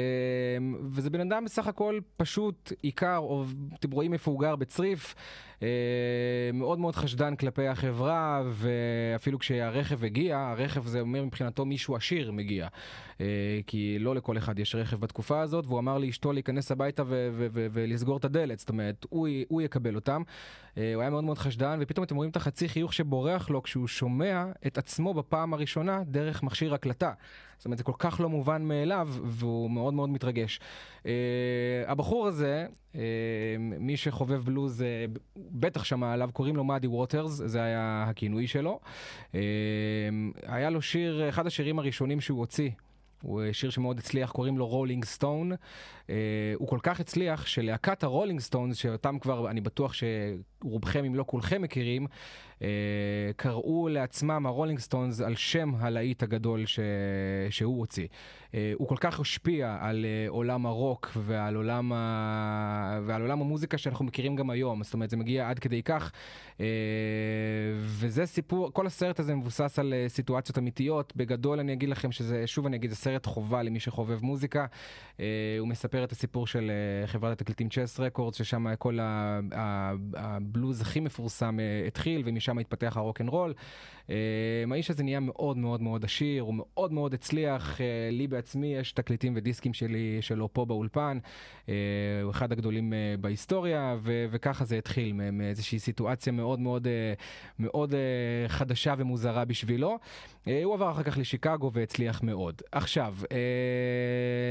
וזה 0.83 1.11
בן 1.11 1.21
אדם 1.21 1.45
בסך 1.45 1.67
הכל 1.67 2.01
פשוט 2.17 2.73
עיקר, 2.83 3.17
או 3.19 3.45
אתם 3.79 3.91
רואים 3.91 4.13
איפה 4.13 4.31
הוא 4.31 4.41
גר 4.41 4.57
בצריף, 4.57 5.15
אה, 5.63 5.69
מאוד 6.55 6.79
מאוד 6.79 6.97
חשדן 6.97 7.37
כלפי 7.37 7.67
החברה, 7.67 8.43
ואפילו 8.51 9.39
כשהרכב 9.39 10.05
הגיע, 10.05 10.39
הרכב 10.39 10.87
זה 10.87 11.01
אומר 11.01 11.25
מבחינתו 11.25 11.65
מישהו 11.65 11.97
עשיר 11.97 12.33
מגיע, 12.33 12.69
אה, 13.21 13.27
כי 13.67 13.99
לא 13.99 14.15
לכל 14.15 14.39
אחד 14.39 14.59
יש 14.59 14.75
רכב 14.75 15.01
בתקופה 15.01 15.41
הזאת, 15.41 15.67
והוא 15.67 15.79
אמר 15.79 15.99
לאשתו 15.99 16.33
להיכנס 16.33 16.73
הביתה 16.73 17.03
ולסגור 17.73 18.17
את 18.17 18.25
הדלת, 18.25 18.59
זאת 18.59 18.69
אומרת, 18.69 18.98
הוא, 19.09 19.29
י- 19.29 19.45
הוא 19.49 19.63
יקבל 19.63 19.95
אותם. 19.95 20.23
אה, 20.79 20.95
הוא 20.95 21.01
היה 21.03 21.11
מאוד 21.11 21.25
מאוד 21.25 21.39
חשדן, 21.39 21.79
ופתאום 21.83 22.05
אתם 22.05 22.17
רואים 22.17 22.31
את 22.31 22.37
החצי 22.37 22.69
חיוך 22.69 22.93
שבורח 22.95 23.51
לו 23.51 23.63
כשהוא 23.63 23.87
שומע 23.87 24.45
את 24.67 24.79
עצמו 24.79 25.15
בפעם 25.15 25.55
הראשונה 25.55 26.03
דרך 26.07 26.43
מכשיר 26.43 26.75
הקלטה. 26.75 27.13
זאת 27.59 27.65
אומרת, 27.65 27.79
זה 27.79 27.85
כל 27.85 27.93
כך 27.99 28.21
לא 28.21 28.29
מובן 28.29 28.63
מאליו, 28.63 29.09
והוא 29.25 29.71
מאוד 29.71 29.95
מאוד 29.95 30.09
מתרגש. 30.09 30.61
אה, 31.07 31.13
הבחור 31.87 32.27
הזה, 32.27 32.67
אה, 32.95 33.01
מי 33.59 33.97
שחובב 33.97 34.45
בלוז, 34.45 34.83
אה, 34.83 35.05
בטח 35.37 35.85
שמע 35.85 36.13
עליו, 36.13 36.31
קוראים 36.33 36.57
לו 36.57 36.65
מאדי 36.65 36.87
ווטרס, 36.87 37.31
זה 37.33 37.63
היה 37.63 38.05
הכינוי 38.09 38.47
שלו. 38.47 38.81
אה, 39.35 39.41
היה 40.47 40.71
לו 40.71 40.83
שיר, 40.83 41.29
אחד 41.29 41.47
השירים 41.47 41.79
הראשונים 41.79 42.21
שהוא 42.21 42.39
הוציא. 42.39 42.71
הוא 43.23 43.43
אה, 43.43 43.53
שיר 43.53 43.71
שמאוד 43.71 43.99
הצליח, 43.99 44.31
קוראים 44.31 44.59
לו 44.59 44.67
Rolling 44.67 45.05
Stone. 45.05 45.53
אה, 45.53 46.11
הוא 46.55 46.69
כל 46.69 46.79
כך 46.83 47.01
הצליח 47.01 47.47
שלהקת 47.47 48.03
הרולינג 48.03 48.41
סטונס, 48.41 48.77
שאותם 48.77 49.19
כבר 49.19 49.51
אני 49.51 49.61
בטוח 49.61 49.93
שרובכם 49.93 51.05
אם 51.05 51.15
לא 51.15 51.25
כולכם 51.27 51.63
מכירים, 51.63 52.07
אה, 52.07 52.09
קראו 53.37 53.89
לעצמם 53.89 54.47
הרולינג 54.47 54.79
סטונס 54.79 55.21
על 55.21 55.37
שם 55.37 55.75
הלהיט 55.79 56.23
הגדול 56.23 56.67
ש... 56.67 56.81
שהוא 57.51 57.79
הוציא. 57.79 58.07
Uh, 58.49 58.51
הוא 58.79 58.89
כל 58.89 58.97
כך 59.01 59.21
השפיע 59.21 59.79
על 59.81 60.05
uh, 60.05 60.31
עולם 60.31 60.67
הרוק 60.67 61.11
ועל 61.17 61.55
עולם, 61.55 61.93
ה... 61.93 63.01
ועל 63.07 63.23
עולם 63.23 63.41
המוזיקה 63.41 63.79
שאנחנו 63.79 64.05
מכירים 64.05 64.37
גם 64.37 64.51
היום, 64.51 64.83
זאת 64.83 64.95
אומרת 64.95 65.11
זה 65.11 65.17
מגיע 65.17 65.51
עד 65.51 65.59
כדי 65.59 65.83
כך. 65.83 66.13
וזה 67.81 68.27
סיפור, 68.27 68.73
כל 68.73 68.87
הסרט 68.87 69.21
הזה 69.21 69.35
מבוסס 69.35 69.79
על 69.79 69.95
סיטואציות 70.09 70.59
אמיתיות. 70.59 71.13
בגדול 71.17 71.61
אני 71.61 71.73
אגיד 71.73 71.89
לכם 71.89 72.13
שזה, 72.13 72.47
שוב 72.47 72.67
אני 72.67 72.77
אגיד, 72.77 72.91
זה 72.91 72.97
סרט 72.97 73.27
חובה 73.27 73.63
למי 73.63 73.81
שחובב 73.81 74.25
מוזיקה. 74.25 74.67
הוא 75.59 75.69
מספר 75.69 76.05
את 76.05 76.13
הסיפור 76.13 76.47
של 76.47 76.71
חברת 77.07 77.41
התקליטים 77.41 77.69
צ'ס 77.69 78.01
רקורד, 78.01 78.35
ששם 78.35 78.77
כל 78.79 78.99
הבלוז 80.15 80.81
הכי 80.81 81.01
מפורסם 81.01 81.59
התחיל, 81.87 82.23
ומשם 82.25 82.48
ושם 82.49 82.59
התפתח 82.59 82.97
הרוקנרול. 82.97 83.55
אה, 84.11 84.17
האיש 84.71 84.91
הזה 84.91 85.03
נהיה 85.03 85.21
מאוד 85.21 85.57
מאוד 85.57 85.83
מאוד 85.83 86.05
עשיר, 86.05 86.43
הוא 86.43 86.55
מאוד 86.55 86.93
מאוד 86.93 87.15
הצליח, 87.15 87.81
אה, 87.81 87.87
לי 88.13 88.27
בעצמי 88.27 88.75
יש 88.75 88.93
תקליטים 88.93 89.33
ודיסקים 89.37 89.75
שלי, 89.75 90.19
שלו 90.21 90.53
פה 90.53 90.65
באולפן, 90.65 91.19
אה, 91.69 91.75
הוא 92.23 92.31
אחד 92.31 92.53
הגדולים 92.53 92.93
בהיסטוריה, 93.21 93.97
ו- 94.01 94.27
וככה 94.31 94.65
זה 94.65 94.79
התחיל, 94.79 95.13
מאיזושהי 95.13 95.79
סיטואציה 95.79 96.33
מאוד 96.33 96.61
מאוד, 96.61 96.89
מאוד 97.59 97.95
חדשה 98.49 98.95
ומוזרה 98.99 99.45
בשבילו. 99.45 99.99
הוא 100.65 100.75
עבר 100.75 100.91
אחר 100.91 101.03
כך 101.03 101.19
לשיקגו 101.19 101.71
והצליח 101.73 102.23
מאוד. 102.23 102.63
עכשיו, 102.73 103.15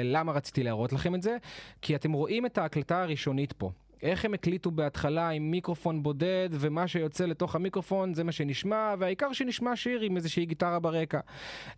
למה 0.04 0.32
רציתי 0.32 0.64
להראות 0.64 0.94
לכם 0.94 1.16
את 1.16 1.22
זה? 1.22 1.38
כי 1.82 1.96
אתם 1.96 2.12
רואים 2.12 2.46
את 2.46 2.58
ההקלטה 2.58 3.02
הראשונית 3.02 3.54
פה. 3.54 3.72
איך 4.02 4.26
הם 4.26 4.34
הקליטו 4.34 4.72
בהתחלה 4.72 5.30
עם 5.30 5.52
מיקרופון 5.52 6.04
בודד, 6.04 6.50
ומה 6.52 6.88
שיוצא 6.88 7.26
לתוך 7.26 7.56
המיקרופון 7.56 8.14
זה 8.14 8.24
מה 8.24 8.32
שנשמע, 8.32 8.96
והעיקר 9.00 9.34
שנשמע 9.34 9.76
שיר 9.76 10.02
עם 10.02 10.18
איזושהי 10.18 10.46
גיטרה 10.46 10.80
ברקע. 10.80 11.20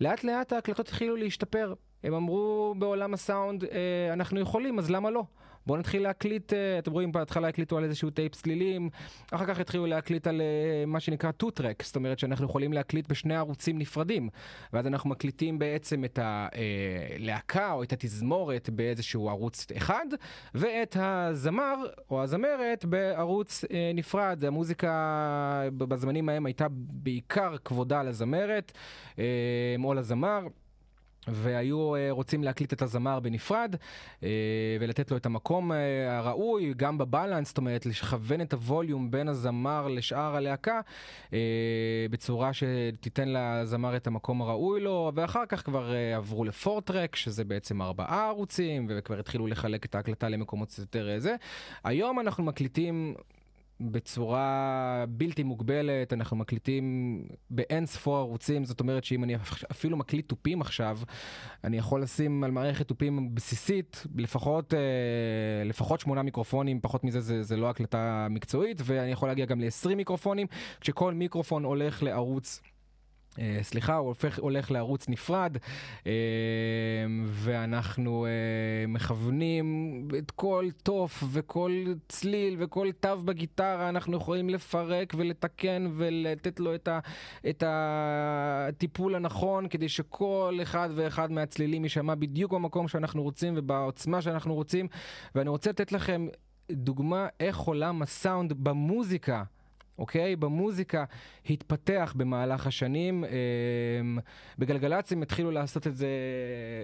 לאט 0.01 0.24
לאט 0.24 0.53
ההקלטות 0.53 0.88
התחילו 0.88 1.15
להשתפר. 1.15 1.74
הם 2.03 2.13
אמרו 2.13 2.76
בעולם 2.78 3.13
הסאונד, 3.13 3.63
אה, 3.63 4.13
אנחנו 4.13 4.39
יכולים, 4.39 4.80
אז 4.80 4.91
למה 4.91 5.09
לא? 5.09 5.24
בואו 5.70 5.80
נתחיל 5.80 6.03
להקליט, 6.03 6.53
אה, 6.53 6.80
אתם 6.80 6.91
רואים 6.91 7.11
בהתחלה 7.11 7.47
הקליטו 7.47 7.78
על 7.78 7.84
איזשהו 7.84 8.09
טייפ 8.09 8.36
צלילים, 8.36 8.89
אחר 9.32 9.45
כך 9.45 9.59
התחילו 9.59 9.86
להקליט 9.86 10.28
על 10.28 10.41
אה, 10.41 10.86
מה 10.86 10.99
שנקרא 10.99 11.32
two-track, 11.32 11.84
זאת 11.84 11.95
אומרת 11.95 12.20
שאנחנו 12.20 12.45
יכולים 12.45 12.74
להקליט 12.74 13.07
בשני 13.07 13.36
ערוצים 13.36 13.80
נפרדים, 13.80 14.30
ואז 14.74 14.88
אנחנו 14.88 15.09
מקליטים 15.09 15.59
בעצם 15.59 16.05
את 16.05 16.20
הלהקה 16.22 17.72
או 17.72 17.84
את 17.84 17.93
התזמורת 17.93 18.70
באיזשהו 18.70 19.30
ערוץ 19.30 19.65
אחד, 19.78 20.05
ואת 20.53 20.97
הזמר 20.99 21.76
או 22.11 22.24
הזמרת 22.24 22.86
בערוץ 22.86 23.65
אה, 23.72 23.91
נפרד. 23.93 24.45
המוזיקה 24.45 25.63
בזמנים 25.78 26.30
ההם 26.30 26.45
הייתה 26.45 26.67
בעיקר 26.72 27.55
כבודה 27.65 28.03
לזמרת 28.03 28.72
אה, 29.20 29.24
או 29.84 29.93
לזמר. 29.93 30.39
והיו 31.32 31.95
אה, 31.95 32.07
רוצים 32.11 32.43
להקליט 32.43 32.73
את 32.73 32.82
הזמר 32.82 33.19
בנפרד 33.19 33.75
אה, 34.23 34.30
ולתת 34.80 35.11
לו 35.11 35.17
את 35.17 35.25
המקום 35.25 35.71
אה, 35.71 36.17
הראוי, 36.17 36.73
גם 36.77 36.97
בבלנס, 36.97 37.47
זאת 37.47 37.57
אומרת, 37.57 37.86
לכוון 37.86 38.41
את 38.41 38.53
הווליום 38.53 39.11
בין 39.11 39.27
הזמר 39.27 39.88
לשאר 39.88 40.36
הלהקה 40.36 40.82
בצורה 42.09 42.51
שתיתן 42.53 43.30
לזמר 43.30 43.95
את 43.95 44.07
המקום 44.07 44.41
הראוי 44.41 44.82
לו, 44.82 45.11
ואחר 45.15 45.45
כך 45.45 45.65
כבר 45.65 45.91
עברו 46.15 46.45
לפורטרק, 46.45 47.15
שזה 47.15 47.43
בעצם 47.43 47.82
ארבעה 47.82 48.27
ערוצים, 48.27 48.88
וכבר 48.89 49.19
התחילו 49.19 49.47
לחלק 49.47 49.86
את 49.86 49.95
ההקלטה 49.95 50.30
למקומות 50.30 50.75
יותר 50.80 51.15
זה. 51.17 51.36
היום 51.84 52.19
אנחנו 52.19 52.43
מקליטים 52.43 53.15
בצורה 53.82 55.05
בלתי 55.09 55.43
מוגבלת, 55.43 56.13
אנחנו 56.13 56.38
מקליטים 56.38 56.84
באין 57.49 57.86
ספור 57.86 58.17
ערוצים, 58.17 58.65
זאת 58.65 58.80
אומרת 58.80 59.03
שאם 59.03 59.23
אני 59.23 59.36
אפילו 59.71 59.97
מקליט 59.97 60.30
תופים 60.30 60.61
עכשיו, 60.61 60.99
אני 61.63 61.77
יכול 61.77 62.01
לשים 62.01 62.43
על 62.43 62.51
מערכת 62.51 62.88
תופים 62.88 63.36
בסיסית 63.36 64.05
לפחות, 64.15 64.73
אה, 64.73 64.80
לפחות 65.65 65.99
שמונה 65.99 66.23
מיקרופונים, 66.23 66.82
פחות 66.82 67.03
מזה 67.03 67.19
זה, 67.21 67.43
זה 67.43 67.57
לא 67.57 67.69
הקלטה 67.69 68.27
מקצועית, 68.30 68.82
ואני 68.84 69.11
יכול 69.11 69.30
להגיע 69.30 69.45
גם 69.45 69.61
ל-20 69.61 69.95
מיקרופונים, 69.95 70.47
כשכל 70.82 71.13
מיקרופון 71.13 71.63
הולך 71.63 72.03
לערוץ. 72.03 72.61
Uh, 73.30 73.41
סליחה, 73.61 73.95
הוא 73.95 74.07
הופך, 74.07 74.39
הולך 74.39 74.71
לערוץ 74.71 75.09
נפרד, 75.09 75.57
uh, 76.03 76.07
ואנחנו 77.25 78.25
uh, 78.25 78.88
מכוונים 78.88 80.07
את 80.17 80.32
כל 80.32 80.67
תוף 80.84 81.23
וכל 81.32 81.71
צליל 82.07 82.55
וכל 82.59 82.88
תו 82.99 83.17
בגיטרה, 83.25 83.89
אנחנו 83.89 84.17
יכולים 84.17 84.49
לפרק 84.49 85.13
ולתקן 85.17 85.88
ולתת 85.97 86.59
לו 86.59 86.75
את, 86.75 86.88
ה, 86.88 86.99
את 87.49 87.63
הטיפול 87.67 89.15
הנכון, 89.15 89.67
כדי 89.67 89.89
שכל 89.89 90.59
אחד 90.61 90.89
ואחד 90.95 91.32
מהצלילים 91.32 91.84
יישמע 91.84 92.15
בדיוק 92.15 92.53
במקום 92.53 92.88
שאנחנו 92.88 93.23
רוצים 93.23 93.53
ובעוצמה 93.57 94.21
שאנחנו 94.21 94.55
רוצים. 94.55 94.88
ואני 95.36 95.49
רוצה 95.49 95.69
לתת 95.69 95.91
לכם 95.91 96.27
דוגמה 96.71 97.27
איך 97.39 97.57
עולם 97.57 98.01
הסאונד 98.01 98.53
במוזיקה. 98.53 99.43
אוקיי? 99.99 100.35
במוזיקה 100.35 101.03
התפתח 101.49 102.13
במהלך 102.17 102.67
השנים. 102.67 103.23
אה, 103.23 103.29
בגלגלצ 104.57 105.11
הם 105.11 105.21
התחילו 105.21 105.51
לעשות 105.51 105.87
את 105.87 105.95
זה 105.95 106.07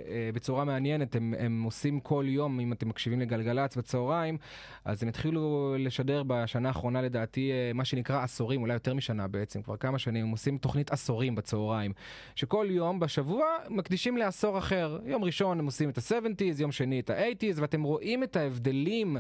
אה, 0.08 0.30
בצורה 0.34 0.66
מעניינת, 0.66 1.16
הם, 1.16 1.34
הם 1.40 1.64
עושים 1.64 2.00
כל 2.00 2.26
יום, 2.28 2.60
אם 2.60 2.74
אתם 2.74 2.90
מקשיבים 2.90 3.20
לגלגלצ 3.20 3.76
בצהריים, 3.76 4.38
אז 4.86 5.04
הם 5.04 5.10
התחילו 5.10 5.76
לשדר 5.80 6.24
בשנה 6.28 6.68
האחרונה 6.68 7.02
לדעתי 7.02 7.52
אה, 7.52 7.72
מה 7.74 7.86
שנקרא 7.86 8.24
עשורים, 8.24 8.62
אולי 8.62 8.74
יותר 8.74 8.94
משנה 8.94 9.28
בעצם, 9.28 9.62
כבר 9.62 9.78
כמה 9.78 10.00
שנים, 10.00 10.26
הם 10.26 10.32
עושים 10.32 10.58
תוכנית 10.58 10.92
עשורים 10.92 11.36
בצהריים, 11.36 11.94
שכל 12.36 12.68
יום 12.70 13.00
בשבוע 13.00 13.46
מקדישים 13.70 14.18
לעשור 14.18 14.58
אחר. 14.58 15.00
יום 15.06 15.24
ראשון 15.24 15.60
הם 15.60 15.66
עושים 15.66 15.90
את 15.90 15.98
ה-70's, 15.98 16.62
יום 16.62 16.72
שני 16.72 17.00
את 17.00 17.10
ה-80's, 17.10 17.62
ואתם 17.62 17.84
רואים 17.84 18.24
את 18.24 18.36
ההבדלים 18.36 19.18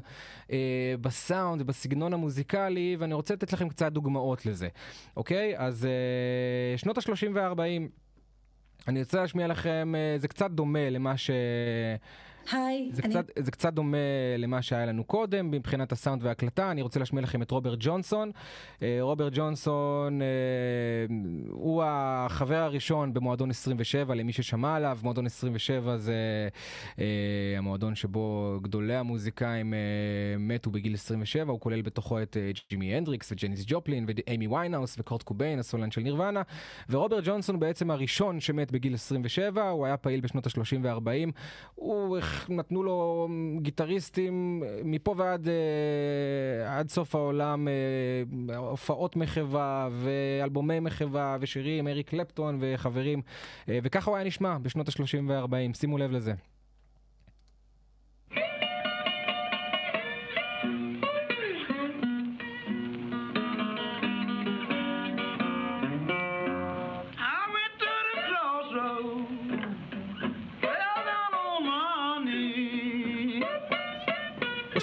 אה, 0.51 0.95
בסאונד, 1.01 1.61
בסגנון 1.61 2.13
המוזיקלי, 2.13 2.95
ואני 2.99 3.13
רוצה 3.13 3.33
לתת 3.33 3.53
לכם 3.53 3.69
קצת 3.69 3.84
דוגמאות 3.89 4.45
לזה, 4.45 4.67
אוקיי? 5.17 5.53
אז 5.57 5.86
אה, 5.86 6.77
שנות 6.77 6.97
ה-30 6.97 7.27
וה-40, 7.33 7.59
אני 8.88 8.99
רוצה 8.99 9.21
להשמיע 9.21 9.47
לכם, 9.47 9.93
אה, 9.95 10.19
זה 10.19 10.27
קצת 10.27 10.51
דומה 10.51 10.89
למה 10.89 11.17
ש... 11.17 11.29
היי, 12.51 12.89
זה, 12.91 13.01
אני... 13.03 13.13
קצת, 13.13 13.31
זה 13.39 13.51
קצת 13.51 13.73
דומה 13.73 13.97
למה 14.37 14.61
שהיה 14.61 14.85
לנו 14.85 15.03
קודם 15.03 15.51
מבחינת 15.51 15.91
הסאונד 15.91 16.23
וההקלטה. 16.23 16.71
אני 16.71 16.81
רוצה 16.81 16.99
להשמיע 16.99 17.23
לכם 17.23 17.41
את 17.41 17.51
רוברט 17.51 17.79
ג'ונסון. 17.81 18.31
אה, 18.81 18.97
רוברט 19.01 19.33
ג'ונסון 19.35 20.21
אה, 20.21 20.27
הוא 21.49 21.83
החבר 21.85 22.57
הראשון 22.57 23.13
במועדון 23.13 23.49
27, 23.49 24.15
למי 24.15 24.33
ששמע 24.33 24.75
עליו. 24.75 24.99
מועדון 25.03 25.25
27 25.25 25.97
זה 25.97 26.15
אה, 26.99 27.05
המועדון 27.57 27.95
שבו 27.95 28.57
גדולי 28.61 28.95
המוזיקאים 28.95 29.73
מתו 30.39 30.71
בגיל 30.71 30.93
27. 30.93 31.51
הוא 31.51 31.59
כולל 31.59 31.81
בתוכו 31.81 32.21
את 32.21 32.37
ג'ימי 32.69 32.95
הנדריקס 32.95 33.31
וג'ניס 33.31 33.63
ג'ופלין 33.67 34.05
ואיימי 34.07 34.47
ויינהאוס 34.47 34.95
וקורט 34.99 35.23
קוביין, 35.23 35.59
הסולן 35.59 35.91
של 35.91 36.01
נירוונה. 36.01 36.41
ורוברט 36.89 37.23
ג'ונסון 37.27 37.59
בעצם 37.59 37.91
הראשון 37.91 38.39
שמת 38.39 38.71
בגיל 38.71 38.93
27, 38.93 39.69
הוא 39.69 39.85
היה 39.85 39.97
פעיל 39.97 40.21
בשנות 40.21 40.47
ה-30 40.47 40.79
וה-40. 40.81 41.31
הוא 41.75 42.17
נתנו 42.49 42.83
לו 42.83 43.27
גיטריסטים 43.61 44.63
מפה 44.83 45.15
ועד 45.17 45.47
אה, 45.47 46.77
עד 46.79 46.89
סוף 46.89 47.15
העולם, 47.15 47.67
אה, 47.67 48.57
הופעות 48.57 49.15
מחווה 49.15 49.89
ואלבומי 49.91 50.79
מחווה 50.79 51.38
ושירים, 51.39 51.88
אריק 51.88 52.09
קלפטון 52.09 52.57
וחברים, 52.61 53.21
אה, 53.69 53.79
וככה 53.83 54.11
הוא 54.11 54.17
היה 54.17 54.25
נשמע 54.25 54.57
בשנות 54.57 54.89
ה-30 54.89 55.23
וה-40, 55.27 55.73
שימו 55.73 55.97
לב 55.97 56.11
לזה. 56.11 56.33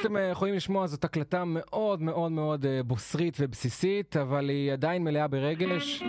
שאתם 0.02 0.16
אה, 0.16 0.22
יכולים 0.22 0.54
לשמוע 0.54 0.86
זאת 0.86 1.04
הקלטה 1.04 1.44
מאוד 1.46 2.02
מאוד 2.02 2.32
מאוד 2.32 2.66
אה, 2.66 2.82
בוסרית 2.82 3.36
ובסיסית, 3.40 4.16
אבל 4.16 4.48
היא 4.48 4.72
עדיין 4.72 5.04
מלאה 5.04 5.28
ברגש. 5.28 6.02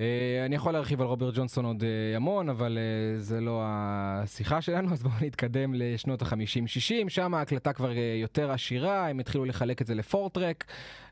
אה, 0.00 0.42
אני 0.46 0.54
יכול 0.54 0.72
להרחיב 0.72 1.00
על 1.00 1.06
רוברט 1.06 1.34
ג'ונסון 1.34 1.64
עוד 1.64 1.84
המון, 2.16 2.48
אבל 2.48 2.78
זה 3.18 3.40
לא 3.40 3.62
השיחה 3.64 4.60
שלנו, 4.60 4.92
אז 4.92 5.02
בואו 5.02 5.14
נתקדם 5.20 5.74
לשנות 5.74 6.22
ה-50-60, 6.22 7.08
שם 7.08 7.34
ההקלטה 7.34 7.72
כבר 7.72 7.92
יותר 8.20 8.50
עשירה, 8.50 9.08
הם 9.08 9.18
התחילו 9.18 9.44
לחלק 9.44 9.82
את 9.82 9.86
זה 9.86 9.94
לפורטרק 9.94 10.64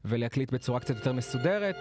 ולהקליט 0.05 0.53
בצורה 0.53 0.81
קצת 0.81 0.97
יותר 0.97 1.13
מסודרת. 1.13 1.77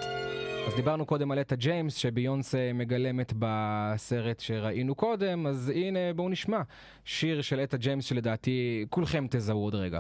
אז 0.67 0.75
דיברנו 0.75 1.05
קודם 1.05 1.31
על 1.31 1.41
אטה 1.41 1.55
ג'יימס 1.55 1.95
שביונסה 1.95 2.71
מגלמת 2.73 3.33
בסרט 3.39 4.39
שראינו 4.39 4.95
קודם, 4.95 5.47
אז 5.47 5.69
הנה 5.75 5.99
בואו 6.15 6.29
נשמע 6.29 6.61
שיר 7.05 7.41
של 7.41 7.59
אטה 7.59 7.77
ג'יימס 7.77 8.05
שלדעתי 8.05 8.85
כולכם 8.89 9.25
תזהו 9.29 9.63
עוד 9.63 9.75
רגע. 9.75 9.99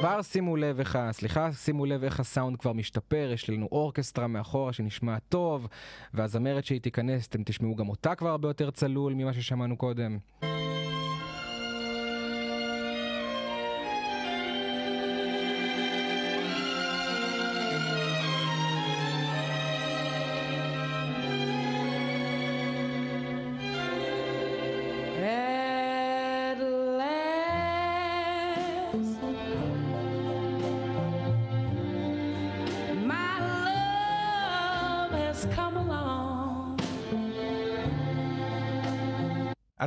כבר 0.00 0.22
שימו 0.22 0.56
לב 0.56 0.78
איך, 0.78 0.98
סליחה, 1.10 1.52
שימו 1.52 1.86
לב 1.86 2.04
איך 2.04 2.20
הסאונד 2.20 2.56
כבר 2.56 2.72
משתפר, 2.72 3.30
יש 3.34 3.50
לנו 3.50 3.68
אורקסטרה 3.72 4.26
מאחורה 4.26 4.72
שנשמע 4.72 5.18
טוב, 5.28 5.68
והזמרת 6.14 6.64
שהיא 6.64 6.80
תיכנס, 6.80 7.26
אתם 7.26 7.42
תשמעו 7.44 7.76
גם 7.76 7.88
אותה 7.88 8.14
כבר 8.14 8.28
הרבה 8.28 8.48
יותר 8.48 8.70
צלול 8.70 9.14
ממה 9.14 9.32
ששמענו 9.32 9.76
קודם. 9.76 10.18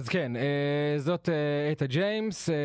אז 0.03 0.09
כן, 0.09 0.35
אה, 0.35 0.99
זאת 0.99 1.29
אה, 1.29 1.71
אטה 1.71 1.85
ג'יימס, 1.85 2.49
אה, 2.49 2.55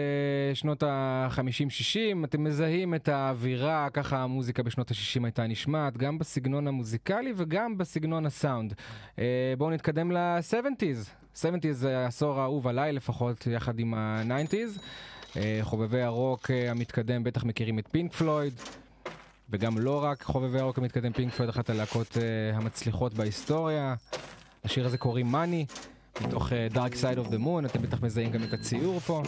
שנות 0.54 0.82
ה-50-60, 0.82 2.24
אתם 2.24 2.44
מזהים 2.44 2.94
את 2.94 3.08
האווירה, 3.08 3.88
ככה 3.92 4.18
המוזיקה 4.18 4.62
בשנות 4.62 4.90
ה-60 4.90 5.24
הייתה 5.24 5.46
נשמעת, 5.46 5.96
גם 5.96 6.18
בסגנון 6.18 6.68
המוזיקלי 6.68 7.32
וגם 7.36 7.78
בסגנון 7.78 8.26
הסאונד. 8.26 8.74
בואו 9.58 9.70
נתקדם 9.70 10.12
ל-70's. 10.12 11.36
70's 11.42 11.72
זה 11.72 11.98
העשור 11.98 12.40
האהוב 12.40 12.66
עליי 12.68 12.92
לפחות, 12.92 13.46
יחד 13.46 13.78
עם 13.78 13.94
ה-90's. 13.94 14.80
חובבי 15.62 16.02
הרוק 16.02 16.50
המתקדם 16.50 17.24
בטח 17.24 17.44
מכירים 17.44 17.78
את 17.78 17.88
פינק 17.90 18.12
פלויד. 18.12 18.54
וגם 19.50 19.78
לא 19.78 20.04
רק 20.04 20.22
חובבי 20.22 20.58
הרוק 20.58 20.78
המתקדם 20.78 21.12
פינק 21.12 21.32
פלויד, 21.32 21.50
אחת 21.50 21.70
הלהקות 21.70 22.16
המצליחות 22.54 23.14
בהיסטוריה. 23.14 23.94
השיר 24.64 24.86
הזה 24.86 24.98
קוראים 24.98 25.26
מאני. 25.26 25.66
מתוך 26.26 26.48
uh, 26.48 26.74
Dark 26.74 26.94
Side 26.94 27.26
of 27.26 27.30
the 27.30 27.38
Moon, 27.38 27.66
אתם 27.66 27.82
בטח 27.82 28.02
מזהים 28.02 28.30
גם 28.30 28.42
את 28.42 28.52
הציור 28.52 29.00
פה. 29.00 29.22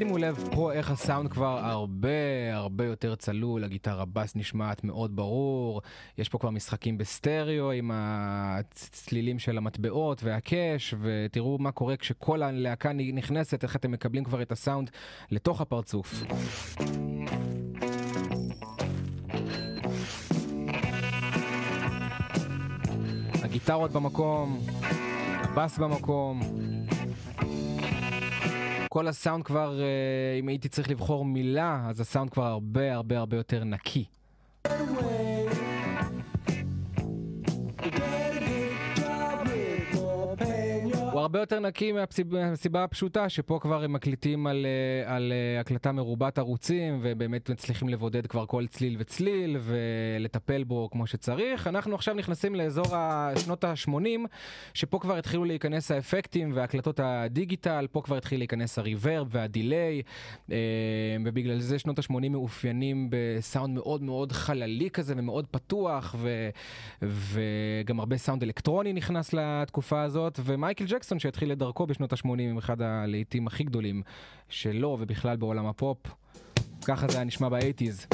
שימו 0.00 0.18
לב 0.18 0.48
פה 0.52 0.72
איך 0.72 0.90
הסאונד 0.90 1.30
כבר 1.30 1.58
הרבה 1.58 2.08
הרבה 2.52 2.84
יותר 2.84 3.14
צלול, 3.14 3.64
הגיטרה 3.64 4.04
בס 4.04 4.36
נשמעת 4.36 4.84
מאוד 4.84 5.16
ברור, 5.16 5.82
יש 6.18 6.28
פה 6.28 6.38
כבר 6.38 6.50
משחקים 6.50 6.98
בסטריאו 6.98 7.72
עם 7.72 7.90
הצלילים 7.94 9.38
של 9.38 9.58
המטבעות 9.58 10.22
והקאש, 10.22 10.94
ותראו 11.00 11.58
מה 11.58 11.72
קורה 11.72 11.96
כשכל 11.96 12.42
הלהקה 12.42 12.92
נכנסת, 12.92 13.62
איך 13.62 13.76
אתם 13.76 13.90
מקבלים 13.90 14.24
כבר 14.24 14.42
את 14.42 14.52
הסאונד 14.52 14.90
לתוך 15.30 15.60
הפרצוף. 15.60 16.22
הגיטרות 23.60 23.92
במקום, 23.92 24.60
הבאס 25.42 25.78
במקום. 25.78 26.40
כל 28.88 29.08
הסאונד 29.08 29.44
כבר, 29.44 29.80
אה, 29.80 29.86
אם 30.40 30.48
הייתי 30.48 30.68
צריך 30.68 30.90
לבחור 30.90 31.24
מילה, 31.24 31.84
אז 31.88 32.00
הסאונד 32.00 32.30
כבר 32.30 32.44
הרבה 32.46 32.94
הרבה 32.94 33.18
הרבה 33.18 33.36
יותר 33.36 33.64
נקי. 33.64 34.04
הוא 34.66 34.76
הרבה 41.30 41.40
יותר 41.40 41.60
נקי 41.60 41.92
מהסיבה 41.92 42.84
הפשוטה 42.84 43.28
שפה 43.28 43.58
כבר 43.62 43.84
הם 43.84 43.92
מקליטים 43.92 44.46
על, 44.46 44.66
אה, 44.66 45.16
על 45.16 45.32
אה, 45.32 45.60
הקלטה 45.60 45.92
מרובת 45.92 46.38
ערוצים 46.38 46.98
ובאמת 47.02 47.50
מצליחים 47.50 47.88
לבודד 47.88 48.26
כבר 48.26 48.46
כל 48.46 48.66
צליל 48.66 48.96
וצליל 48.98 49.56
ולטפל 49.60 50.64
בו 50.64 50.88
כמו 50.92 51.06
שצריך. 51.06 51.66
אנחנו 51.66 51.94
עכשיו 51.94 52.14
נכנסים 52.14 52.54
לאזור 52.54 52.86
שנות 53.36 53.64
ה-80 53.64 54.26
שפה 54.74 54.98
כבר 54.98 55.16
התחילו 55.16 55.44
להיכנס 55.44 55.90
האפקטים 55.90 56.52
והקלטות 56.54 57.00
הדיגיטל, 57.00 57.86
פה 57.92 58.02
כבר 58.02 58.16
התחיל 58.16 58.40
להיכנס 58.40 58.78
הריברב 58.78 59.28
והדיליי 59.30 60.02
אה, 60.50 60.56
ובגלל 61.24 61.60
זה 61.60 61.78
שנות 61.78 61.98
ה-80 61.98 62.28
מאופיינים 62.30 63.08
בסאונד 63.10 63.74
מאוד 63.74 64.02
מאוד 64.02 64.32
חללי 64.32 64.90
כזה 64.90 65.14
ומאוד 65.16 65.46
פתוח 65.50 66.14
ו, 66.18 66.50
וגם 67.02 68.00
הרבה 68.00 68.16
סאונד 68.16 68.42
אלקטרוני 68.42 68.92
נכנס 68.92 69.32
לתקופה 69.32 70.02
הזאת 70.02 70.40
ומייקל 70.44 70.84
ג'קסון 70.84 71.19
שהתחיל 71.20 71.52
את 71.52 71.58
דרכו 71.58 71.86
בשנות 71.86 72.12
ה-80 72.12 72.40
עם 72.40 72.58
אחד 72.58 72.82
הלהיטים 72.82 73.46
הכי 73.46 73.64
גדולים 73.64 74.02
שלו 74.48 74.96
ובכלל 75.00 75.36
בעולם 75.36 75.66
הפופ. 75.66 75.98
ככה 76.84 77.08
זה 77.08 77.16
היה 77.16 77.24
נשמע 77.24 77.48
ב 77.48 77.54
eighties. 77.54 78.06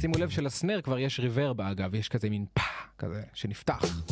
שימו 0.00 0.18
לב 0.18 0.30
של 0.30 0.49
snare 0.49 0.80
כבר 0.80 0.98
יש 0.98 1.20
reverb 1.20 1.60
אגב, 1.60 1.94
יש 1.94 2.08
כזה 2.08 2.30
מין 2.30 2.44
פא 2.54 2.62
כזה 2.98 3.22
שנפתח. 3.34 4.02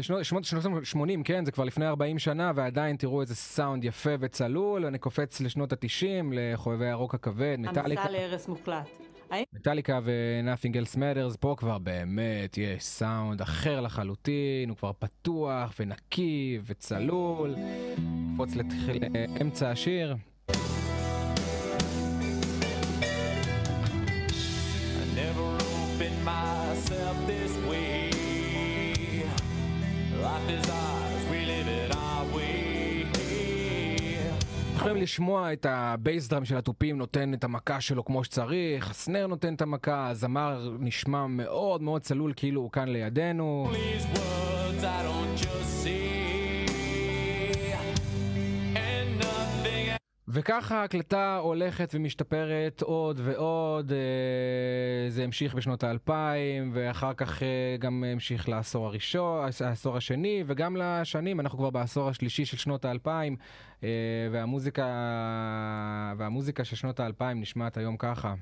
שנות, 0.00 0.24
שנות, 0.24 0.44
שנות 0.44 0.84
80, 0.84 1.22
כן, 1.22 1.44
זה 1.44 1.52
כבר 1.52 1.64
לפני 1.64 1.86
40 1.86 2.18
שנה, 2.18 2.52
ועדיין 2.54 2.96
תראו 2.96 3.20
איזה 3.20 3.34
סאונד 3.34 3.84
יפה 3.84 4.10
וצלול. 4.20 4.86
אני 4.86 4.98
קופץ 4.98 5.40
לשנות 5.40 5.72
ה-90, 5.72 6.06
לחובבי 6.32 6.86
הרוק 6.86 7.14
הכבד, 7.14 7.56
מטאליקה. 7.58 8.02
המסע 8.02 8.12
להרס 8.12 8.48
מוחלט. 8.48 8.88
מטאליקה 9.52 10.00
ו-Nothing 10.04 10.74
else 10.74 10.96
matters, 10.96 11.36
פה 11.40 11.54
כבר 11.58 11.78
באמת 11.78 12.58
יש 12.58 12.84
סאונד 12.84 13.40
אחר 13.40 13.80
לחלוטין, 13.80 14.68
הוא 14.68 14.76
כבר 14.76 14.92
פתוח 14.98 15.74
ונקי 15.80 16.58
וצלול. 16.66 17.54
קפוץ 18.34 18.50
לאמצע 18.54 19.70
השיר. 19.70 20.16
יכולים 34.76 35.02
לשמוע 35.02 35.52
את 35.52 35.66
הבייס 35.68 36.28
דראם 36.28 36.44
של 36.44 36.56
התופים 36.56 36.98
נותן 36.98 37.34
את 37.34 37.44
המכה 37.44 37.80
שלו 37.80 38.04
כמו 38.04 38.24
שצריך, 38.24 38.90
הסנר 38.90 39.26
נותן 39.26 39.54
את 39.54 39.62
המכה, 39.62 40.08
הזמר 40.08 40.76
נשמע 40.78 41.26
מאוד 41.26 41.82
מאוד 41.82 42.02
צלול 42.02 42.32
כאילו 42.36 42.60
הוא 42.60 42.70
כאן 42.70 42.88
לידינו. 42.88 43.68
וככה 50.28 50.80
ההקלטה 50.80 51.36
הולכת 51.36 51.94
ומשתפרת 51.94 52.82
עוד 52.82 53.20
ועוד, 53.24 53.92
אה, 53.92 55.10
זה 55.10 55.24
המשיך 55.24 55.54
בשנות 55.54 55.84
האלפיים 55.84 56.70
ואחר 56.74 57.14
כך 57.14 57.42
אה, 57.42 57.76
גם 57.78 58.04
המשיך 58.04 58.48
לעשור 58.48 58.86
הראשון, 58.86 59.48
העשור 59.64 59.96
השני 59.96 60.44
וגם 60.46 60.76
לשנים, 60.76 61.40
אנחנו 61.40 61.58
כבר 61.58 61.70
בעשור 61.70 62.08
השלישי 62.08 62.44
של 62.44 62.56
שנות 62.56 62.84
האלפיים 62.84 63.36
אה, 63.84 63.88
והמוזיקה, 64.32 64.86
והמוזיקה 66.16 66.64
של 66.64 66.76
שנות 66.76 67.00
האלפיים 67.00 67.40
נשמעת 67.40 67.76
היום 67.76 67.96
ככה. 67.96 68.34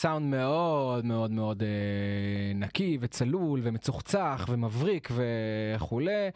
סאונד 0.00 0.26
מאוד 0.26 1.04
מאוד 1.04 1.30
מאוד 1.30 1.62
אה, 1.62 1.68
נקי 2.54 2.98
וצלול 3.00 3.60
ומצוחצח 3.62 4.46
ומבריק 4.48 5.08
וכולי, 5.10 6.30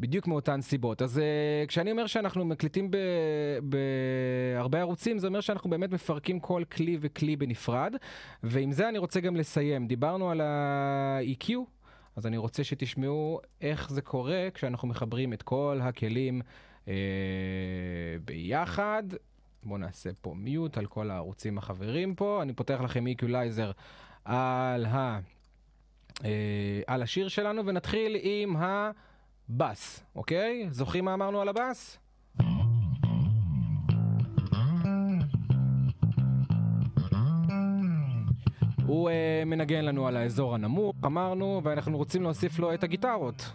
בדיוק 0.00 0.26
מאותן 0.26 0.60
סיבות. 0.60 1.02
אז 1.02 1.18
אה, 1.18 1.64
כשאני 1.68 1.90
אומר 1.90 2.06
שאנחנו 2.06 2.44
מקליטים 2.44 2.90
בהרבה 4.54 4.80
ערוצים, 4.80 5.18
זה 5.18 5.26
אומר 5.26 5.40
שאנחנו 5.40 5.70
באמת 5.70 5.90
מפרקים 5.90 6.40
כל 6.40 6.62
כלי 6.72 6.98
וכלי 7.00 7.36
בנפרד, 7.36 7.94
ועם 8.42 8.72
זה 8.72 8.88
אני 8.88 8.98
רוצה 8.98 9.20
גם 9.20 9.36
לסיים. 9.36 9.86
דיברנו 9.86 10.30
על 10.30 10.40
ה-EQ, 10.40 11.50
אז 12.16 12.26
אני 12.26 12.36
רוצה 12.36 12.64
שתשמעו 12.64 13.40
איך 13.60 13.90
זה 13.90 14.02
קורה 14.02 14.48
כשאנחנו 14.54 14.88
מחברים 14.88 15.32
את 15.32 15.42
כל 15.42 15.78
הכלים 15.82 16.40
אה, 16.88 16.94
ביחד. 18.24 19.02
בואו 19.66 19.78
נעשה 19.78 20.10
פה 20.20 20.34
מיוט 20.36 20.78
על 20.78 20.86
כל 20.86 21.10
הערוצים 21.10 21.58
החברים 21.58 22.14
פה. 22.14 22.42
אני 22.42 22.52
פותח 22.52 22.80
לכם 22.84 23.06
איקולייזר 23.06 23.70
על, 24.24 24.86
ה, 24.86 25.20
אה, 26.24 26.80
על 26.86 27.02
השיר 27.02 27.28
שלנו, 27.28 27.66
ונתחיל 27.66 28.16
עם 28.22 28.56
הבאס, 28.56 30.04
אוקיי? 30.14 30.66
זוכרים 30.70 31.04
מה 31.04 31.14
אמרנו 31.14 31.40
על 31.40 31.48
הבאס? 31.48 31.98
הוא 38.86 39.10
אה, 39.10 39.42
מנגן 39.46 39.84
לנו 39.84 40.06
על 40.06 40.16
האזור 40.16 40.54
הנמוך, 40.54 40.96
אמרנו, 41.04 41.60
ואנחנו 41.64 41.96
רוצים 41.96 42.22
להוסיף 42.22 42.58
לו 42.58 42.74
את 42.74 42.84
הגיטרות. 42.84 43.52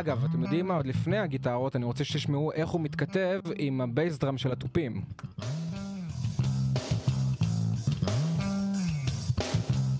אגב, 0.00 0.24
אתם 0.24 0.42
יודעים 0.42 0.66
מה? 0.68 0.76
עוד 0.76 0.86
לפני 0.86 1.18
הגיטרות, 1.18 1.76
אני 1.76 1.84
רוצה 1.84 2.04
שתשמעו 2.04 2.52
איך 2.52 2.68
הוא 2.68 2.80
מתכתב 2.80 3.40
עם 3.56 3.80
ה 3.80 3.88
bass 3.88 4.18
drum 4.18 4.38
של 4.38 4.52
התופים. 4.52 5.02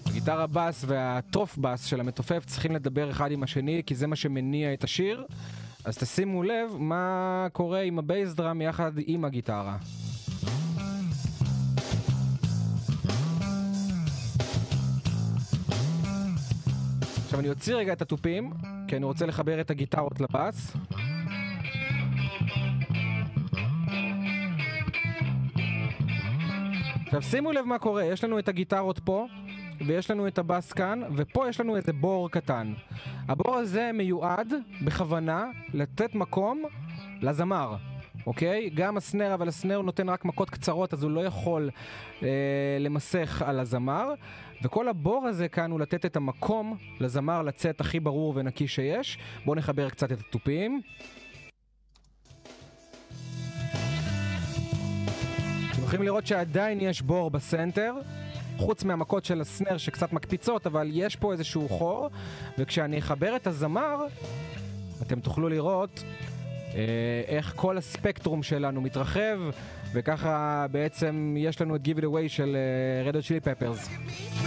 הגיטרה 0.07 0.47
בס 0.47 0.85
והתוף 0.87 1.59
בס 1.59 1.85
של 1.85 2.01
המתופף 2.01 2.45
צריכים 2.45 2.73
לדבר 2.73 3.11
אחד 3.11 3.31
עם 3.33 3.43
השני, 3.43 3.83
כי 3.87 3.95
זה 3.95 4.07
מה 4.07 4.17
שמניע 4.17 4.73
את 4.73 4.85
השיר. 4.85 5.25
אז 5.85 5.99
תשימו 5.99 6.43
לב 6.43 6.71
מה 6.79 7.47
קורה 7.53 7.81
עם 7.81 7.99
הבייס 7.99 8.35
דראם 8.35 8.61
יחד 8.61 8.93
עם 9.07 9.25
הגיטרה. 9.25 9.77
עכשיו 17.25 17.41
אני 17.41 17.51
אוציא 17.51 17.75
רגע 17.75 17.93
את 17.93 18.03
התופים, 18.03 18.51
כי 18.95 18.99
אני 18.99 19.07
רוצה 19.07 19.27
לחבר 19.27 19.61
את 19.61 19.71
הגיטרות 19.71 20.21
לבאס. 20.21 20.77
עכשיו 27.07 27.23
שימו 27.23 27.53
לב 27.53 27.65
מה 27.65 27.79
קורה, 27.79 28.05
יש 28.05 28.25
לנו 28.25 28.39
את 28.39 28.49
הגיטרות 28.49 28.99
פה, 28.99 29.27
ויש 29.87 30.11
לנו 30.11 30.27
את 30.27 30.39
הבאס 30.39 30.73
כאן, 30.73 31.01
ופה 31.17 31.49
יש 31.49 31.61
לנו 31.61 31.77
איזה 31.77 31.93
בור 31.93 32.31
קטן. 32.31 32.73
הבור 33.29 33.55
הזה 33.55 33.91
מיועד 33.95 34.55
בכוונה 34.85 35.47
לתת 35.73 36.15
מקום 36.15 36.63
לזמר. 37.23 37.77
אוקיי? 38.27 38.71
גם 38.75 38.97
הסנר, 38.97 39.35
אבל 39.35 39.49
הסנר 39.49 39.83
נותן 39.83 40.09
רק 40.09 40.25
מכות 40.25 40.51
קצרות, 40.51 40.93
אז 40.93 41.03
הוא 41.03 41.11
לא 41.11 41.21
יכול 41.21 41.71
אה, 42.23 42.29
למסך 42.81 43.43
על 43.47 43.61
הזמר. 43.61 44.15
וכל 44.65 44.89
הבור 44.89 45.27
הזה 45.27 45.49
כאן 45.49 45.71
הוא 45.71 45.81
לתת 45.81 46.07
את 46.07 46.17
המקום 46.17 46.77
לזמר 47.01 47.43
לצאת 47.43 47.81
הכי 47.81 48.01
ברור 48.01 48.33
ונקי 48.37 48.69
שיש. 48.69 49.19
בואו 49.45 49.57
נחבר 49.57 49.91
קצת 49.91 50.13
את 50.13 50.21
התופים. 50.21 50.81
אתם 55.73 55.83
יכולים 55.83 56.03
לראות 56.03 56.27
שעדיין 56.27 56.81
יש 56.81 57.03
בור 57.03 57.31
בסנטר, 57.31 57.95
חוץ 58.57 58.85
מהמכות 58.85 59.25
של 59.25 59.41
הסנר 59.41 59.77
שקצת 59.77 60.13
מקפיצות, 60.13 60.67
אבל 60.67 60.91
יש 60.93 61.17
פה 61.17 61.33
איזשהו 61.33 61.69
חור, 61.69 62.11
וכשאני 62.59 62.99
אחבר 62.99 63.37
את 63.37 63.47
הזמר, 63.47 64.07
אתם 65.03 65.21
תוכלו 65.21 65.49
לראות 65.49 66.05
אה, 66.75 67.23
איך 67.27 67.53
כל 67.57 67.79
הספקטרום 67.79 68.43
שלנו 68.43 68.81
מתרחב, 68.81 69.39
וככה 69.93 70.67
בעצם 70.71 71.35
יש 71.39 71.61
לנו 71.61 71.77
את 71.77 71.81
It 71.85 72.01
Away 72.01 72.29
של 72.29 72.57
אה, 72.57 73.11
Red 73.11 73.15
Hot 73.15 74.44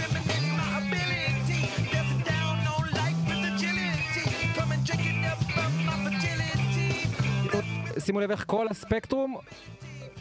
שימו 8.08 8.20
לב 8.20 8.30
איך 8.30 8.44
כל 8.46 8.68
הספקטרום 8.68 9.36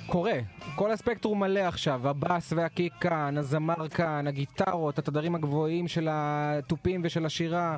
קורה. 0.08 0.40
כל 0.76 0.92
הספקטרום 0.92 1.40
מלא 1.40 1.60
עכשיו, 1.60 2.10
הבאס 2.10 2.54
והקיק 2.54 2.94
כאן, 3.02 3.38
הזמר 3.38 3.88
כאן, 3.90 4.28
הגיטרות, 4.28 5.00
התדרים 5.00 5.36
הגבוהים 5.36 5.88
של 5.88 6.08
התופים 6.12 7.02
ושל 7.04 7.26
השירה. 7.26 7.76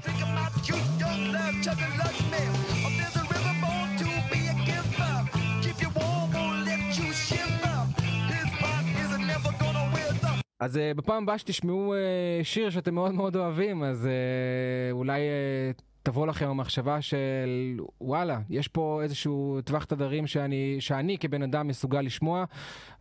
אז 10.60 10.76
uh, 10.76 10.98
בפעם 10.98 11.24
הבאה 11.24 11.38
שתשמעו 11.38 11.94
uh, 11.94 12.44
שיר 12.44 12.70
שאתם 12.70 12.96
מאוד 12.96 13.14
מאוד 13.14 13.36
אוהבים, 13.36 13.84
אז 13.84 14.06
uh, 14.06 14.92
אולי 14.92 15.20
uh, 15.20 15.89
תבוא 16.12 16.28
לכם 16.28 16.50
המחשבה 16.50 17.02
של 17.02 17.80
וואלה, 18.02 18.40
יש 18.50 18.68
פה 18.68 19.00
איזשהו 19.04 19.60
טווח 19.66 19.84
תדרים 19.84 20.28
שאני, 20.28 20.76
שאני 20.80 21.18
כבן 21.18 21.42
אדם 21.42 21.68
מסוגל 21.68 22.02
לשמוע, 22.02 22.46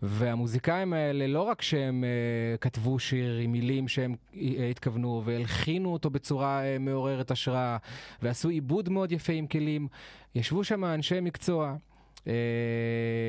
והמוזיקאים 0.03 0.93
האלה, 0.93 1.27
לא 1.27 1.43
רק 1.43 1.63
שהם 1.63 2.05
uh, 2.05 2.59
כתבו 2.59 2.99
שיר 2.99 3.37
עם 3.37 3.53
מילים 3.53 3.89
שהם 3.89 4.15
uh, 4.33 4.37
התכוונו, 4.71 5.23
והלחינו 5.25 5.93
אותו 5.93 6.11
בצורה 6.11 6.61
uh, 6.61 6.79
מעוררת 6.79 7.31
השראה, 7.31 7.77
ועשו 8.23 8.49
עיבוד 8.49 8.89
מאוד 8.89 9.13
יפה 9.13 9.33
עם 9.33 9.47
כלים, 9.47 9.89
ישבו 10.35 10.65
שם 10.65 10.85
אנשי 10.85 11.21
מקצוע, 11.21 11.77
uh, 12.25 12.29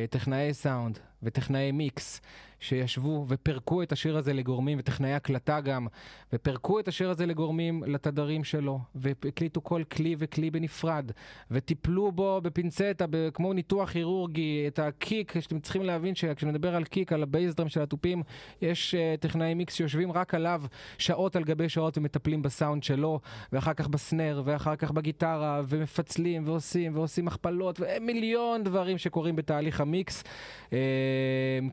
טכנאי 0.10 0.54
סאונד 0.54 1.00
וטכנאי 1.24 1.72
מיקס. 1.72 2.22
שישבו 2.60 3.26
ופירקו 3.28 3.84
את 3.84 3.92
השיר 3.92 4.18
הזה 4.18 4.34
לגורמים, 4.34 4.80
וטכנאי 4.80 5.14
הקלטה 5.14 5.62
גם, 5.62 5.88
ופירקו 6.34 6.80
את 6.80 6.88
השיר 6.88 7.10
הזה 7.10 7.26
לגורמים 7.26 7.84
לתדרים 7.88 8.44
שלו, 8.44 8.80
והקליטו 8.96 9.64
כל 9.64 9.84
כלי 9.92 10.16
וכלי 10.20 10.52
בנפרד, 10.52 11.12
וטיפלו 11.52 12.12
בו 12.12 12.42
בפינצטה, 12.44 13.06
כמו 13.34 13.54
ניתוח 13.54 13.92
כירורגי, 13.92 14.66
את 14.68 14.80
הקיק, 14.80 15.40
שאתם 15.40 15.60
צריכים 15.60 15.84
להבין 15.84 16.16
שכשנדבר 16.16 16.76
על 16.76 16.84
קיק, 16.84 17.14
על 17.14 17.24
הבייסדרם 17.24 17.70
של 17.70 17.82
התופים, 17.82 18.24
יש 18.62 18.96
uh, 18.96 19.22
טכנאי 19.22 19.54
מיקס 19.54 19.74
שיושבים 19.74 20.12
רק 20.12 20.36
עליו 20.36 20.64
שעות 20.98 21.36
על 21.36 21.44
גבי 21.44 21.70
שעות 21.70 21.98
ומטפלים 21.98 22.42
בסאונד 22.42 22.84
שלו, 22.84 23.20
ואחר 23.52 23.74
כך 23.74 23.88
בסנר, 23.88 24.42
ואחר 24.46 24.76
כך 24.76 24.92
בגיטרה, 24.92 25.62
ומפצלים, 25.68 26.48
ועושים, 26.48 26.96
ועושים 26.96 27.28
הכפלות, 27.28 27.80
ומיליון 27.80 28.64
דברים 28.64 28.98
שקורים 28.98 29.36
בתהליך 29.36 29.82
המיקס, 29.82 30.24
uh, 30.70 30.72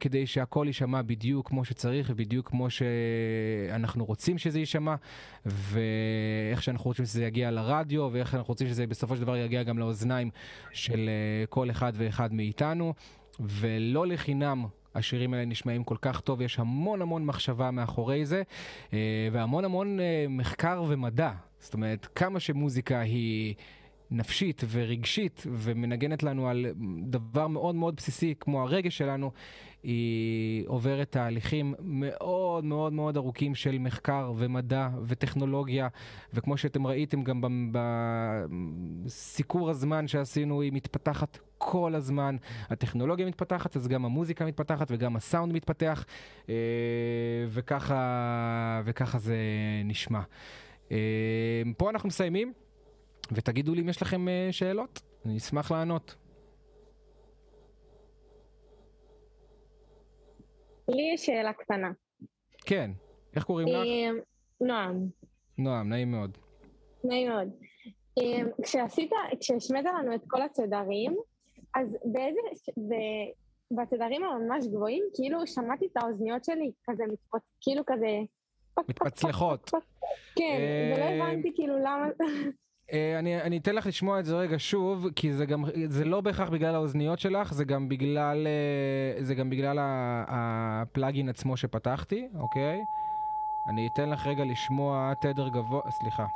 כדי 0.00 0.26
שהכל 0.26 0.68
יישמע 0.76 1.02
בדיוק 1.02 1.48
כמו 1.48 1.64
שצריך 1.64 2.10
ובדיוק 2.10 2.48
כמו 2.48 2.68
שאנחנו 2.70 4.04
רוצים 4.04 4.38
שזה 4.38 4.58
יישמע 4.58 4.94
ואיך 5.46 6.62
שאנחנו 6.62 6.84
רוצים 6.84 7.04
שזה 7.04 7.24
יגיע 7.24 7.50
לרדיו 7.50 8.08
ואיך 8.12 8.34
אנחנו 8.34 8.48
רוצים 8.48 8.68
שזה 8.68 8.86
בסופו 8.86 9.16
של 9.16 9.22
דבר 9.22 9.36
יגיע 9.36 9.62
גם 9.62 9.78
לאוזניים 9.78 10.30
של 10.72 11.08
אה, 11.08 11.46
כל 11.46 11.70
אחד 11.70 11.92
ואחד 11.96 12.32
מאיתנו 12.32 12.94
ולא 13.40 14.06
לחינם 14.06 14.66
השירים 14.94 15.34
האלה 15.34 15.44
נשמעים 15.44 15.84
כל 15.84 15.96
כך 16.00 16.20
טוב, 16.20 16.40
יש 16.40 16.58
המון 16.58 17.02
המון 17.02 17.24
מחשבה 17.24 17.70
מאחורי 17.70 18.26
זה 18.26 18.42
אה, 18.92 19.28
והמון 19.32 19.64
המון 19.64 20.00
אה, 20.00 20.26
מחקר 20.28 20.82
ומדע. 20.88 21.32
זאת 21.58 21.74
אומרת, 21.74 22.06
כמה 22.14 22.40
שמוזיקה 22.40 23.00
היא... 23.00 23.54
נפשית 24.10 24.62
ורגשית 24.70 25.42
ומנגנת 25.46 26.22
לנו 26.22 26.48
על 26.48 26.66
דבר 27.02 27.46
מאוד 27.46 27.74
מאוד 27.74 27.96
בסיסי 27.96 28.34
כמו 28.40 28.62
הרגש 28.62 28.98
שלנו, 28.98 29.30
היא 29.82 30.64
עוברת 30.68 31.12
תהליכים 31.12 31.74
מאוד 31.80 32.64
מאוד 32.64 32.92
מאוד 32.92 33.16
ארוכים 33.16 33.54
של 33.54 33.78
מחקר 33.78 34.32
ומדע 34.36 34.88
וטכנולוגיה, 35.06 35.88
וכמו 36.34 36.56
שאתם 36.56 36.86
ראיתם 36.86 37.22
גם 37.22 37.72
בסיקור 39.04 39.70
הזמן 39.70 40.08
שעשינו, 40.08 40.60
היא 40.60 40.72
מתפתחת 40.72 41.38
כל 41.58 41.94
הזמן. 41.94 42.36
הטכנולוגיה 42.70 43.26
מתפתחת, 43.26 43.76
אז 43.76 43.88
גם 43.88 44.04
המוזיקה 44.04 44.44
מתפתחת 44.46 44.86
וגם 44.90 45.16
הסאונד 45.16 45.52
מתפתח, 45.52 46.04
אה, 46.48 46.54
וככה, 47.48 48.82
וככה 48.84 49.18
זה 49.18 49.36
נשמע. 49.84 50.20
אה, 50.92 51.62
פה 51.76 51.90
אנחנו 51.90 52.06
מסיימים, 52.06 52.52
ותגידו 53.32 53.74
לי 53.74 53.82
אם 53.82 53.88
יש 53.88 54.02
לכם 54.02 54.28
אה, 54.28 54.48
שאלות, 54.50 55.02
אני 55.24 55.36
אשמח 55.36 55.70
לענות. 55.70 56.14
לי 60.88 61.12
יש 61.14 61.26
שאלה 61.26 61.52
קטנה. 61.52 61.90
כן, 62.64 62.90
איך 63.36 63.44
קוראים 63.44 63.68
לך? 63.68 63.74
אה, 63.74 64.10
נועם. 64.60 65.08
נועם, 65.58 65.88
נעים 65.88 66.10
מאוד. 66.10 66.38
נעים 67.04 67.28
מאוד. 67.28 67.48
אה, 68.18 68.42
כשעשית, 68.62 69.10
כשהשמעת 69.40 69.84
לנו 69.84 70.14
את 70.14 70.22
כל 70.26 70.42
התדרים, 70.42 71.16
אז 71.74 71.96
באיזה, 72.04 72.40
בתדרים 73.70 74.24
הממש 74.24 74.66
גבוהים, 74.66 75.04
כאילו 75.14 75.46
שמעתי 75.46 75.86
את 75.86 75.96
האוזניות 75.96 76.44
שלי 76.44 76.72
כזה 76.84 77.04
מתפוצ... 77.12 77.42
כאילו 77.60 77.82
כזה... 77.86 78.20
מתפצלחות. 78.88 79.70
כן, 80.36 80.60
ולא 80.96 81.04
הבנתי 81.04 81.52
כאילו 81.54 81.78
למה... 81.78 82.06
אה, 82.92 83.18
אני, 83.18 83.42
אני 83.42 83.58
אתן 83.58 83.74
לך 83.74 83.86
לשמוע 83.86 84.20
את 84.20 84.24
זה 84.24 84.36
רגע 84.36 84.56
שוב, 84.58 85.06
כי 85.16 85.32
זה 85.32 85.46
גם, 85.46 85.64
זה 85.88 86.04
לא 86.04 86.20
בהכרח 86.20 86.48
בגלל 86.48 86.74
האוזניות 86.74 87.18
שלך, 87.18 87.54
זה 87.54 87.64
גם 87.64 87.88
בגלל, 87.88 88.46
אה, 88.46 89.24
זה 89.24 89.34
גם 89.34 89.50
בגלל 89.50 89.78
הפלאגין 90.28 91.28
עצמו 91.28 91.56
שפתחתי, 91.56 92.28
אוקיי? 92.34 92.84
אני 93.68 93.88
אתן 93.92 94.10
לך 94.10 94.26
רגע 94.26 94.44
לשמוע 94.44 95.12
תדר 95.20 95.48
גבוה, 95.48 95.90
סליחה. 95.90 96.26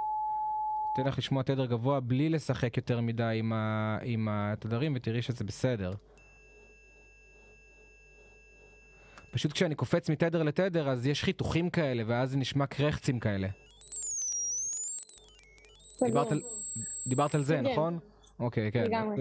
אתן 0.93 1.05
לך 1.07 1.19
לשמוע 1.19 1.43
תדר 1.43 1.67
גבוה 1.67 2.01
בלי 2.01 2.29
לשחק 2.29 2.77
יותר 2.77 3.01
מדי 3.01 3.37
עם, 3.39 3.53
ה, 3.53 3.99
עם 4.03 4.29
התדרים 4.31 4.93
ותראי 4.97 5.23
שזה 5.23 5.45
בסדר. 5.45 5.93
פשוט 9.31 9.53
כשאני 9.53 9.75
קופץ 9.75 10.11
מתדר 10.11 10.43
לתדר 10.43 10.89
אז 10.89 11.07
יש 11.07 11.25
חיתוכים 11.25 11.71
כאלה 11.71 12.03
ואז 12.07 12.31
זה 12.31 12.37
נשמע 12.37 12.67
קרחצים 12.67 13.21
כאלה. 13.21 13.49
דיברת 16.07 16.33
על, 16.33 16.41
דיברת 17.07 17.35
על 17.35 17.43
זה, 17.43 17.57
כן. 17.57 17.73
נכון? 17.73 17.99
אוקיי, 18.41 18.73
כן. 18.73 18.85
לגמרי. 18.85 19.15
אז, 19.15 19.21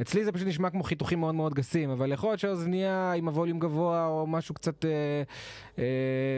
אצלי 0.00 0.24
זה 0.24 0.32
פשוט 0.32 0.48
נשמע 0.48 0.70
כמו 0.70 0.82
חיתוכים 0.82 1.20
מאוד 1.20 1.34
מאוד 1.34 1.54
גסים, 1.54 1.90
אבל 1.90 2.12
יכול 2.12 2.30
להיות 2.30 2.40
שהאוזנייה 2.40 3.12
עם 3.12 3.28
הווליום 3.28 3.58
גבוה, 3.58 4.06
או 4.06 4.26
משהו 4.26 4.54
קצת... 4.54 4.84
אה, 4.84 4.90
אה, 5.78 5.84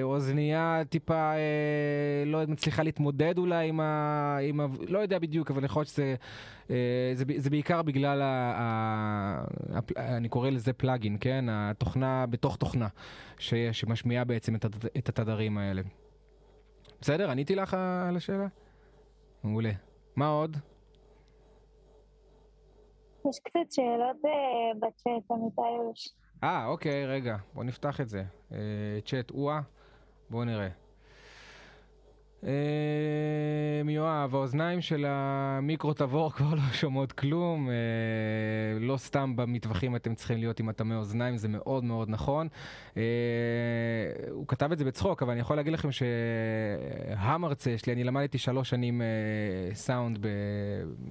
אוזנייה 0.03 0.83
טיפה 0.89 1.33
אה, 1.33 2.25
לא 2.27 2.47
מצליחה 2.49 2.83
להתמודד 2.83 3.39
אולי 3.39 3.69
עם 3.69 3.81
ה... 3.81 4.39
עם 4.43 4.61
ה... 4.61 4.67
לא 4.89 4.99
יודע 4.99 5.19
בדיוק, 5.19 5.51
אבל 5.51 5.65
יכול 5.65 5.81
להיות 5.81 5.89
שזה... 5.89 6.15
אה, 6.71 7.11
זה, 7.15 7.25
זה 7.37 7.51
בעיקר 7.51 7.83
בגלל 7.83 8.23
ה... 8.23 8.55
ה... 8.57 9.45
הפ... 9.79 9.97
אני 9.97 10.29
קורא 10.29 10.51
לזה 10.51 10.73
פלאגין, 10.73 11.17
כן? 11.21 11.45
התוכנה 11.49 12.27
בתוך 12.27 12.57
תוכנה, 12.57 12.89
ש... 13.39 13.55
שמשמיעה 13.73 14.25
בעצם 14.25 14.55
את, 14.55 14.65
הת... 14.65 14.85
את 14.99 15.09
התדרים 15.09 15.59
האלה. 15.59 15.83
בסדר? 17.01 17.31
עניתי 17.31 17.55
לך 17.55 17.77
על 18.09 18.17
השאלה? 18.17 18.47
מעולה. 19.45 19.73
מה 20.17 20.29
עוד? 20.29 20.57
יש 23.29 23.39
קצת 23.45 23.73
שאלות 23.73 24.17
אה, 24.25 24.79
בצ'אט, 24.81 25.31
עמיתי 25.31 26.03
אה, 26.45 26.67
אוקיי, 26.67 27.07
רגע, 27.07 27.37
בוא 27.55 27.65
נפתח 27.65 28.01
את 28.01 28.09
זה. 28.09 28.23
אה, 28.53 28.99
צ'אט 29.05 29.31
אואה, 29.31 29.61
בואו 30.31 30.45
נראה. 30.45 30.82
אה, 32.47 33.91
יואב, 33.91 34.35
האוזניים 34.35 34.81
של 34.81 35.05
המיקרו 35.09 35.93
תבור 35.95 36.33
כבר 36.37 36.55
לא 36.55 36.63
שומעות 36.73 37.13
כלום, 37.13 37.69
אה, 37.69 37.75
לא 38.81 38.97
סתם 38.97 39.37
במטווחים 39.37 39.97
אתם 39.97 40.15
צריכים 40.15 40.39
להיות 40.39 40.61
עם 40.61 40.69
הטמי 40.69 40.95
אוזניים, 40.95 41.37
זה 41.37 41.49
מאוד 41.49 41.85
מאוד 41.85 42.09
נכון. 42.09 42.49
אה, 42.97 43.03
הוא 44.31 44.47
כתב 44.49 44.73
את 44.73 44.79
זה 44.79 44.85
בצחוק, 44.85 45.23
אבל 45.23 45.33
אני 45.33 45.41
יכול 45.41 45.57
להגיד 45.57 45.73
לכם 45.73 45.89
שהמרצה 45.93 47.79
שלי, 47.79 47.93
אני 47.93 48.05
למדתי 48.05 48.39
שלוש 48.39 48.71
שנים 48.71 49.03
סאונד 49.73 50.19
ב... 50.21 50.29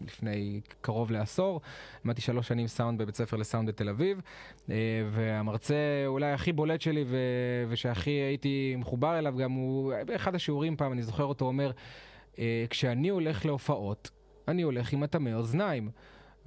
לפני 0.07 0.61
קרוב 0.81 1.11
לעשור, 1.11 1.61
למדתי 2.05 2.21
שלוש 2.21 2.47
שנים 2.47 2.67
סאונד 2.67 3.01
בבית 3.01 3.15
ספר 3.15 3.37
לסאונד 3.37 3.69
בתל 3.69 3.89
אביב, 3.89 4.21
והמרצה 5.11 5.75
אולי 6.05 6.31
הכי 6.31 6.53
בולט 6.53 6.81
שלי 6.81 7.03
ו... 7.07 7.17
ושהכי 7.69 8.09
הייתי 8.09 8.75
מחובר 8.77 9.19
אליו 9.19 9.35
גם 9.37 9.51
הוא, 9.51 9.93
באחד 10.05 10.35
השיעורים 10.35 10.75
פעם, 10.75 10.93
אני 10.93 11.03
זוכר 11.03 11.20
זוכר 11.21 11.29
אותו 11.29 11.45
אומר, 11.45 11.71
אה, 12.39 12.65
כשאני 12.69 13.09
הולך 13.09 13.45
להופעות, 13.45 14.09
אני 14.47 14.61
הולך 14.61 14.93
עם 14.93 15.03
הטמא 15.03 15.29
אוזניים. 15.33 15.89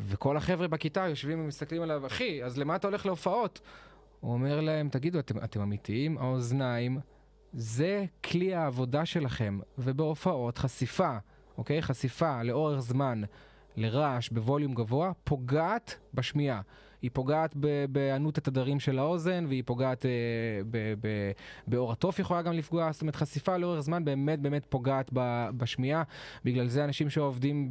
וכל 0.00 0.36
החבר'ה 0.36 0.68
בכיתה 0.68 1.00
יושבים 1.00 1.40
ומסתכלים 1.40 1.82
עליו, 1.82 2.06
אחי, 2.06 2.44
אז 2.44 2.58
למה 2.58 2.76
אתה 2.76 2.86
הולך 2.86 3.06
להופעות? 3.06 3.60
הוא 4.20 4.32
אומר 4.32 4.60
להם, 4.60 4.88
תגידו, 4.88 5.18
אתם, 5.18 5.38
אתם 5.44 5.60
אמיתיים? 5.60 6.18
האוזניים 6.18 6.98
זה 7.52 8.04
כלי 8.24 8.54
העבודה 8.54 9.06
שלכם, 9.06 9.58
ובהופעות 9.78 10.58
חשיפה, 10.58 11.16
אוקיי? 11.58 11.82
חשיפה 11.82 12.42
לאורך 12.42 12.80
זמן 12.80 13.22
לרעש 13.76 14.28
בווליום 14.28 14.74
גבוה 14.74 15.12
פוגעת 15.24 15.98
בשמיעה. 16.14 16.60
היא 17.04 17.10
פוגעת 17.12 17.56
בענות 17.88 18.38
התדרים 18.38 18.80
של 18.80 18.98
האוזן, 18.98 19.44
והיא 19.48 19.62
פוגעת 19.66 20.06
אה, 20.06 20.10
באור 21.66 21.92
התוף 21.92 22.18
יכולה 22.18 22.42
גם 22.42 22.52
לפגוע, 22.52 22.92
זאת 22.92 23.02
אומרת 23.02 23.16
חשיפה 23.16 23.56
לאורך 23.56 23.80
זמן 23.80 24.04
באמת 24.04 24.40
באמת 24.40 24.66
פוגעת 24.68 25.10
בשמיעה, 25.56 26.02
בגלל 26.44 26.66
זה 26.66 26.84
אנשים 26.84 27.10
שעובדים 27.10 27.68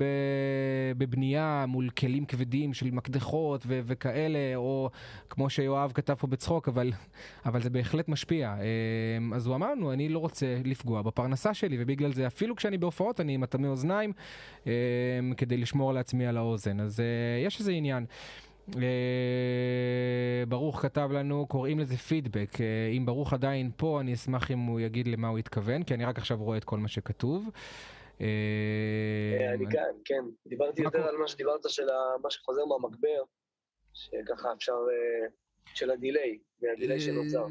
בבנייה 0.98 1.66
מול 1.68 1.90
כלים 1.90 2.26
כבדים 2.26 2.74
של 2.74 2.92
מקדחות 2.92 3.64
ו- 3.68 3.82
וכאלה, 3.86 4.56
או 4.56 4.90
כמו 5.30 5.50
שיואב 5.50 5.92
כתב 5.96 6.14
פה 6.14 6.28
בצחוק, 6.28 6.68
אבל, 6.68 6.92
אבל 7.46 7.62
זה 7.62 7.70
בהחלט 7.70 8.10
משפיע. 8.10 8.56
אה, 8.60 9.36
אז 9.36 9.48
הוא 9.48 9.56
אמר 9.56 9.72
לנו, 9.72 9.94
אני 9.94 10.10
לא 10.10 10.20
רוצה 10.20 10.62
לפגוע 10.66 11.02
בפרנסה 11.02 11.54
שלי, 11.54 11.78
ובגלל 11.80 12.14
זה 12.14 12.28
אפילו 12.28 12.56
כשאני 12.56 12.78
בהופעות 12.78 13.20
אני 13.20 13.34
עם 13.34 13.44
אטמי 13.44 13.68
אוזניים 13.68 14.14
אה, 14.68 14.72
כדי 15.38 15.58
לשמור 15.58 15.94
לעצמי 15.94 16.28
על 16.28 16.38
האוזן, 16.38 16.80
אז 16.80 17.00
יש 17.46 17.60
איזה 17.60 17.72
עניין. 17.72 18.06
אה, 18.76 20.46
ברוך 20.48 20.82
כתב 20.82 21.10
לנו, 21.12 21.48
קוראים 21.48 21.80
לזה 21.80 21.98
פידבק. 21.98 22.62
אה, 22.62 22.92
אם 22.98 23.06
ברוך 23.06 23.34
עדיין 23.34 23.72
פה, 23.78 24.02
אני 24.02 24.14
אשמח 24.14 24.52
אם 24.52 24.60
הוא 24.60 24.80
יגיד 24.80 25.08
למה 25.08 25.28
הוא 25.28 25.38
התכוון, 25.38 25.84
כי 25.84 25.94
אני 25.94 26.06
רק 26.06 26.18
עכשיו 26.18 26.38
רואה 26.38 26.58
את 26.58 26.64
כל 26.64 26.78
מה 26.78 26.88
שכתוב. 26.88 27.50
אה, 28.22 29.54
אני 29.54 29.66
כאן, 29.72 29.96
כן. 30.06 30.24
דיברתי 30.48 30.82
יותר 30.82 31.08
על 31.08 31.18
מה 31.18 31.28
שדיברת, 31.28 31.70
של 31.70 31.88
מה 32.24 32.30
שחוזר 32.30 32.62
מהמגבר, 32.66 33.24
שככה 33.94 34.54
אפשר... 34.58 34.78
של 35.74 35.92
ה 35.92 35.98
delay, 35.98 36.38
מה 36.62 36.72
delay 36.72 37.00
שנוצר. 37.00 37.48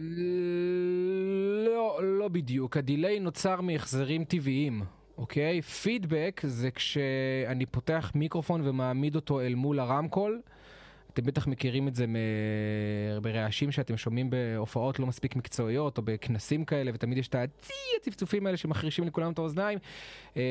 לא, 1.67 2.01
לא 2.03 2.29
בדיוק. 2.29 2.77
ה 2.77 2.84
delay 2.84 3.21
נוצר 3.21 3.61
מהחזרים 3.61 4.25
טבעיים. 4.25 4.83
אוקיי? 5.19 5.63
פידבק 5.63 6.41
זה 6.45 6.71
כשאני 6.71 7.67
פותח 7.67 8.13
מיקרופון 8.15 8.69
ומעמיד 8.69 9.17
אותו 9.17 9.41
אל 9.41 9.55
מול 9.55 9.81
הרמקול. 9.81 10.41
אתם 11.13 11.23
בטח 11.23 11.47
מכירים 11.47 11.89
את 11.89 11.95
זה 11.95 12.07
ברעשים 13.23 13.73
שאתם 13.73 13.97
שומעים 13.97 14.31
בהופעות 14.31 14.99
לא 14.99 15.07
מספיק 15.07 15.37
מקצועיות 15.37 15.99
או 15.99 16.03
בכנסים 16.03 16.65
כאלה, 16.65 16.91
ותמיד 16.95 17.19
יש 17.19 17.29
את 17.29 17.35
הצי, 17.35 17.73
הצפצופים 18.01 18.47
האלה 18.47 18.57
שמחרישים 18.57 19.05
לכולם 19.05 19.33
את 19.33 19.39
האוזניים. 19.39 19.79
אה, 20.37 20.43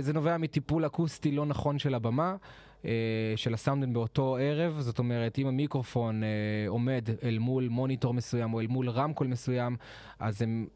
זה 0.00 0.12
נובע 0.12 0.36
מטיפול 0.36 0.86
אקוסטי 0.86 1.30
לא 1.30 1.46
נכון 1.46 1.78
של 1.78 1.94
הבמה. 1.94 2.36
אה, 2.84 3.32
של 3.36 3.54
הסאונדמן 3.54 3.92
באותו 3.92 4.36
ערב, 4.40 4.80
זאת 4.80 4.98
אומרת, 4.98 5.38
אם 5.38 5.46
המיקרופון 5.46 6.22
אה, 6.24 6.28
עומד 6.68 7.08
אל 7.22 7.38
מול 7.38 7.68
מוניטור 7.68 8.14
מסוים 8.14 8.54
או 8.54 8.60
אל 8.60 8.66
מול 8.66 8.90
רמקול 8.90 9.26
מסוים, 9.26 9.76
אז 10.18 10.42
הם, 10.42 10.66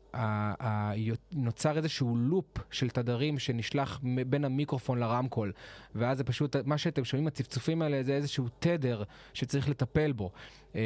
נוצר 1.32 1.76
איזשהו 1.76 2.16
לופ 2.16 2.58
של 2.70 2.90
תדרים 2.90 3.38
שנשלח 3.38 4.00
בין 4.26 4.44
המיקרופון 4.44 4.98
לרמקול, 4.98 5.52
ואז 5.94 6.18
זה 6.18 6.24
פשוט, 6.24 6.56
מה 6.64 6.78
שאתם 6.78 7.04
שומעים, 7.04 7.26
הצפצופים 7.26 7.82
האלה, 7.82 8.02
זה 8.02 8.12
איזשהו 8.12 8.46
תדר 8.58 9.02
שצריך 9.34 9.68
לטפל 9.68 10.12
בו. 10.12 10.30
אה, 10.76 10.80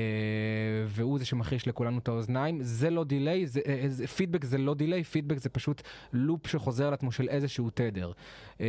והוא 0.87 1.19
זה 1.19 1.25
שמחריש 1.25 1.69
לכולנו 1.69 1.99
את 1.99 2.09
האוזניים. 2.09 2.59
זה 2.63 2.91
לא 2.91 3.05
delay, 3.05 3.47
זה, 3.47 3.61
אה, 3.67 4.07
פידבק 4.07 4.45
זה 4.45 4.59
לא 4.59 4.75
delay, 4.75 5.05
פידבק 5.05 5.39
זה 5.39 5.49
פשוט 5.49 5.83
לופ 6.13 6.47
שחוזר 6.47 6.87
על 6.87 6.95
עצמו 6.95 7.13
של 7.13 7.29
איזשהו 7.29 7.71
תדר. 7.75 8.13
אה, 8.61 8.67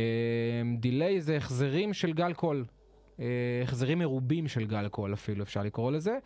delay 0.78 1.20
זה 1.20 1.36
החזרים 1.36 1.92
של 1.92 2.12
גל 2.12 2.32
קול. 2.32 2.64
החזרים 3.62 3.98
מרובים 3.98 4.48
של 4.48 4.66
גל 4.66 4.88
קול 4.88 5.14
אפילו, 5.14 5.42
אפשר 5.42 5.62
לקרוא 5.62 5.92
לזה. 5.92 6.18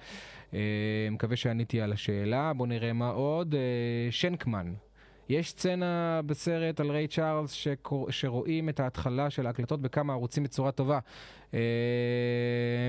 מקווה 1.11 1.37
שעניתי 1.37 1.81
על 1.81 1.93
השאלה. 1.93 2.53
בואו 2.53 2.69
נראה 2.69 2.93
מה 2.93 3.09
עוד. 3.09 3.55
שנקמן. 4.11 4.75
יש 5.29 5.51
סצנה 5.51 6.21
בסרט 6.27 6.81
על 6.81 6.91
ריי 6.91 7.09
צ'ארלס 7.09 7.53
שקור... 7.53 8.11
שרואים 8.11 8.69
את 8.69 8.81
ההתחלה 8.81 9.31
של 9.31 9.47
ההקלטות 9.47 9.81
בכמה 9.81 10.13
ערוצים 10.13 10.43
בצורה 10.43 10.73
טובה. 10.73 10.99
אה, 11.55 11.61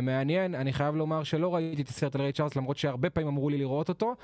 מעניין, 0.01 0.55
אני 0.55 0.73
חייב 0.73 0.95
לומר 0.95 1.23
שלא 1.23 1.55
ראיתי 1.55 1.81
את 1.81 1.87
הסרט 1.87 2.15
על 2.15 2.21
ריי 2.21 2.33
צ'ארלס 2.33 2.55
למרות 2.55 2.77
שהרבה 2.77 3.09
פעמים 3.09 3.27
אמרו 3.27 3.49
לי 3.49 3.57
לראות 3.57 3.89
אותו, 3.89 4.15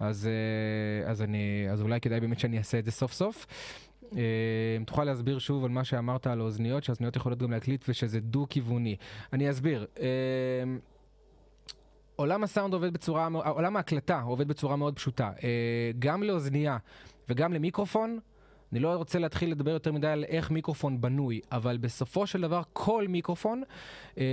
אז, 0.00 0.28
אה, 0.28 1.10
אז, 1.10 1.22
אני, 1.22 1.66
אז 1.70 1.82
אולי 1.82 2.00
כדאי 2.00 2.20
באמת 2.20 2.38
שאני 2.38 2.58
אעשה 2.58 2.78
את 2.78 2.84
זה 2.84 2.90
סוף 2.90 3.12
סוף. 3.12 3.46
אה, 4.16 4.22
אם 4.76 4.84
תוכל 4.84 5.04
להסביר 5.04 5.38
שוב 5.38 5.64
על 5.64 5.70
מה 5.70 5.84
שאמרת 5.84 6.26
על 6.26 6.40
האוזניות, 6.40 6.84
שהאוזניות 6.84 7.16
יכולות 7.16 7.38
גם 7.38 7.50
להקליט 7.50 7.84
ושזה 7.88 8.20
דו-כיווני. 8.20 8.96
אני 9.32 9.50
אסביר. 9.50 9.86
אה, 10.00 10.06
עולם 12.16 12.44
הסאונד 12.44 12.74
עובד 12.74 12.92
בצורה, 12.92 13.28
עולם 13.44 13.76
ההקלטה 13.76 14.20
עובד 14.20 14.48
בצורה 14.48 14.76
מאוד 14.76 14.96
פשוטה. 14.96 15.30
אה, 15.42 15.90
גם 15.98 16.22
לאוזנייה 16.22 16.76
וגם 17.28 17.52
למיקרופון, 17.52 18.18
אני 18.72 18.80
לא 18.80 18.94
רוצה 18.94 19.18
להתחיל 19.18 19.50
לדבר 19.50 19.70
יותר 19.70 19.92
מדי 19.92 20.06
על 20.06 20.24
איך 20.24 20.50
מיקרופון 20.50 21.00
בנוי, 21.00 21.40
אבל 21.52 21.76
בסופו 21.76 22.26
של 22.26 22.40
דבר 22.40 22.62
כל 22.72 23.06
מיקרופון 23.08 23.62
אה, 24.18 24.24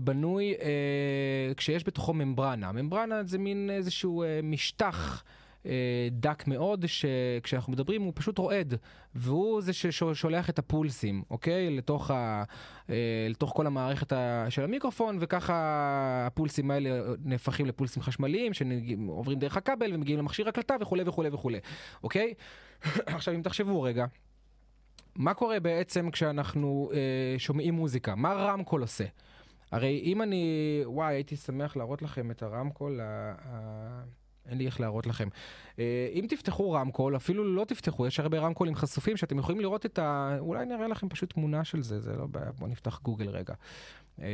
בנוי 0.00 0.54
אה, 0.60 1.54
כשיש 1.56 1.86
בתוכו 1.86 2.14
ממברנה. 2.14 2.72
ממברנה 2.72 3.24
זה 3.24 3.38
מין 3.38 3.70
איזשהו 3.70 4.22
אה, 4.22 4.40
משטח. 4.42 5.24
אה, 5.66 6.08
דק 6.10 6.44
מאוד, 6.46 6.84
שכשאנחנו 6.86 7.72
מדברים 7.72 8.02
הוא 8.02 8.12
פשוט 8.14 8.38
רועד, 8.38 8.74
והוא 9.14 9.60
זה 9.60 9.72
ששולח 9.72 10.50
את 10.50 10.58
הפולסים, 10.58 11.22
אוקיי? 11.30 11.76
לתוך, 11.76 12.10
ה, 12.10 12.44
אה, 12.90 13.26
לתוך 13.30 13.52
כל 13.56 13.66
המערכת 13.66 14.12
של 14.48 14.64
המיקרופון, 14.64 15.18
וככה 15.20 15.54
הפולסים 16.26 16.70
האלה 16.70 17.14
נהפכים 17.24 17.66
לפולסים 17.66 18.02
חשמליים, 18.02 18.52
שעוברים 18.54 19.38
דרך 19.38 19.56
הכבל 19.56 19.94
ומגיעים 19.94 20.18
למכשיר 20.18 20.48
הקלטה 20.48 20.74
וכולי 20.80 21.02
וכולי 21.06 21.28
וכולי, 21.32 21.58
אוקיי? 22.02 22.34
עכשיו 23.16 23.34
אם 23.34 23.42
תחשבו 23.42 23.82
רגע, 23.82 24.06
מה 25.16 25.34
קורה 25.34 25.60
בעצם 25.60 26.10
כשאנחנו 26.10 26.90
אה, 26.92 27.38
שומעים 27.38 27.74
מוזיקה? 27.74 28.14
מה 28.14 28.32
רמקול 28.32 28.80
עושה? 28.80 29.04
הרי 29.72 30.00
אם 30.04 30.22
אני, 30.22 30.82
וואי, 30.84 31.14
הייתי 31.14 31.36
שמח 31.36 31.76
להראות 31.76 32.02
לכם 32.02 32.30
את 32.30 32.42
הרמקול 32.42 33.00
ה... 33.00 33.34
אין 34.48 34.58
לי 34.58 34.66
איך 34.66 34.80
להראות 34.80 35.06
לכם. 35.06 35.28
אה, 35.78 36.08
אם 36.12 36.26
תפתחו 36.28 36.72
רמקול, 36.72 37.16
אפילו 37.16 37.54
לא 37.54 37.64
תפתחו, 37.64 38.06
יש 38.06 38.20
הרבה 38.20 38.38
רמקולים 38.38 38.74
חשופים 38.74 39.16
שאתם 39.16 39.38
יכולים 39.38 39.60
לראות 39.60 39.86
את 39.86 39.98
ה... 39.98 40.36
אולי 40.38 40.66
נראה 40.66 40.88
לכם 40.88 41.08
פשוט 41.08 41.32
תמונה 41.32 41.64
של 41.64 41.82
זה, 41.82 42.00
זה 42.00 42.16
לא 42.16 42.26
בעיה. 42.26 42.52
בואו 42.52 42.70
נפתח 42.70 43.00
גוגל 43.02 43.28
רגע. 43.28 43.54
אה, 44.20 44.26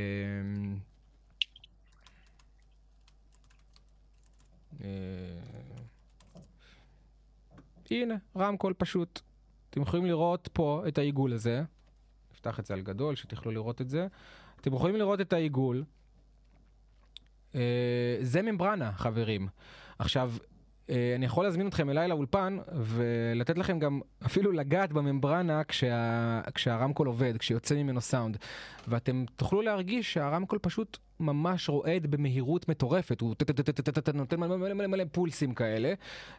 אה, 4.85 4.89
הנה, 7.91 8.15
רמקול 8.37 8.75
פשוט. 8.79 9.21
אתם 9.71 9.83
יכולים 9.83 10.07
לראות 10.07 10.49
פה 10.53 10.85
את 10.89 10.99
העיגול 10.99 11.33
הזה. 11.33 11.63
נפתח 12.33 12.61
את 12.61 12.67
זה 12.67 12.75
על 12.75 12.81
גדול, 12.81 13.15
שתוכלו 13.15 13.53
לראות 13.53 13.81
את 13.81 13.89
זה. 13.89 14.07
אתם 14.61 14.75
יכולים 14.75 14.97
לראות 14.97 15.21
את 15.21 15.33
העיגול. 15.33 15.85
זה 18.21 18.43
ממברנה, 18.43 18.93
חברים. 18.93 19.49
עכשיו, 20.03 20.33
אה, 20.91 21.13
אני 21.17 21.27
יכול 21.27 21.45
להזמין 21.45 21.67
אתכם 21.69 21.91
אליי 21.91 22.09
לאולפן 22.09 22.59
ולתת 22.73 23.59
לכם 23.59 23.79
גם 23.79 24.01
אפילו 24.27 24.53
לגעת 24.53 24.93
בממברנה 24.93 25.65
כשה, 25.65 26.41
כשהרמקול 26.55 27.07
עובד, 27.07 27.37
כשיוצא 27.37 27.75
ממנו 27.75 28.01
סאונד. 28.01 28.37
ואתם 28.89 29.25
תוכלו 29.37 29.63
להרגיש 29.63 30.13
שהרמקול 30.13 30.59
פשוט 30.63 30.99
ממש 31.21 31.69
רועד 31.69 32.07
במהירות 32.07 32.69
מטורפת, 32.69 33.21
הוא 33.21 33.35
נותן 34.15 34.41
מלא 34.41 34.57
מלא 34.57 34.75
מלא 34.75 34.87
מלא 34.87 35.05
פולסים 35.13 35.55
כאלה, 35.55 35.95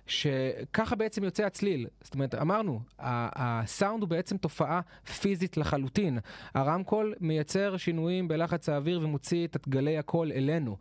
שככה 0.07 0.95
בעצם 0.95 1.23
יוצא 1.23 1.45
הצליל. 1.45 1.87
זאת 2.01 2.13
אומרת, 2.13 2.35
אמרנו, 2.35 2.81
הסאונד 2.99 4.01
הוא 4.01 4.09
בעצם 4.09 4.37
תופעה 4.37 4.81
פיזית 5.21 5.57
לחלוטין. 5.57 6.19
הרמקול 6.53 7.13
מייצר 7.19 7.77
שינויים 7.77 8.27
בלחץ 8.27 8.69
האוויר 8.69 8.99
ומוציא 9.03 9.47
את 9.47 9.67
גלי 9.67 9.97
הקול 9.97 10.31
אלינו. 10.31 10.77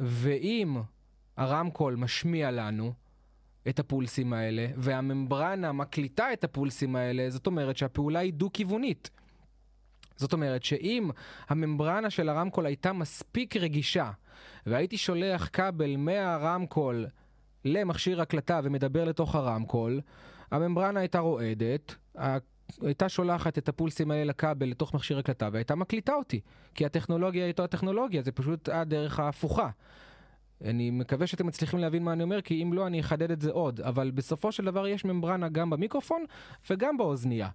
ואם 0.00 0.76
הרמקול 1.36 1.96
משמיע 1.96 2.50
לנו 2.50 2.92
את 3.68 3.78
הפולסים 3.78 4.32
האלה, 4.32 4.66
והממברנה 4.76 5.72
מקליטה 5.72 6.32
את 6.32 6.44
הפולסים 6.44 6.96
האלה, 6.96 7.30
זאת 7.30 7.46
אומרת 7.46 7.76
שהפעולה 7.76 8.18
היא 8.18 8.32
דו-כיוונית. 8.32 9.10
זאת 10.16 10.32
אומרת 10.32 10.62
שאם 10.62 11.10
הממברנה 11.48 12.10
של 12.10 12.28
הרמקול 12.28 12.66
הייתה 12.66 12.92
מספיק 12.92 13.56
רגישה, 13.56 14.10
והייתי 14.66 14.96
שולח 14.96 15.48
כבל 15.52 15.96
מהרמקול 15.96 17.06
למכשיר 17.64 18.20
הקלטה 18.20 18.60
ומדבר 18.64 19.04
לתוך 19.04 19.34
הרמקול, 19.34 20.00
הממברנה 20.50 21.00
הייתה 21.00 21.18
רועדת, 21.18 21.94
הייתה 22.80 23.08
שולחת 23.08 23.58
את 23.58 23.68
הפולסים 23.68 24.10
האלה 24.10 24.24
לכבל 24.24 24.66
לתוך 24.66 24.94
מכשיר 24.94 25.18
הקלטה 25.18 25.48
והייתה 25.52 25.74
מקליטה 25.74 26.14
אותי, 26.14 26.40
כי 26.74 26.86
הטכנולוגיה 26.86 27.44
היא 27.44 27.52
אותה 27.52 27.66
טכנולוגיה, 27.66 28.22
זה 28.22 28.32
פשוט 28.32 28.68
הדרך 28.68 29.20
ההפוכה. 29.20 29.68
אני 30.64 30.90
מקווה 30.90 31.26
שאתם 31.26 31.46
מצליחים 31.46 31.78
להבין 31.78 32.02
מה 32.02 32.12
אני 32.12 32.22
אומר, 32.22 32.40
כי 32.40 32.62
אם 32.62 32.72
לא, 32.72 32.86
אני 32.86 33.00
אחדד 33.00 33.30
את 33.30 33.40
זה 33.40 33.50
עוד. 33.50 33.80
אבל 33.80 34.10
בסופו 34.10 34.52
של 34.52 34.64
דבר 34.64 34.86
יש 34.86 35.04
ממברנה 35.04 35.48
גם 35.48 35.70
במיקרופון 35.70 36.24
וגם 36.70 36.96
באוזנייה. 36.96 37.48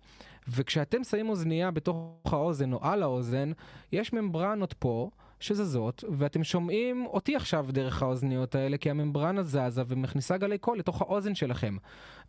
וכשאתם 0.47 1.03
שמים 1.03 1.29
אוזנייה 1.29 1.71
בתוך 1.71 2.33
האוזן 2.33 2.73
או 2.73 2.79
על 2.81 3.03
האוזן, 3.03 3.51
יש 3.91 4.13
ממברנות 4.13 4.73
פה. 4.73 5.09
שזזות, 5.41 6.03
ואתם 6.17 6.43
שומעים 6.43 7.05
אותי 7.05 7.35
עכשיו 7.35 7.65
דרך 7.69 8.03
האוזניות 8.03 8.55
האלה, 8.55 8.77
כי 8.77 8.89
הממברנה 8.89 9.43
זזה 9.43 9.83
ומכניסה 9.87 10.37
גלי 10.37 10.57
קול 10.57 10.77
לתוך 10.77 11.01
האוזן 11.01 11.35
שלכם. 11.35 11.77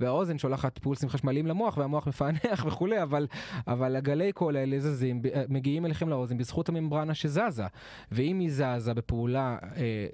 והאוזן 0.00 0.38
שולחת 0.38 0.78
פולסים 0.78 1.08
חשמליים 1.08 1.46
למוח, 1.46 1.76
והמוח 1.76 2.06
מפענח 2.06 2.64
וכולי, 2.66 3.02
אבל, 3.02 3.26
אבל 3.66 3.96
הגלי 3.96 4.32
קול 4.32 4.56
האלה 4.56 4.80
זזים, 4.80 5.22
מגיעים 5.48 5.86
אליכם 5.86 6.08
לאוזן 6.08 6.38
בזכות 6.38 6.68
הממברנה 6.68 7.14
שזזה. 7.14 7.64
ואם 8.12 8.38
היא 8.38 8.50
זזה 8.50 8.94
בפעולה 8.94 9.58
אה, 9.76 10.06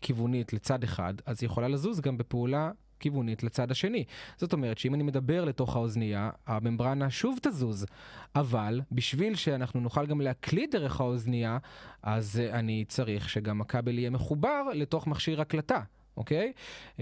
כיוונית 0.00 0.52
לצד 0.52 0.84
אחד, 0.84 1.14
אז 1.26 1.42
היא 1.42 1.46
יכולה 1.46 1.68
לזוז 1.68 2.00
גם 2.00 2.18
בפעולה 2.18 2.70
כיוונית 3.00 3.42
לצד 3.42 3.70
השני. 3.70 4.04
זאת 4.36 4.52
אומרת 4.52 4.78
שאם 4.78 4.94
אני 4.94 5.02
מדבר 5.02 5.44
לתוך 5.44 5.76
האוזנייה, 5.76 6.30
הממברנה 6.46 7.10
שוב 7.10 7.38
תזוז. 7.42 7.86
אבל 8.34 8.80
בשביל 8.92 9.34
שאנחנו 9.34 9.80
נוכל 9.80 10.06
גם 10.06 10.20
להקליט 10.20 10.74
דרך 10.74 11.00
האוזנייה, 11.00 11.58
אז 12.02 12.40
אני 12.52 12.84
צריך 12.88 13.28
שגם 13.28 13.60
הכבל 13.60 13.98
יהיה 13.98 14.10
מחובר 14.10 14.62
לתוך 14.74 15.06
מכשיר 15.06 15.40
הקלטה. 15.40 15.80
אוקיי? 16.16 16.52
Uh, 16.96 17.00